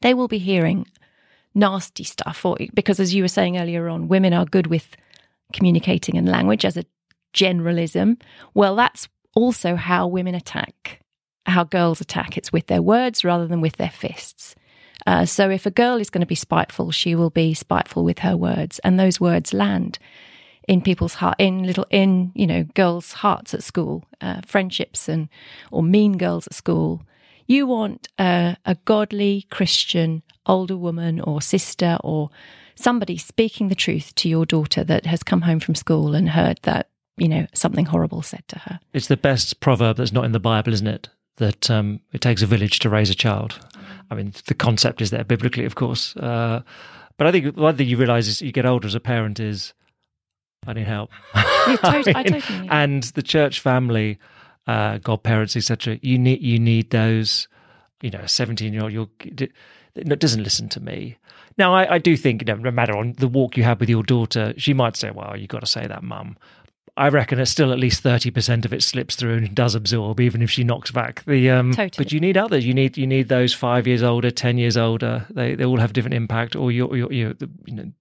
they 0.00 0.14
will 0.14 0.28
be 0.28 0.38
hearing 0.38 0.86
nasty 1.54 2.04
stuff, 2.04 2.44
or 2.44 2.56
because 2.74 3.00
as 3.00 3.14
you 3.14 3.22
were 3.22 3.28
saying 3.28 3.58
earlier 3.58 3.88
on, 3.88 4.08
women 4.08 4.32
are 4.32 4.44
good 4.44 4.66
with 4.66 4.96
communicating 5.52 6.16
in 6.16 6.26
language 6.26 6.64
as 6.64 6.76
a 6.76 6.84
generalism. 7.34 8.20
Well, 8.54 8.76
that's 8.76 9.08
also 9.34 9.76
how 9.76 10.06
women 10.06 10.34
attack, 10.34 11.00
how 11.46 11.64
girls 11.64 12.00
attack. 12.00 12.36
It's 12.36 12.52
with 12.52 12.66
their 12.66 12.82
words 12.82 13.24
rather 13.24 13.46
than 13.46 13.60
with 13.60 13.76
their 13.76 13.90
fists. 13.90 14.54
Uh, 15.08 15.24
so 15.24 15.48
if 15.48 15.64
a 15.64 15.70
girl 15.70 15.96
is 15.96 16.10
going 16.10 16.20
to 16.20 16.26
be 16.26 16.34
spiteful, 16.34 16.90
she 16.90 17.14
will 17.14 17.30
be 17.30 17.54
spiteful 17.54 18.04
with 18.04 18.18
her 18.18 18.36
words, 18.36 18.78
and 18.80 19.00
those 19.00 19.18
words 19.18 19.54
land 19.54 19.98
in 20.68 20.82
people's 20.82 21.14
heart, 21.14 21.34
in 21.38 21.62
little, 21.62 21.86
in 21.88 22.30
you 22.34 22.46
know, 22.46 22.64
girls' 22.74 23.12
hearts 23.12 23.54
at 23.54 23.62
school, 23.62 24.04
uh, 24.20 24.42
friendships, 24.44 25.08
and 25.08 25.30
or 25.72 25.82
mean 25.82 26.18
girls 26.18 26.46
at 26.46 26.52
school. 26.52 27.00
You 27.46 27.66
want 27.66 28.08
a, 28.18 28.58
a 28.66 28.74
godly 28.84 29.46
Christian 29.50 30.22
older 30.44 30.76
woman 30.76 31.20
or 31.22 31.40
sister 31.40 31.96
or 32.04 32.28
somebody 32.74 33.16
speaking 33.16 33.68
the 33.68 33.74
truth 33.74 34.14
to 34.16 34.28
your 34.28 34.44
daughter 34.44 34.84
that 34.84 35.06
has 35.06 35.22
come 35.22 35.40
home 35.40 35.58
from 35.58 35.74
school 35.74 36.14
and 36.14 36.28
heard 36.28 36.60
that 36.64 36.90
you 37.16 37.28
know 37.28 37.46
something 37.54 37.86
horrible 37.86 38.20
said 38.20 38.46
to 38.48 38.58
her. 38.58 38.80
It's 38.92 39.08
the 39.08 39.16
best 39.16 39.60
proverb 39.60 39.96
that's 39.96 40.12
not 40.12 40.26
in 40.26 40.32
the 40.32 40.38
Bible, 40.38 40.74
isn't 40.74 40.86
it? 40.86 41.08
That 41.36 41.70
um, 41.70 42.00
it 42.12 42.20
takes 42.20 42.42
a 42.42 42.46
village 42.46 42.78
to 42.80 42.90
raise 42.90 43.08
a 43.08 43.14
child. 43.14 43.58
I 44.10 44.14
mean, 44.14 44.32
the 44.46 44.54
concept 44.54 45.00
is 45.02 45.10
there 45.10 45.24
biblically, 45.24 45.64
of 45.64 45.74
course, 45.74 46.16
uh, 46.16 46.62
But 47.18 47.26
I 47.26 47.32
think 47.32 47.56
one 47.56 47.76
thing 47.76 47.88
you 47.88 47.96
realise 47.96 48.28
is 48.28 48.40
you 48.40 48.52
get 48.52 48.64
older 48.64 48.86
as 48.86 48.94
a 48.94 49.00
parent 49.00 49.40
is 49.40 49.74
I 50.66 50.72
need 50.72 50.86
help. 50.86 51.10
Yeah, 51.68 51.76
totally, 51.76 52.16
I 52.16 52.22
totally 52.24 52.60
need 52.60 52.70
and 52.70 53.02
the 53.02 53.22
church 53.22 53.60
family, 53.60 54.18
uh, 54.66 54.98
godparents, 54.98 55.54
etc. 55.54 55.98
You 56.00 56.18
need 56.18 56.42
you 56.42 56.58
need 56.58 56.90
those. 56.90 57.46
You 58.00 58.10
know, 58.10 58.20
a 58.20 58.28
seventeen 58.28 58.72
year 58.72 58.84
old 58.84 58.92
you're 58.92 59.08
that 59.94 60.20
doesn't 60.20 60.42
listen 60.42 60.68
to 60.70 60.80
me. 60.80 61.18
Now, 61.58 61.74
I, 61.74 61.94
I 61.94 61.98
do 61.98 62.16
think, 62.16 62.42
you 62.42 62.46
know, 62.46 62.54
no 62.54 62.70
matter 62.70 62.96
on 62.96 63.14
the 63.14 63.26
walk 63.26 63.56
you 63.56 63.64
have 63.64 63.80
with 63.80 63.88
your 63.88 64.04
daughter, 64.04 64.54
she 64.56 64.72
might 64.72 64.96
say, 64.96 65.10
"Well, 65.10 65.34
you 65.34 65.42
have 65.42 65.48
got 65.48 65.60
to 65.60 65.66
say 65.66 65.86
that, 65.86 66.02
mum." 66.02 66.36
I 66.98 67.08
reckon 67.10 67.38
it's 67.38 67.50
still 67.50 67.72
at 67.72 67.78
least 67.78 68.02
thirty 68.02 68.30
percent 68.30 68.64
of 68.64 68.72
it 68.72 68.82
slips 68.82 69.14
through 69.14 69.36
and 69.36 69.54
does 69.54 69.74
absorb, 69.76 70.18
even 70.20 70.42
if 70.42 70.50
she 70.50 70.64
knocks 70.64 70.90
back 70.90 71.24
the. 71.26 71.48
Um, 71.50 71.72
Totally. 71.72 72.04
But 72.04 72.12
you 72.12 72.18
need 72.18 72.36
others. 72.36 72.66
You 72.66 72.74
need 72.74 72.98
you 72.98 73.06
need 73.06 73.28
those 73.28 73.54
five 73.54 73.86
years 73.86 74.02
older, 74.02 74.30
ten 74.30 74.58
years 74.58 74.76
older. 74.76 75.24
They 75.30 75.54
they 75.54 75.64
all 75.64 75.78
have 75.78 75.92
different 75.92 76.14
impact, 76.14 76.56
or 76.56 76.72
you're 76.72 76.94
you're, 76.96 77.12
you're 77.12 77.34
you 77.66 77.74
know 77.74 77.92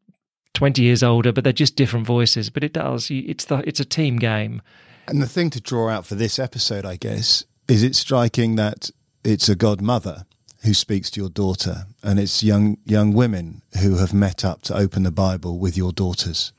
twenty 0.53 0.81
years 0.81 1.03
older, 1.03 1.31
but 1.31 1.43
they're 1.43 1.53
just 1.53 1.75
different 1.75 2.07
voices. 2.07 2.49
But 2.49 2.63
it 2.63 2.73
does. 2.73 3.09
It's 3.11 3.45
the 3.45 3.57
it's 3.67 3.79
a 3.79 3.85
team 3.85 4.17
game. 4.17 4.61
And 5.07 5.21
the 5.21 5.27
thing 5.27 5.51
to 5.51 5.61
draw 5.61 5.89
out 5.89 6.05
for 6.05 6.15
this 6.15 6.39
episode, 6.39 6.83
I 6.83 6.97
guess, 6.97 7.45
is 7.67 7.83
it 7.83 7.95
striking 7.95 8.55
that 8.55 8.89
it's 9.23 9.47
a 9.47 9.55
godmother 9.55 10.25
who 10.63 10.73
speaks 10.73 11.11
to 11.11 11.21
your 11.21 11.29
daughter, 11.29 11.85
and 12.01 12.19
it's 12.19 12.43
young 12.43 12.77
young 12.83 13.13
women 13.13 13.61
who 13.81 13.97
have 13.97 14.13
met 14.13 14.43
up 14.43 14.63
to 14.63 14.75
open 14.75 15.03
the 15.03 15.11
Bible 15.11 15.59
with 15.59 15.77
your 15.77 15.91
daughters. 15.91 16.51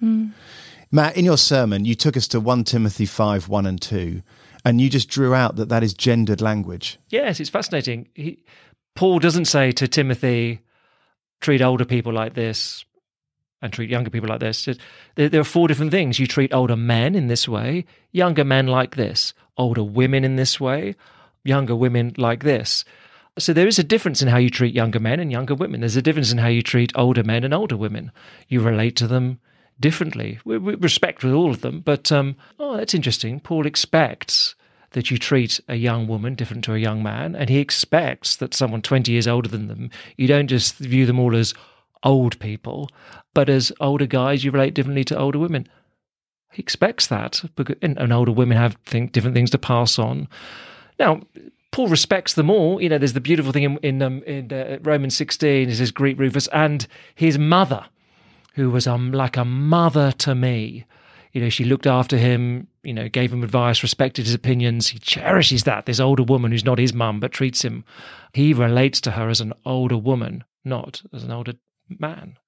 Matt, 0.90 1.16
in 1.16 1.24
your 1.24 1.36
sermon, 1.36 1.84
you 1.84 1.94
took 1.94 2.16
us 2.16 2.28
to 2.28 2.40
one 2.40 2.64
Timothy 2.64 3.06
five 3.06 3.48
one 3.48 3.66
and 3.66 3.80
two, 3.80 4.22
and 4.64 4.80
you 4.80 4.88
just 4.88 5.08
drew 5.08 5.34
out 5.34 5.56
that 5.56 5.68
that 5.68 5.82
is 5.82 5.94
gendered 5.94 6.40
language. 6.40 6.98
Yes, 7.08 7.40
it's 7.40 7.50
fascinating. 7.50 8.08
He, 8.14 8.44
Paul 8.94 9.18
doesn't 9.18 9.44
say 9.44 9.70
to 9.72 9.86
Timothy, 9.86 10.60
treat 11.40 11.62
older 11.62 11.84
people 11.84 12.12
like 12.12 12.34
this 12.34 12.84
and 13.60 13.72
treat 13.72 13.90
younger 13.90 14.10
people 14.10 14.28
like 14.28 14.40
this. 14.40 14.68
There 15.14 15.40
are 15.40 15.44
four 15.44 15.68
different 15.68 15.90
things. 15.90 16.18
You 16.18 16.26
treat 16.26 16.54
older 16.54 16.76
men 16.76 17.14
in 17.14 17.28
this 17.28 17.48
way, 17.48 17.84
younger 18.12 18.44
men 18.44 18.66
like 18.66 18.96
this, 18.96 19.34
older 19.56 19.84
women 19.84 20.24
in 20.24 20.36
this 20.36 20.58
way, 20.58 20.96
younger 21.44 21.76
women 21.76 22.14
like 22.16 22.44
this. 22.44 22.84
So 23.38 23.52
there 23.52 23.68
is 23.68 23.78
a 23.78 23.84
difference 23.84 24.20
in 24.20 24.28
how 24.28 24.38
you 24.38 24.50
treat 24.50 24.74
younger 24.74 25.00
men 25.00 25.20
and 25.20 25.30
younger 25.30 25.54
women. 25.54 25.80
There's 25.80 25.96
a 25.96 26.02
difference 26.02 26.32
in 26.32 26.38
how 26.38 26.48
you 26.48 26.62
treat 26.62 26.92
older 26.96 27.22
men 27.22 27.44
and 27.44 27.54
older 27.54 27.76
women. 27.76 28.10
You 28.48 28.60
relate 28.60 28.96
to 28.96 29.06
them 29.06 29.38
differently. 29.80 30.38
We, 30.44 30.58
we 30.58 30.74
respect 30.74 31.22
with 31.22 31.32
all 31.32 31.50
of 31.50 31.60
them, 31.60 31.80
but 31.80 32.10
um, 32.12 32.36
oh, 32.58 32.76
that's 32.76 32.94
interesting. 32.94 33.40
Paul 33.40 33.66
expects 33.66 34.54
that 34.92 35.10
you 35.10 35.18
treat 35.18 35.60
a 35.68 35.74
young 35.74 36.06
woman 36.06 36.34
different 36.34 36.64
to 36.64 36.74
a 36.74 36.78
young 36.78 37.02
man, 37.02 37.34
and 37.34 37.50
he 37.50 37.58
expects 37.58 38.36
that 38.36 38.54
someone 38.54 38.82
20 38.82 39.12
years 39.12 39.28
older 39.28 39.48
than 39.48 39.68
them, 39.68 39.90
you 40.16 40.26
don't 40.26 40.48
just 40.48 40.76
view 40.76 41.06
them 41.06 41.20
all 41.20 41.36
as 41.36 41.54
old 42.02 42.38
people, 42.38 42.88
but 43.34 43.48
as 43.48 43.72
older 43.80 44.06
guys, 44.06 44.44
you 44.44 44.50
relate 44.50 44.74
differently 44.74 45.04
to 45.04 45.18
older 45.18 45.38
women. 45.38 45.68
He 46.52 46.62
expects 46.62 47.08
that, 47.08 47.42
and, 47.82 48.12
older 48.12 48.32
women 48.32 48.56
have 48.56 48.76
think, 48.86 49.12
different 49.12 49.34
things 49.34 49.50
to 49.50 49.58
pass 49.58 49.98
on. 49.98 50.28
Now, 50.98 51.20
Paul 51.70 51.88
respects 51.88 52.34
them 52.34 52.50
all. 52.50 52.80
You 52.80 52.88
know, 52.88 52.98
there's 52.98 53.12
the 53.12 53.20
beautiful 53.20 53.52
thing 53.52 53.64
in 53.64 53.76
in, 53.78 54.02
um, 54.02 54.22
in 54.24 54.52
uh, 54.52 54.78
Romans 54.82 55.16
16. 55.16 55.68
He 55.68 55.74
says, 55.74 55.90
"Greet 55.90 56.18
Rufus 56.18 56.48
and 56.48 56.86
his 57.14 57.38
mother, 57.38 57.84
who 58.58 58.70
was 58.70 58.86
like 58.86 59.36
a 59.36 59.44
mother 59.44 60.12
to 60.12 60.34
me." 60.34 60.84
You 61.32 61.42
know, 61.42 61.50
she 61.50 61.64
looked 61.64 61.86
after 61.86 62.16
him. 62.16 62.68
You 62.82 62.94
know, 62.94 63.08
gave 63.08 63.32
him 63.32 63.44
advice, 63.44 63.82
respected 63.82 64.24
his 64.24 64.34
opinions. 64.34 64.88
He 64.88 64.98
cherishes 64.98 65.64
that. 65.64 65.86
This 65.86 66.00
older 66.00 66.22
woman 66.22 66.52
who's 66.52 66.64
not 66.64 66.78
his 66.78 66.94
mum 66.94 67.20
but 67.20 67.32
treats 67.32 67.62
him. 67.62 67.84
He 68.32 68.54
relates 68.54 69.00
to 69.02 69.10
her 69.12 69.28
as 69.28 69.40
an 69.40 69.52
older 69.66 69.98
woman, 69.98 70.44
not 70.64 71.02
as 71.12 71.24
an 71.24 71.30
older 71.30 71.54
man. 71.88 72.38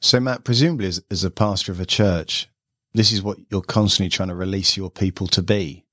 So, 0.00 0.20
Matt, 0.20 0.44
presumably 0.44 0.86
as, 0.86 1.02
as 1.10 1.24
a 1.24 1.30
pastor 1.30 1.72
of 1.72 1.80
a 1.80 1.86
church, 1.86 2.48
this 2.94 3.12
is 3.12 3.22
what 3.22 3.38
you're 3.50 3.60
constantly 3.60 4.08
trying 4.08 4.28
to 4.28 4.34
release 4.34 4.76
your 4.76 4.90
people 4.90 5.26
to 5.28 5.42
be, 5.42 5.84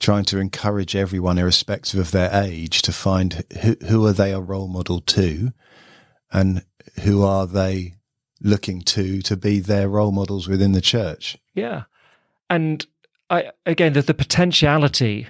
trying 0.00 0.24
to 0.26 0.38
encourage 0.38 0.94
everyone, 0.96 1.38
irrespective 1.38 2.00
of 2.00 2.10
their 2.10 2.30
age, 2.32 2.82
to 2.82 2.92
find 2.92 3.44
who, 3.62 3.76
who 3.88 4.06
are 4.06 4.12
they 4.12 4.32
a 4.32 4.40
role 4.40 4.68
model 4.68 5.00
to, 5.00 5.52
and 6.32 6.64
who 7.00 7.22
are 7.22 7.46
they 7.46 7.94
looking 8.42 8.82
to 8.82 9.22
to 9.22 9.36
be 9.36 9.60
their 9.60 9.88
role 9.88 10.12
models 10.12 10.48
within 10.48 10.72
the 10.72 10.80
church. 10.80 11.38
Yeah, 11.54 11.84
and 12.50 12.86
I 13.30 13.50
again 13.66 13.92
the, 13.92 14.02
the 14.02 14.14
potentiality 14.14 15.28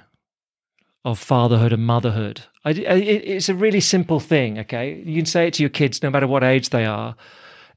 of 1.05 1.19
fatherhood 1.19 1.73
and 1.73 1.85
motherhood. 1.85 2.43
I, 2.65 2.71
it, 2.71 3.25
it's 3.25 3.49
a 3.49 3.55
really 3.55 3.81
simple 3.81 4.21
thing. 4.21 4.59
Okay, 4.61 5.03
you 5.05 5.17
can 5.17 5.27
say 5.27 5.47
it 5.47 5.55
to 5.55 5.63
your 5.63 5.71
kids 5.71 6.03
no 6.03 6.11
matter 6.11 6.27
what 6.27 6.45
age 6.45 6.71
they 6.71 6.85
are. 6.85 7.17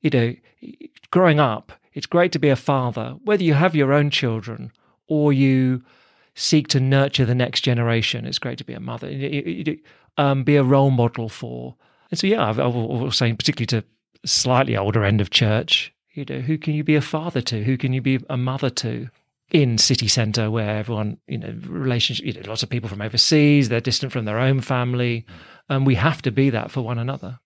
You 0.01 0.09
know, 0.09 0.35
growing 1.11 1.39
up, 1.39 1.71
it's 1.93 2.05
great 2.05 2.31
to 2.33 2.39
be 2.39 2.49
a 2.49 2.55
father, 2.55 3.15
whether 3.23 3.43
you 3.43 3.53
have 3.53 3.75
your 3.75 3.93
own 3.93 4.09
children 4.09 4.71
or 5.07 5.33
you 5.33 5.83
seek 6.35 6.67
to 6.67 6.79
nurture 6.79 7.25
the 7.25 7.35
next 7.35 7.61
generation. 7.61 8.25
It's 8.25 8.39
great 8.39 8.57
to 8.57 8.63
be 8.63 8.73
a 8.73 8.79
mother. 8.79 9.09
Um, 10.17 10.43
be 10.43 10.55
a 10.55 10.63
role 10.63 10.91
model 10.91 11.29
for. 11.29 11.75
And 12.11 12.19
so, 12.19 12.27
yeah, 12.27 12.45
I 12.45 12.67
was 12.67 13.17
saying, 13.17 13.37
particularly 13.37 13.67
to 13.67 13.83
slightly 14.25 14.75
older 14.75 15.03
end 15.03 15.21
of 15.21 15.29
church, 15.29 15.93
you 16.13 16.25
know, 16.27 16.39
who 16.39 16.57
can 16.57 16.73
you 16.73 16.83
be 16.83 16.95
a 16.95 17.01
father 17.01 17.41
to? 17.41 17.63
Who 17.63 17.77
can 17.77 17.93
you 17.93 18.01
be 18.01 18.19
a 18.29 18.37
mother 18.37 18.69
to? 18.69 19.09
In 19.51 19.77
city 19.77 20.07
centre, 20.07 20.49
where 20.49 20.77
everyone, 20.77 21.19
you 21.27 21.37
know, 21.37 21.55
relationship, 21.67 22.25
you 22.25 22.33
know, 22.33 22.49
lots 22.49 22.63
of 22.63 22.69
people 22.69 22.89
from 22.89 22.99
overseas, 23.01 23.69
they're 23.69 23.79
distant 23.79 24.11
from 24.11 24.25
their 24.25 24.39
own 24.39 24.59
family, 24.59 25.23
and 25.69 25.85
we 25.85 25.93
have 25.95 26.23
to 26.23 26.31
be 26.31 26.49
that 26.49 26.71
for 26.71 26.81
one 26.81 26.97
another. 26.97 27.39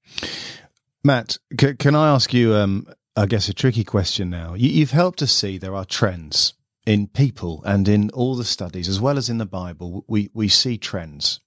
Matt, 1.03 1.38
c- 1.59 1.75
can 1.75 1.95
I 1.95 2.09
ask 2.09 2.34
you, 2.34 2.55
um, 2.55 2.88
I 3.17 3.25
guess, 3.25 3.49
a 3.49 3.53
tricky 3.53 3.84
question 3.84 4.30
now? 4.30 4.53
You, 4.53 4.69
you've 4.69 4.91
helped 4.91 5.21
us 5.21 5.34
see 5.34 5.57
there 5.57 5.75
are 5.75 5.84
trends 5.84 6.53
in 6.86 7.07
people 7.07 7.61
and 7.65 7.88
in 7.89 8.09
all 8.11 8.36
the 8.36 8.45
studies, 8.45 8.88
as 8.88 9.01
well 9.01 9.17
as 9.17 9.30
in 9.30 9.38
the 9.38 9.45
Bible. 9.45 10.05
We, 10.07 10.30
we 10.34 10.47
see 10.47 10.77
trends. 10.77 11.41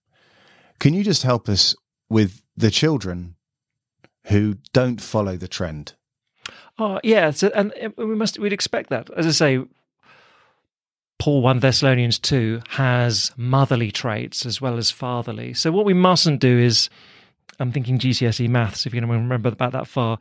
Can 0.80 0.92
you 0.92 1.02
just 1.02 1.22
help 1.22 1.48
us 1.48 1.74
with 2.10 2.42
the 2.56 2.70
children 2.70 3.36
who 4.24 4.56
don't 4.72 5.00
follow 5.00 5.36
the 5.36 5.48
trend? 5.48 5.94
Oh, 6.78 7.00
yeah, 7.02 7.30
so, 7.30 7.50
and 7.54 7.72
uh, 7.82 7.90
we 7.96 8.14
must 8.14 8.38
we'd 8.38 8.52
expect 8.52 8.90
that. 8.90 9.10
As 9.16 9.26
I 9.26 9.30
say, 9.30 9.64
Paul 11.18 11.42
one 11.42 11.60
Thessalonians 11.60 12.18
two 12.18 12.62
has 12.70 13.30
motherly 13.36 13.92
traits 13.92 14.44
as 14.44 14.60
well 14.60 14.78
as 14.78 14.90
fatherly. 14.90 15.54
So 15.54 15.70
what 15.70 15.84
we 15.84 15.94
mustn't 15.94 16.40
do 16.40 16.58
is, 16.58 16.88
I'm 17.60 17.72
thinking 17.72 17.98
GCSE 17.98 18.48
maths. 18.48 18.86
If 18.86 18.94
you 18.94 19.00
can 19.00 19.08
remember 19.08 19.50
about 19.50 19.72
that 19.72 19.86
far, 19.86 20.18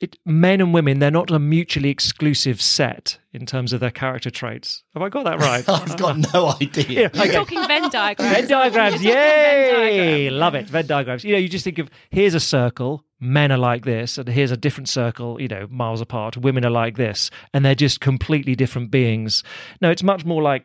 it, 0.00 0.18
men 0.24 0.60
and 0.60 0.72
women 0.74 0.98
they're 0.98 1.10
not 1.10 1.30
a 1.30 1.38
mutually 1.38 1.90
exclusive 1.90 2.60
set 2.62 3.18
in 3.32 3.46
terms 3.46 3.72
of 3.72 3.80
their 3.80 3.90
character 3.90 4.30
traits. 4.30 4.82
Have 4.94 5.02
I 5.02 5.08
got 5.08 5.24
that 5.24 5.38
right? 5.40 5.68
I've 5.68 5.96
got 5.96 6.32
no 6.34 6.54
idea. 6.60 6.84
Yeah, 6.88 7.08
You're 7.12 7.22
okay. 7.24 7.32
talking 7.32 7.66
Venn 7.66 7.88
diagrams. 7.90 8.32
Venn 8.36 8.48
diagrams, 8.48 9.02
You're 9.02 9.14
Venn 9.14 9.94
yay! 9.94 10.30
Love 10.30 10.54
it. 10.54 10.66
Venn 10.66 10.86
diagrams. 10.86 11.22
You 11.24 11.32
know, 11.32 11.38
you 11.38 11.48
just 11.48 11.64
think 11.64 11.78
of 11.78 11.90
here's 12.10 12.34
a 12.34 12.40
circle, 12.40 13.04
men 13.20 13.52
are 13.52 13.58
like 13.58 13.84
this, 13.84 14.16
and 14.18 14.28
here's 14.28 14.50
a 14.50 14.56
different 14.56 14.88
circle, 14.88 15.40
you 15.40 15.48
know, 15.48 15.66
miles 15.70 16.00
apart, 16.00 16.36
women 16.36 16.64
are 16.64 16.70
like 16.70 16.96
this, 16.96 17.30
and 17.52 17.64
they're 17.64 17.74
just 17.74 18.00
completely 18.00 18.54
different 18.56 18.90
beings. 18.90 19.44
No, 19.80 19.90
it's 19.90 20.02
much 20.02 20.24
more 20.24 20.42
like 20.42 20.64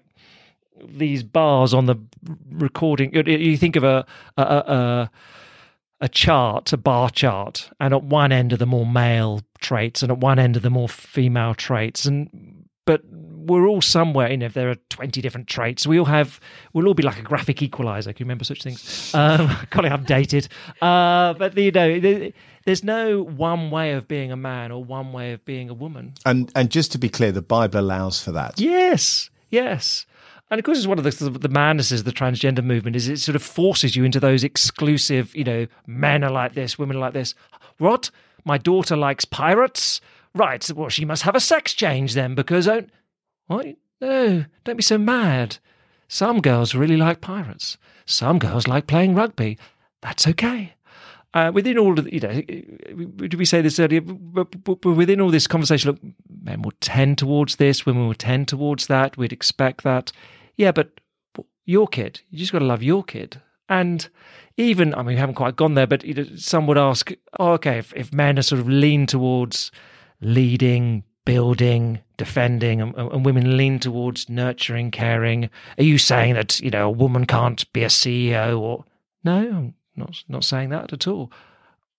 these 0.84 1.24
bars 1.24 1.74
on 1.74 1.86
the 1.86 1.96
recording. 2.52 3.14
You- 3.14 3.24
You 3.38 3.58
think 3.58 3.76
of 3.76 3.84
a 3.84 4.06
a, 4.38 4.42
a, 4.42 4.58
a 4.58 5.12
chart, 6.10 6.74
a 6.74 6.78
bar 6.78 7.10
chart, 7.10 7.70
and 7.80 7.94
at 7.94 8.04
one 8.04 8.32
end 8.32 8.54
are 8.54 8.58
the 8.58 8.66
more 8.66 8.86
male 8.86 9.42
traits, 9.60 10.04
and 10.04 10.12
at 10.12 10.20
one 10.20 10.40
end 10.40 10.58
are 10.58 10.62
the 10.62 10.70
more 10.70 10.90
female 10.90 11.54
traits, 11.56 12.06
and 12.06 12.68
but 12.86 13.02
we're 13.12 13.68
all 13.68 13.82
somewhere. 13.82 14.30
You 14.30 14.38
know, 14.38 14.46
if 14.48 14.54
there 14.54 14.70
are 14.70 14.76
twenty 14.90 15.22
different 15.22 15.48
traits, 15.48 15.88
we 15.88 15.98
all 16.00 16.06
have. 16.06 16.40
We'll 16.74 16.88
all 16.88 16.94
be 16.94 17.04
like 17.04 17.20
a 17.20 17.24
graphic 17.24 17.62
equalizer. 17.62 18.12
Can 18.14 18.26
you 18.26 18.26
remember 18.26 18.44
such 18.44 18.64
things? 18.64 19.14
Um, 19.14 19.56
God, 19.70 19.86
I'm 19.86 20.04
dated. 20.04 20.48
Uh, 20.82 21.34
but 21.34 21.58
you 21.58 21.72
know, 21.72 22.32
there's 22.66 22.84
no 22.84 23.24
one 23.24 23.72
way 23.72 23.94
of 23.94 24.08
being 24.08 24.32
a 24.32 24.38
man 24.38 24.72
or 24.72 24.84
one 24.84 25.14
way 25.14 25.34
of 25.34 25.46
being 25.46 25.70
a 25.70 25.74
woman. 25.74 26.14
And 26.26 26.52
and 26.56 26.70
just 26.70 26.92
to 26.94 26.98
be 26.98 27.10
clear, 27.10 27.32
the 27.32 27.42
Bible 27.42 27.80
allows 27.80 28.22
for 28.22 28.32
that. 28.34 28.60
Yes, 28.60 29.30
yes. 29.50 30.06
And 30.50 30.60
of 30.60 30.66
course, 30.66 30.78
it's 30.78 30.88
one 30.88 31.00
of 31.00 31.04
the 31.04 31.30
the 31.30 31.50
madnesses 31.50 32.02
of 32.02 32.06
the 32.06 32.12
transgender 32.12 32.64
movement 32.64 32.96
is 32.96 33.10
it 33.10 33.20
sort 33.20 33.36
of 33.36 33.44
forces 33.44 33.96
you 33.96 34.04
into 34.04 34.20
those 34.20 34.44
exclusive, 34.44 35.36
you 35.36 35.44
know, 35.44 35.68
men 35.88 36.24
are 36.24 36.32
like 36.32 36.54
this, 36.54 36.78
women 36.78 36.98
are 36.98 37.02
like 37.02 37.14
this. 37.14 37.34
What? 37.78 38.12
My 38.44 38.58
daughter 38.58 38.96
likes 38.96 39.26
pirates? 39.26 40.02
Right. 40.36 40.70
Well, 40.72 40.90
she 40.90 41.06
must 41.06 41.24
have 41.24 41.36
a 41.36 41.40
sex 41.40 41.74
change 41.74 42.14
then 42.14 42.36
because 42.36 42.68
oh, 42.68 42.86
what? 43.48 43.66
No, 44.02 44.46
don't 44.64 44.76
be 44.76 44.84
so 44.84 44.98
mad. 44.98 45.58
Some 46.08 46.42
girls 46.42 46.76
really 46.76 46.98
like 46.98 47.22
pirates. 47.22 47.78
Some 48.06 48.38
girls 48.38 48.68
like 48.68 48.86
playing 48.86 49.16
rugby. 49.16 49.58
That's 50.02 50.28
okay. 50.28 50.74
Uh, 51.36 51.52
within 51.54 51.78
all 51.78 52.00
of 52.00 52.06
the, 52.06 52.14
you 52.14 52.20
know, 52.22 52.42
did 53.28 53.34
we 53.34 53.44
say 53.44 53.62
this 53.62 53.78
earlier? 53.78 54.00
But, 54.00 54.64
but, 54.64 54.80
but 54.80 54.94
within 54.94 55.20
all 55.20 55.30
this 55.30 55.48
conversation, 55.48 55.92
look, 55.92 56.00
men 56.44 56.62
will 56.62 56.72
tend 56.80 57.18
towards 57.18 57.58
this, 57.58 57.86
women 57.86 58.08
will 58.08 58.14
tend 58.14 58.48
towards 58.48 58.88
that. 58.88 59.18
We'd 59.18 59.34
expect 59.34 59.84
that. 59.84 60.14
Yeah, 60.56 60.72
but 60.72 61.02
your 61.66 61.90
kid, 61.90 62.22
you 62.30 62.40
just 62.40 62.54
got 62.54 62.60
to 62.60 62.66
love 62.66 62.82
your 62.82 63.04
kid. 63.04 63.42
And 63.68 64.08
even, 64.56 64.94
I 64.94 65.00
mean, 65.00 65.08
we 65.08 65.16
haven't 65.18 65.36
quite 65.36 65.58
gone 65.58 65.74
there, 65.74 65.88
but 65.88 66.06
you 66.06 66.14
know, 66.14 66.26
some 66.38 66.68
would 66.68 66.78
ask, 66.78 67.12
oh, 67.38 67.52
okay, 67.54 67.80
if, 67.80 67.94
if 67.98 68.14
men 68.14 68.40
are 68.40 68.44
sort 68.44 68.62
of 68.62 68.70
lean 68.70 69.06
towards 69.06 69.72
leading, 70.22 71.04
building, 71.26 72.00
defending, 72.16 72.80
and, 72.80 72.96
and 72.96 73.26
women 73.26 73.58
lean 73.58 73.80
towards 73.80 74.30
nurturing, 74.30 74.90
caring, 74.90 75.50
are 75.78 75.84
you 75.84 75.98
saying 75.98 76.36
that, 76.36 76.62
you 76.62 76.70
know, 76.70 76.88
a 76.88 76.92
woman 76.92 77.26
can't 77.26 77.72
be 77.74 77.84
a 77.84 77.88
CEO 77.88 78.58
or. 78.58 78.86
No, 79.26 79.74
not, 79.96 80.24
not 80.28 80.44
saying 80.44 80.70
that 80.70 80.94
at 80.94 81.08
all. 81.08 81.32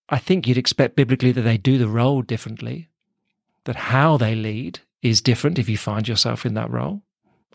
I 0.08 0.18
think 0.18 0.46
you'd 0.46 0.58
expect 0.58 0.96
biblically 0.96 1.32
that 1.32 1.42
they 1.42 1.58
do 1.58 1.78
the 1.78 1.88
role 1.88 2.22
differently, 2.22 2.88
that 3.64 3.76
how 3.76 4.16
they 4.16 4.34
lead 4.34 4.80
is 5.02 5.20
different 5.20 5.58
if 5.58 5.68
you 5.68 5.76
find 5.76 6.06
yourself 6.06 6.46
in 6.46 6.54
that 6.54 6.70
role. 6.70 7.02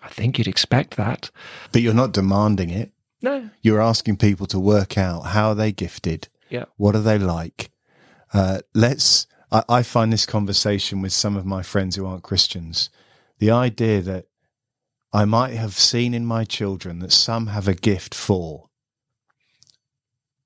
I 0.02 0.10
think 0.10 0.38
you'd 0.38 0.48
expect 0.48 0.98
that. 0.98 1.30
But 1.72 1.82
you're 1.82 1.94
not 1.94 2.12
demanding 2.12 2.70
it. 2.70 2.92
No. 3.22 3.50
You're 3.62 3.82
asking 3.82 4.18
people 4.18 4.48
to 4.48 4.60
work 4.60 4.98
out 4.98 5.22
how 5.28 5.50
are 5.50 5.56
they 5.56 5.72
gifted? 5.72 6.28
Yeah. 6.50 6.66
What 6.78 6.96
are 6.96 7.02
they 7.02 7.20
like? 7.20 7.72
Uh, 8.34 8.60
let's. 8.74 9.28
I, 9.52 9.64
I 9.70 9.84
find 9.84 10.12
this 10.12 10.26
conversation 10.26 11.02
with 11.02 11.14
some 11.14 11.38
of 11.38 11.46
my 11.46 11.62
friends 11.62 11.96
who 11.96 12.06
aren't 12.06 12.24
Christians, 12.24 12.89
the 13.38 13.52
idea 13.52 14.02
that 14.02 14.26
I 15.14 15.26
might 15.26 15.54
have 15.54 15.74
seen 15.74 16.14
in 16.14 16.26
my 16.26 16.46
children 16.46 17.00
that 17.00 17.12
some 17.12 17.48
have 17.48 17.68
a 17.68 17.76
gift 17.76 18.16
for 18.16 18.70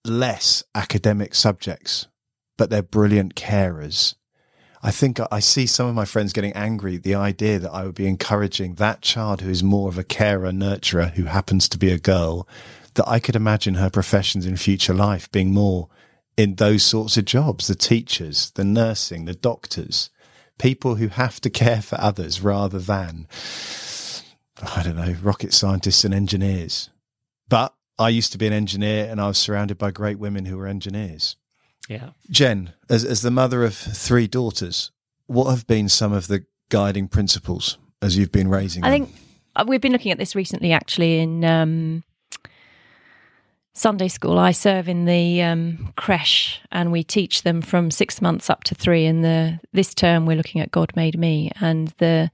less 0.06 0.64
academic 0.74 1.36
subjects, 1.36 2.08
but 2.58 2.70
they're 2.70 2.84
brilliant 2.84 3.36
carers. 3.36 4.16
I 4.82 4.91
think 4.91 5.20
I 5.32 5.39
see 5.39 5.66
some 5.66 5.88
of 5.88 5.95
my 5.95 6.06
friends 6.06 6.32
getting 6.32 6.53
angry. 6.53 6.97
The 6.97 7.16
idea 7.16 7.58
that 7.60 7.72
I 7.72 7.86
would 7.86 7.95
be 7.95 8.08
encouraging 8.08 8.76
that 8.76 9.01
child 9.01 9.41
who 9.41 9.49
is 9.49 9.64
more 9.64 9.89
of 9.89 9.97
a 9.97 10.03
carer, 10.03 10.51
nurturer, 10.51 11.12
who 11.14 11.24
happens 11.24 11.68
to 11.70 11.80
be 11.80 11.91
a 11.91 11.97
girl, 11.97 12.47
that 12.93 13.08
I 13.08 13.20
could 13.20 13.36
imagine 13.36 13.76
her 13.76 13.89
professions 13.89 14.45
in 14.45 14.58
future 14.58 14.93
life 14.93 15.32
being 15.32 15.51
more 15.51 15.89
in 16.38 16.56
those 16.56 16.84
sorts 16.84 17.18
of 17.18 17.26
jobs 17.26 17.68
the 17.68 17.76
teachers, 17.76 18.51
the 18.51 18.64
nursing, 18.64 19.26
the 19.26 19.34
doctors, 19.34 20.10
people 20.60 20.95
who 20.95 21.08
have 21.08 21.41
to 21.41 21.49
care 21.49 21.82
for 21.82 21.99
others 21.99 22.41
rather 22.41 22.80
than, 22.80 23.28
I 24.62 24.84
don't 24.84 24.97
know, 24.97 25.16
rocket 25.22 25.53
scientists 25.53 26.03
and 26.03 26.14
engineers. 26.14 26.89
But 27.49 27.74
I 27.98 28.10
used 28.10 28.32
to 28.34 28.38
be 28.38 28.48
an 28.48 28.54
engineer 28.54 29.08
and 29.10 29.22
I 29.22 29.28
was 29.28 29.38
surrounded 29.38 29.78
by 29.78 29.91
great 29.91 30.20
women 30.20 30.46
who 30.46 30.58
were 30.58 30.68
engineers. 30.68 31.38
Yeah. 31.88 32.10
Jen, 32.30 32.74
as, 32.89 33.06
as 33.06 33.22
the 33.22 33.32
mother 33.32 33.64
of 33.64 33.76
three 33.76 34.28
daughters, 34.28 34.91
what 35.28 35.50
have 35.50 35.68
been 35.68 35.88
some 35.88 36.14
of 36.14 36.28
the 36.28 36.46
guiding 36.70 37.08
principles 37.08 37.78
as 38.02 38.18
you've 38.18 38.32
been 38.32 38.48
raising 38.48 38.84
I 38.84 38.89
them? 38.89 39.06
think 39.06 39.16
uh, 39.56 39.66
we've 39.68 39.82
been 39.82 39.91
looking 39.91 40.12
at 40.12 40.18
this 40.18 40.36
recently, 40.36 40.74
actually, 40.74 41.20
in 41.20 41.46
um, 41.46 42.04
Sunday 43.74 44.08
school. 44.08 44.38
I 44.38 44.52
serve 44.52 44.89
in 44.89 45.06
the 45.06 45.41
um, 45.43 45.93
creche, 45.96 46.60
and 46.72 46.91
we 46.91 47.04
teach 47.04 47.43
them 47.43 47.62
from 47.62 47.91
six 47.91 48.22
months 48.22 48.50
up 48.50 48.64
to 48.66 48.76
three. 48.76 49.06
And 49.06 49.24
the 49.24 49.60
this 49.72 49.93
term, 49.93 50.26
we're 50.26 50.38
looking 50.38 50.62
at 50.62 50.72
God 50.72 50.91
made 50.96 51.18
me, 51.18 51.52
and 51.62 51.93
the 52.00 52.32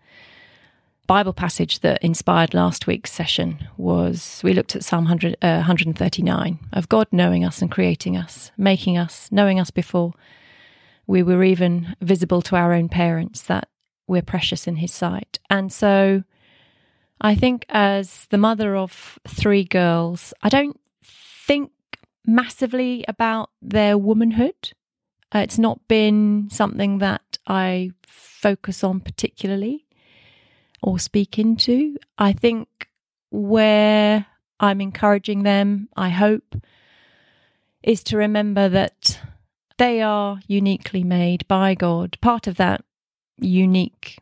Bible 1.12 1.34
passage 1.34 1.82
that 1.82 2.02
inspired 2.02 2.54
last 2.54 2.88
week's 2.88 3.12
session 3.12 3.68
was 3.76 4.40
we 4.46 4.54
looked 4.54 4.78
at 4.78 4.84
Psalm 4.86 5.04
100, 5.04 5.36
uh, 5.42 5.56
139 5.56 6.60
of 6.72 6.88
God 6.88 7.06
knowing 7.12 7.44
us 7.44 7.62
and 7.62 7.70
creating 7.70 8.16
us, 8.16 8.54
making 8.58 8.98
us, 8.98 9.28
knowing 9.30 9.60
us 9.60 9.72
before 9.72 10.14
we 11.08 11.22
were 11.22 11.44
even 11.44 11.98
visible 12.00 12.42
to 12.44 12.56
our 12.56 12.72
own 12.72 12.88
parents, 12.88 13.42
that 13.42 13.68
we're 14.08 14.22
precious 14.22 14.68
in 14.68 14.78
His 14.78 14.94
sight. 14.94 15.38
And 15.50 15.74
so 15.74 16.24
I 17.20 17.36
think, 17.36 17.66
as 17.68 18.26
the 18.30 18.38
mother 18.38 18.78
of 18.78 19.20
three 19.28 19.66
girls, 19.66 20.34
I 20.42 20.48
don't 20.48 20.80
think 21.04 21.72
massively 22.26 23.04
about 23.10 23.50
their 23.62 23.98
womanhood. 23.98 24.72
Uh, 25.36 25.40
it's 25.40 25.60
not 25.60 25.86
been 25.90 26.48
something 26.50 27.00
that 27.00 27.38
I 27.46 27.92
focus 28.08 28.82
on 28.82 29.02
particularly 29.02 29.88
or 30.82 31.00
speak 31.00 31.38
into. 31.38 31.98
I 32.18 32.34
think 32.34 32.90
where 33.30 34.26
I'm 34.60 34.82
encouraging 34.82 35.44
them, 35.44 35.90
I 35.96 36.10
hope, 36.10 36.56
is 37.84 38.04
to 38.06 38.18
remember 38.18 38.70
that 38.70 39.20
they 39.78 40.02
are 40.02 40.40
uniquely 40.48 41.04
made 41.04 41.48
by 41.48 41.76
God. 41.76 42.18
Part 42.22 42.48
of 42.48 42.58
that 42.58 42.84
unique 43.38 44.20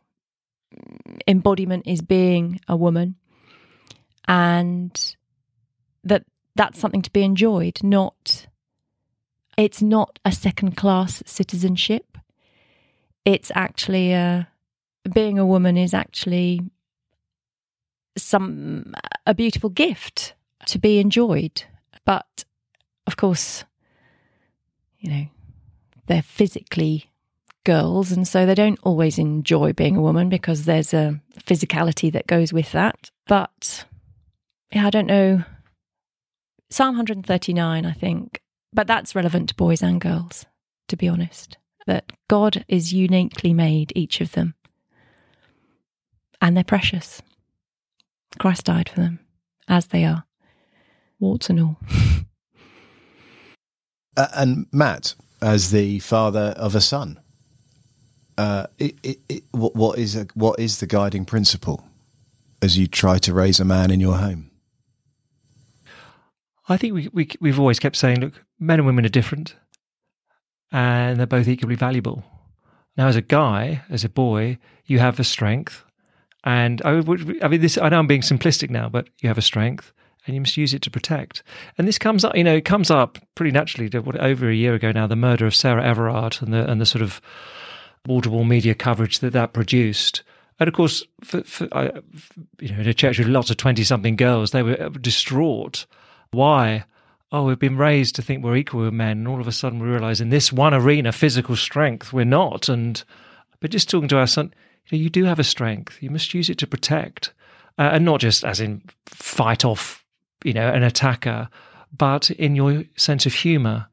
embodiment 1.26 1.86
is 1.86 2.00
being 2.00 2.60
a 2.68 2.76
woman, 2.76 3.16
and 4.26 5.14
that 6.04 6.24
that's 6.54 6.78
something 6.78 7.02
to 7.02 7.12
be 7.12 7.22
enjoyed, 7.22 7.82
not 7.82 8.46
it's 9.56 9.82
not 9.82 10.18
a 10.24 10.32
second 10.32 10.74
class 10.76 11.22
citizenship. 11.26 12.16
It's 13.26 13.52
actually 13.54 14.12
a 14.12 14.48
being 15.12 15.38
a 15.38 15.46
woman 15.46 15.76
is 15.76 15.94
actually 15.94 16.60
some 18.16 18.94
a 19.26 19.34
beautiful 19.34 19.70
gift 19.70 20.34
to 20.66 20.78
be 20.78 20.98
enjoyed. 20.98 21.64
But 22.04 22.44
of 23.06 23.16
course 23.16 23.64
you 24.98 25.10
know 25.10 25.26
they're 26.06 26.22
physically 26.22 27.10
girls 27.64 28.12
and 28.12 28.26
so 28.26 28.46
they 28.46 28.54
don't 28.54 28.78
always 28.82 29.18
enjoy 29.18 29.72
being 29.72 29.96
a 29.96 30.02
woman 30.02 30.28
because 30.28 30.64
there's 30.64 30.94
a 30.94 31.20
physicality 31.44 32.12
that 32.12 32.26
goes 32.26 32.52
with 32.52 32.72
that. 32.72 33.10
But 33.26 33.84
yeah 34.72 34.86
i 34.86 34.90
don't 34.90 35.06
know. 35.06 35.44
Psalm 36.70 36.96
139 36.96 37.86
i 37.86 37.92
think. 37.92 38.40
But 38.72 38.86
that's 38.86 39.14
relevant 39.14 39.48
to 39.48 39.54
boys 39.54 39.82
and 39.82 40.00
girls 40.00 40.46
to 40.88 40.96
be 40.96 41.08
honest 41.08 41.56
that 41.86 42.12
god 42.28 42.64
is 42.68 42.92
uniquely 42.92 43.54
made 43.54 43.92
each 43.94 44.20
of 44.20 44.32
them 44.32 44.54
and 46.40 46.56
they're 46.56 46.64
precious. 46.64 47.22
Christ 48.38 48.64
died 48.64 48.88
for 48.88 49.00
them 49.00 49.20
as 49.68 49.88
they 49.88 50.04
are, 50.04 50.24
warts 51.18 51.50
and 51.50 51.60
all. 51.60 51.76
Uh, 54.16 54.26
and 54.34 54.66
Matt, 54.72 55.14
as 55.40 55.70
the 55.70 56.00
father 56.00 56.52
of 56.56 56.74
a 56.74 56.80
son, 56.80 57.18
uh, 58.36 58.66
it, 58.78 58.96
it, 59.02 59.18
it, 59.28 59.44
what, 59.52 59.74
what 59.76 59.98
is 59.98 60.16
a, 60.16 60.26
what 60.34 60.58
is 60.58 60.80
the 60.80 60.86
guiding 60.86 61.24
principle 61.24 61.84
as 62.60 62.76
you 62.76 62.86
try 62.86 63.18
to 63.18 63.32
raise 63.32 63.60
a 63.60 63.64
man 63.64 63.90
in 63.90 64.00
your 64.00 64.16
home? 64.16 64.50
I 66.68 66.76
think 66.76 66.94
we, 66.94 67.08
we 67.12 67.28
we've 67.40 67.58
always 67.58 67.78
kept 67.78 67.96
saying, 67.96 68.20
look, 68.20 68.44
men 68.58 68.80
and 68.80 68.86
women 68.86 69.04
are 69.04 69.10
different, 69.10 69.54
and 70.72 71.18
they're 71.18 71.26
both 71.26 71.48
equally 71.48 71.74
valuable. 71.74 72.24
Now, 72.96 73.08
as 73.08 73.16
a 73.16 73.22
guy, 73.22 73.82
as 73.88 74.04
a 74.04 74.08
boy, 74.08 74.58
you 74.86 74.98
have 74.98 75.18
a 75.18 75.24
strength, 75.24 75.84
and 76.44 76.80
I, 76.82 77.00
would, 77.00 77.42
I 77.42 77.48
mean, 77.48 77.60
this. 77.60 77.78
I 77.78 77.88
know 77.88 77.98
I'm 77.98 78.06
being 78.06 78.22
simplistic 78.22 78.70
now, 78.70 78.88
but 78.88 79.08
you 79.20 79.28
have 79.28 79.38
a 79.38 79.42
strength, 79.42 79.92
and 80.26 80.34
you 80.34 80.40
must 80.40 80.56
use 80.56 80.74
it 80.74 80.82
to 80.82 80.90
protect. 80.90 81.42
And 81.78 81.88
this 81.88 81.98
comes 81.98 82.24
up, 82.24 82.36
you 82.36 82.44
know, 82.44 82.56
it 82.56 82.64
comes 82.64 82.90
up 82.90 83.18
pretty 83.34 83.52
naturally. 83.52 83.88
To 83.90 84.00
what 84.00 84.20
over 84.20 84.48
a 84.48 84.54
year 84.54 84.74
ago 84.74 84.92
now, 84.92 85.06
the 85.06 85.16
murder 85.16 85.46
of 85.46 85.54
Sarah 85.54 85.84
Everard 85.84 86.38
and 86.40 86.52
the 86.52 86.70
and 86.70 86.80
the 86.80 86.86
sort 86.86 87.02
of 87.02 87.20
wall-to-wall 88.06 88.44
media 88.44 88.74
coverage 88.74 89.18
that 89.18 89.32
that 89.32 89.52
produced. 89.52 90.22
And 90.58 90.68
of 90.68 90.74
course, 90.74 91.02
for, 91.22 91.42
for, 91.42 91.64
you 92.60 92.68
know, 92.68 92.80
in 92.80 92.88
a 92.88 92.94
church 92.94 93.18
with 93.18 93.28
lots 93.28 93.50
of 93.50 93.56
twenty-something 93.56 94.16
girls, 94.16 94.50
they 94.50 94.62
were 94.62 94.80
uh, 94.80 94.88
distraught. 94.90 95.86
Why? 96.32 96.84
Oh, 97.32 97.44
we've 97.44 97.58
been 97.58 97.78
raised 97.78 98.16
to 98.16 98.22
think 98.22 98.44
we're 98.44 98.56
equal 98.56 98.82
with 98.82 98.92
men, 98.92 99.18
and 99.18 99.28
all 99.28 99.40
of 99.40 99.46
a 99.46 99.52
sudden 99.52 99.78
we 99.78 99.88
realise 99.88 100.20
in 100.20 100.30
this 100.30 100.52
one 100.52 100.74
arena, 100.74 101.12
physical 101.12 101.56
strength, 101.56 102.12
we're 102.12 102.24
not. 102.24 102.68
And 102.68 103.02
but 103.60 103.70
just 103.70 103.88
talking 103.88 104.08
to 104.08 104.18
our 104.18 104.26
son, 104.26 104.52
you, 104.90 104.98
know, 104.98 105.02
you 105.02 105.10
do 105.10 105.24
have 105.24 105.38
a 105.38 105.44
strength. 105.44 105.98
You 106.00 106.10
must 106.10 106.34
use 106.34 106.50
it 106.50 106.58
to 106.58 106.66
protect, 106.66 107.32
uh, 107.78 107.90
and 107.92 108.04
not 108.04 108.20
just 108.20 108.44
as 108.44 108.60
in 108.60 108.82
fight 109.06 109.64
off, 109.64 110.04
you 110.44 110.52
know, 110.52 110.68
an 110.68 110.82
attacker, 110.82 111.48
but 111.96 112.30
in 112.32 112.56
your 112.56 112.84
sense 112.96 113.26
of 113.26 113.34
humour. 113.34 113.86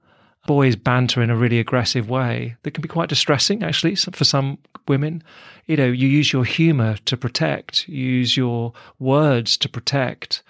Boys 0.45 0.77
banter 0.77 1.21
in 1.21 1.29
a 1.29 1.35
really 1.35 1.59
aggressive 1.59 2.09
way 2.09 2.55
that 2.63 2.71
can 2.71 2.81
be 2.81 2.87
quite 2.87 3.09
distressing, 3.09 3.63
actually, 3.63 3.95
for 3.95 4.23
some 4.23 4.57
women. 4.87 5.21
You 5.65 5.75
know, 5.75 5.87
you 5.87 6.07
use 6.07 6.31
your 6.31 6.45
humour 6.45 6.95
to 7.03 7.17
protect, 7.17 7.85
you 7.89 8.05
use 8.05 8.37
your 8.37 8.71
words 8.97 9.57
to 9.57 9.67
protect. 9.67 10.43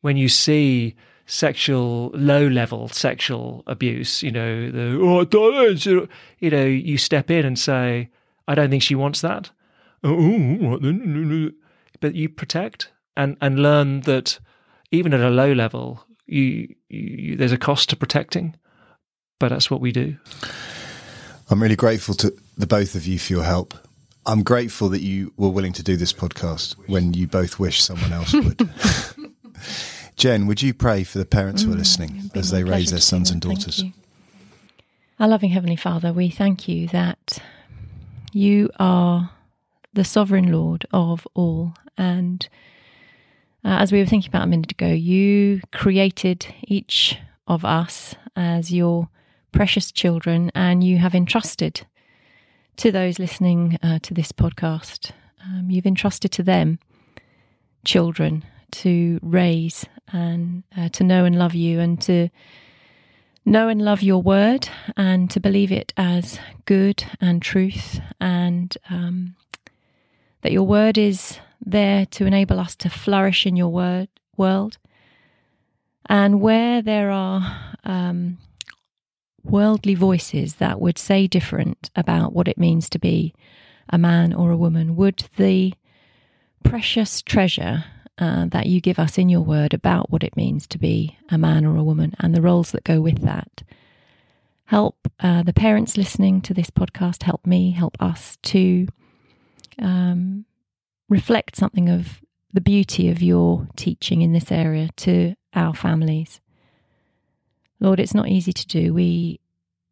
When 0.00 0.16
you 0.16 0.28
see 0.28 0.96
sexual 1.26 2.10
low 2.12 2.46
level 2.46 2.86
sexual 2.88 3.62
abuse 3.66 4.22
you 4.22 4.30
know 4.30 4.70
the 4.70 4.98
oh 5.00 6.06
you 6.38 6.50
know 6.50 6.64
you 6.64 6.98
step 6.98 7.30
in 7.30 7.46
and 7.46 7.58
say 7.58 8.10
i 8.46 8.54
don't 8.54 8.68
think 8.68 8.82
she 8.82 8.94
wants 8.94 9.22
that 9.22 9.50
oh. 10.04 11.50
But 12.00 12.14
you 12.14 12.28
protect 12.28 12.90
and, 13.16 13.36
and 13.40 13.60
learn 13.60 14.00
that 14.02 14.38
even 14.90 15.14
at 15.14 15.20
a 15.20 15.30
low 15.30 15.52
level, 15.52 16.04
you, 16.26 16.74
you, 16.88 17.36
there's 17.36 17.52
a 17.52 17.58
cost 17.58 17.88
to 17.90 17.96
protecting, 17.96 18.56
but 19.38 19.48
that's 19.48 19.70
what 19.70 19.80
we 19.80 19.92
do. 19.92 20.16
I'm 21.50 21.62
really 21.62 21.76
grateful 21.76 22.14
to 22.16 22.34
the 22.56 22.66
both 22.66 22.94
of 22.94 23.06
you 23.06 23.18
for 23.18 23.32
your 23.32 23.44
help. 23.44 23.74
I'm 24.26 24.42
grateful 24.42 24.88
that 24.90 25.02
you 25.02 25.32
were 25.36 25.50
willing 25.50 25.74
to 25.74 25.82
do 25.82 25.96
this 25.96 26.12
podcast 26.12 26.76
when 26.88 27.12
you 27.12 27.26
both 27.26 27.58
wish 27.58 27.82
someone 27.82 28.12
else 28.12 28.32
would. 28.32 28.68
Jen, 30.16 30.46
would 30.46 30.62
you 30.62 30.72
pray 30.72 31.04
for 31.04 31.18
the 31.18 31.26
parents 31.26 31.62
who 31.62 31.72
are 31.72 31.74
Mm, 31.74 31.78
listening 31.78 32.30
as 32.34 32.50
they 32.50 32.64
raise 32.64 32.90
their 32.90 33.00
sons 33.00 33.30
and 33.30 33.40
daughters? 33.40 33.82
Our 35.20 35.28
loving 35.28 35.50
Heavenly 35.50 35.76
Father, 35.76 36.12
we 36.12 36.30
thank 36.30 36.66
you 36.68 36.88
that 36.88 37.38
you 38.32 38.70
are 38.78 39.30
the 39.94 40.04
sovereign 40.04 40.52
Lord 40.52 40.86
of 40.92 41.26
all. 41.34 41.74
And 41.96 42.46
uh, 43.64 43.78
as 43.80 43.92
we 43.92 44.00
were 44.00 44.06
thinking 44.06 44.28
about 44.28 44.44
a 44.44 44.48
minute 44.48 44.72
ago, 44.72 44.88
you 44.88 45.60
created 45.72 46.46
each 46.62 47.18
of 47.46 47.64
us 47.64 48.14
as 48.36 48.72
your 48.72 49.08
precious 49.52 49.92
children, 49.92 50.50
and 50.54 50.82
you 50.82 50.98
have 50.98 51.14
entrusted 51.14 51.86
to 52.76 52.90
those 52.90 53.18
listening 53.18 53.78
uh, 53.82 53.98
to 54.02 54.12
this 54.12 54.32
podcast, 54.32 55.12
um, 55.44 55.70
you've 55.70 55.86
entrusted 55.86 56.32
to 56.32 56.42
them 56.42 56.78
children 57.84 58.44
to 58.72 59.20
raise 59.22 59.86
and 60.12 60.64
uh, 60.76 60.88
to 60.88 61.04
know 61.04 61.24
and 61.24 61.38
love 61.38 61.54
you 61.54 61.78
and 61.80 62.00
to 62.00 62.28
know 63.44 63.68
and 63.68 63.82
love 63.82 64.02
your 64.02 64.22
word 64.22 64.68
and 64.96 65.30
to 65.30 65.38
believe 65.38 65.70
it 65.70 65.92
as 65.96 66.38
good 66.64 67.04
and 67.20 67.42
truth 67.42 68.00
and 68.20 68.76
um, 68.90 69.36
that 70.44 70.52
your 70.52 70.62
word 70.62 70.98
is 70.98 71.38
there 71.64 72.04
to 72.04 72.26
enable 72.26 72.60
us 72.60 72.76
to 72.76 72.90
flourish 72.90 73.46
in 73.46 73.56
your 73.56 73.70
word 73.70 74.08
world 74.36 74.76
and 76.06 76.38
where 76.38 76.82
there 76.82 77.10
are 77.10 77.76
um, 77.84 78.36
worldly 79.42 79.94
voices 79.94 80.56
that 80.56 80.82
would 80.82 80.98
say 80.98 81.26
different 81.26 81.90
about 81.96 82.34
what 82.34 82.46
it 82.46 82.58
means 82.58 82.90
to 82.90 82.98
be 82.98 83.34
a 83.88 83.96
man 83.96 84.34
or 84.34 84.50
a 84.50 84.56
woman 84.56 84.94
would 84.94 85.24
the 85.38 85.72
precious 86.62 87.22
treasure 87.22 87.84
uh, 88.18 88.44
that 88.44 88.66
you 88.66 88.82
give 88.82 88.98
us 88.98 89.16
in 89.16 89.30
your 89.30 89.40
word 89.40 89.72
about 89.72 90.10
what 90.10 90.22
it 90.22 90.36
means 90.36 90.66
to 90.66 90.78
be 90.78 91.16
a 91.30 91.38
man 91.38 91.64
or 91.64 91.76
a 91.78 91.82
woman 91.82 92.14
and 92.20 92.34
the 92.34 92.42
roles 92.42 92.70
that 92.72 92.84
go 92.84 93.00
with 93.00 93.22
that. 93.22 93.62
Help 94.66 95.08
uh, 95.20 95.42
the 95.42 95.54
parents 95.54 95.96
listening 95.96 96.42
to 96.42 96.52
this 96.52 96.68
podcast, 96.68 97.22
help 97.22 97.46
me, 97.46 97.70
help 97.70 97.96
us 97.98 98.36
to 98.42 98.86
um, 99.78 100.44
reflect 101.08 101.56
something 101.56 101.88
of 101.88 102.20
the 102.52 102.60
beauty 102.60 103.10
of 103.10 103.20
your 103.20 103.66
teaching 103.76 104.22
in 104.22 104.32
this 104.32 104.52
area 104.52 104.88
to 104.96 105.34
our 105.54 105.74
families. 105.74 106.40
Lord, 107.80 108.00
it's 108.00 108.14
not 108.14 108.28
easy 108.28 108.52
to 108.52 108.66
do. 108.66 108.94
We 108.94 109.40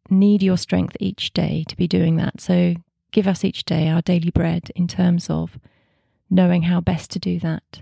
need 0.09 0.41
your 0.41 0.57
strength 0.57 0.95
each 0.99 1.33
day 1.33 1.65
to 1.67 1.75
be 1.75 1.87
doing 1.87 2.15
that. 2.15 2.39
So 2.39 2.75
give 3.11 3.27
us 3.27 3.43
each 3.43 3.65
day 3.65 3.87
our 3.89 4.01
daily 4.01 4.31
bread 4.31 4.71
in 4.75 4.87
terms 4.87 5.29
of 5.29 5.59
knowing 6.29 6.63
how 6.63 6.81
best 6.81 7.11
to 7.11 7.19
do 7.19 7.39
that. 7.39 7.81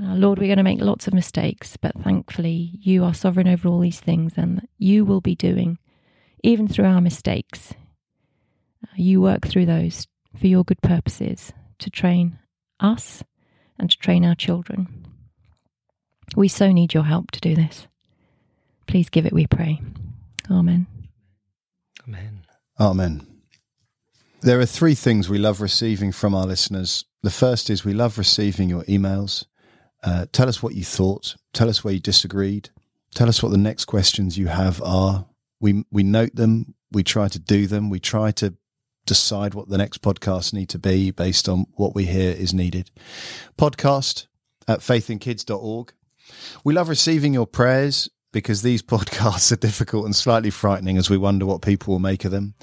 Uh, 0.00 0.14
Lord, 0.14 0.38
we're 0.38 0.46
going 0.46 0.56
to 0.56 0.62
make 0.62 0.80
lots 0.80 1.06
of 1.06 1.14
mistakes, 1.14 1.76
but 1.76 1.92
thankfully 2.02 2.72
you 2.80 3.04
are 3.04 3.14
sovereign 3.14 3.48
over 3.48 3.68
all 3.68 3.80
these 3.80 4.00
things 4.00 4.34
and 4.36 4.66
you 4.78 5.04
will 5.04 5.20
be 5.20 5.34
doing, 5.34 5.78
even 6.42 6.66
through 6.66 6.86
our 6.86 7.00
mistakes, 7.00 7.74
uh, 8.82 8.92
you 8.96 9.20
work 9.20 9.46
through 9.46 9.66
those 9.66 10.06
for 10.38 10.46
your 10.46 10.64
good 10.64 10.80
purposes 10.82 11.52
to 11.78 11.90
train 11.90 12.38
us 12.80 13.22
and 13.78 13.90
to 13.90 13.98
train 13.98 14.24
our 14.24 14.34
children. 14.34 15.06
We 16.36 16.48
so 16.48 16.72
need 16.72 16.94
your 16.94 17.04
help 17.04 17.30
to 17.32 17.40
do 17.40 17.54
this. 17.54 17.86
Please 18.86 19.08
give 19.08 19.26
it, 19.26 19.32
we 19.32 19.46
pray. 19.46 19.80
Amen. 20.50 20.86
Amen. 22.06 22.44
Amen. 22.80 23.26
There 24.40 24.58
are 24.58 24.66
three 24.66 24.94
things 24.94 25.28
we 25.28 25.38
love 25.38 25.60
receiving 25.60 26.10
from 26.10 26.34
our 26.34 26.46
listeners. 26.46 27.04
The 27.22 27.30
first 27.30 27.70
is 27.70 27.84
we 27.84 27.92
love 27.92 28.18
receiving 28.18 28.68
your 28.68 28.82
emails. 28.84 29.44
Uh, 30.02 30.26
tell 30.32 30.48
us 30.48 30.62
what 30.62 30.74
you 30.74 30.84
thought. 30.84 31.36
Tell 31.52 31.68
us 31.68 31.84
where 31.84 31.94
you 31.94 32.00
disagreed. 32.00 32.70
Tell 33.14 33.28
us 33.28 33.42
what 33.42 33.52
the 33.52 33.58
next 33.58 33.84
questions 33.84 34.36
you 34.36 34.48
have 34.48 34.82
are. 34.82 35.26
We 35.60 35.84
we 35.92 36.02
note 36.02 36.34
them. 36.34 36.74
We 36.90 37.04
try 37.04 37.28
to 37.28 37.38
do 37.38 37.68
them. 37.68 37.88
We 37.88 38.00
try 38.00 38.32
to 38.32 38.54
decide 39.06 39.54
what 39.54 39.68
the 39.68 39.78
next 39.78 40.02
podcasts 40.02 40.52
need 40.52 40.68
to 40.70 40.78
be 40.78 41.10
based 41.10 41.48
on 41.48 41.66
what 41.74 41.94
we 41.94 42.04
hear 42.04 42.32
is 42.32 42.54
needed. 42.54 42.90
Podcast 43.58 44.26
at 44.68 44.80
faithinkids.org. 44.80 45.92
We 46.64 46.74
love 46.74 46.88
receiving 46.88 47.34
your 47.34 47.46
prayers 47.46 48.08
because 48.32 48.62
these 48.62 48.82
podcasts 48.82 49.52
are 49.52 49.56
difficult 49.56 50.04
and 50.04 50.16
slightly 50.16 50.50
frightening 50.50 50.96
as 50.96 51.10
we 51.10 51.16
wonder 51.16 51.46
what 51.46 51.62
people 51.62 51.92
will 51.92 51.98
make 52.00 52.24
of 52.24 52.30
them. 52.30 52.54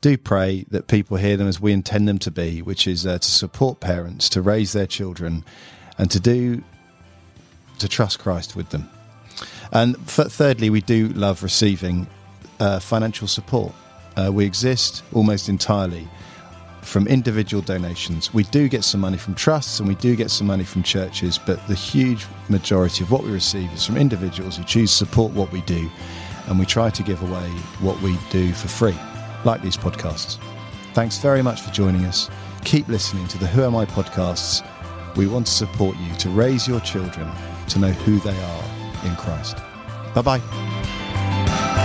Do 0.00 0.16
pray 0.16 0.66
that 0.70 0.88
people 0.88 1.16
hear 1.16 1.36
them 1.36 1.48
as 1.48 1.60
we 1.60 1.72
intend 1.72 2.06
them 2.06 2.18
to 2.20 2.30
be, 2.30 2.62
which 2.62 2.86
is 2.86 3.06
uh, 3.06 3.18
to 3.18 3.28
support 3.28 3.80
parents, 3.80 4.28
to 4.30 4.42
raise 4.42 4.72
their 4.72 4.86
children, 4.86 5.44
and 5.98 6.10
to 6.10 6.20
do 6.20 6.62
to 7.78 7.88
trust 7.88 8.18
Christ 8.18 8.56
with 8.56 8.70
them. 8.70 8.88
And 9.72 9.94
th- 10.08 10.28
thirdly, 10.28 10.70
we 10.70 10.80
do 10.80 11.08
love 11.08 11.42
receiving 11.42 12.06
uh, 12.60 12.78
financial 12.80 13.26
support. 13.26 13.72
Uh, 14.16 14.30
we 14.32 14.44
exist 14.44 15.02
almost 15.12 15.48
entirely 15.48 16.08
from 16.82 17.06
individual 17.08 17.62
donations. 17.62 18.32
We 18.32 18.44
do 18.44 18.68
get 18.68 18.84
some 18.84 19.00
money 19.00 19.18
from 19.18 19.34
trusts 19.34 19.80
and 19.80 19.88
we 19.88 19.96
do 19.96 20.16
get 20.16 20.30
some 20.30 20.46
money 20.46 20.64
from 20.64 20.82
churches, 20.82 21.38
but 21.38 21.66
the 21.66 21.74
huge 21.74 22.26
majority 22.48 23.02
of 23.02 23.10
what 23.10 23.24
we 23.24 23.30
receive 23.30 23.72
is 23.72 23.84
from 23.84 23.96
individuals 23.96 24.56
who 24.56 24.64
choose 24.64 24.90
to 24.90 24.96
support 24.96 25.32
what 25.32 25.52
we 25.52 25.62
do. 25.62 25.90
And 26.46 26.58
we 26.58 26.64
try 26.64 26.90
to 26.90 27.02
give 27.02 27.22
away 27.22 27.48
what 27.80 28.00
we 28.02 28.16
do 28.30 28.52
for 28.52 28.68
free, 28.68 28.96
like 29.44 29.62
these 29.62 29.76
podcasts. 29.76 30.38
Thanks 30.94 31.18
very 31.18 31.42
much 31.42 31.60
for 31.60 31.72
joining 31.72 32.04
us. 32.04 32.30
Keep 32.64 32.88
listening 32.88 33.26
to 33.28 33.38
the 33.38 33.46
Who 33.48 33.64
Am 33.64 33.74
I 33.74 33.84
podcasts. 33.84 34.64
We 35.16 35.26
want 35.26 35.46
to 35.46 35.52
support 35.52 35.96
you 35.96 36.14
to 36.14 36.30
raise 36.30 36.68
your 36.68 36.80
children 36.80 37.30
to 37.68 37.78
know 37.78 37.90
who 37.90 38.20
they 38.20 38.38
are 38.38 38.64
in 39.04 39.16
Christ. 39.16 39.56
Bye 40.14 40.22
bye. 40.22 41.82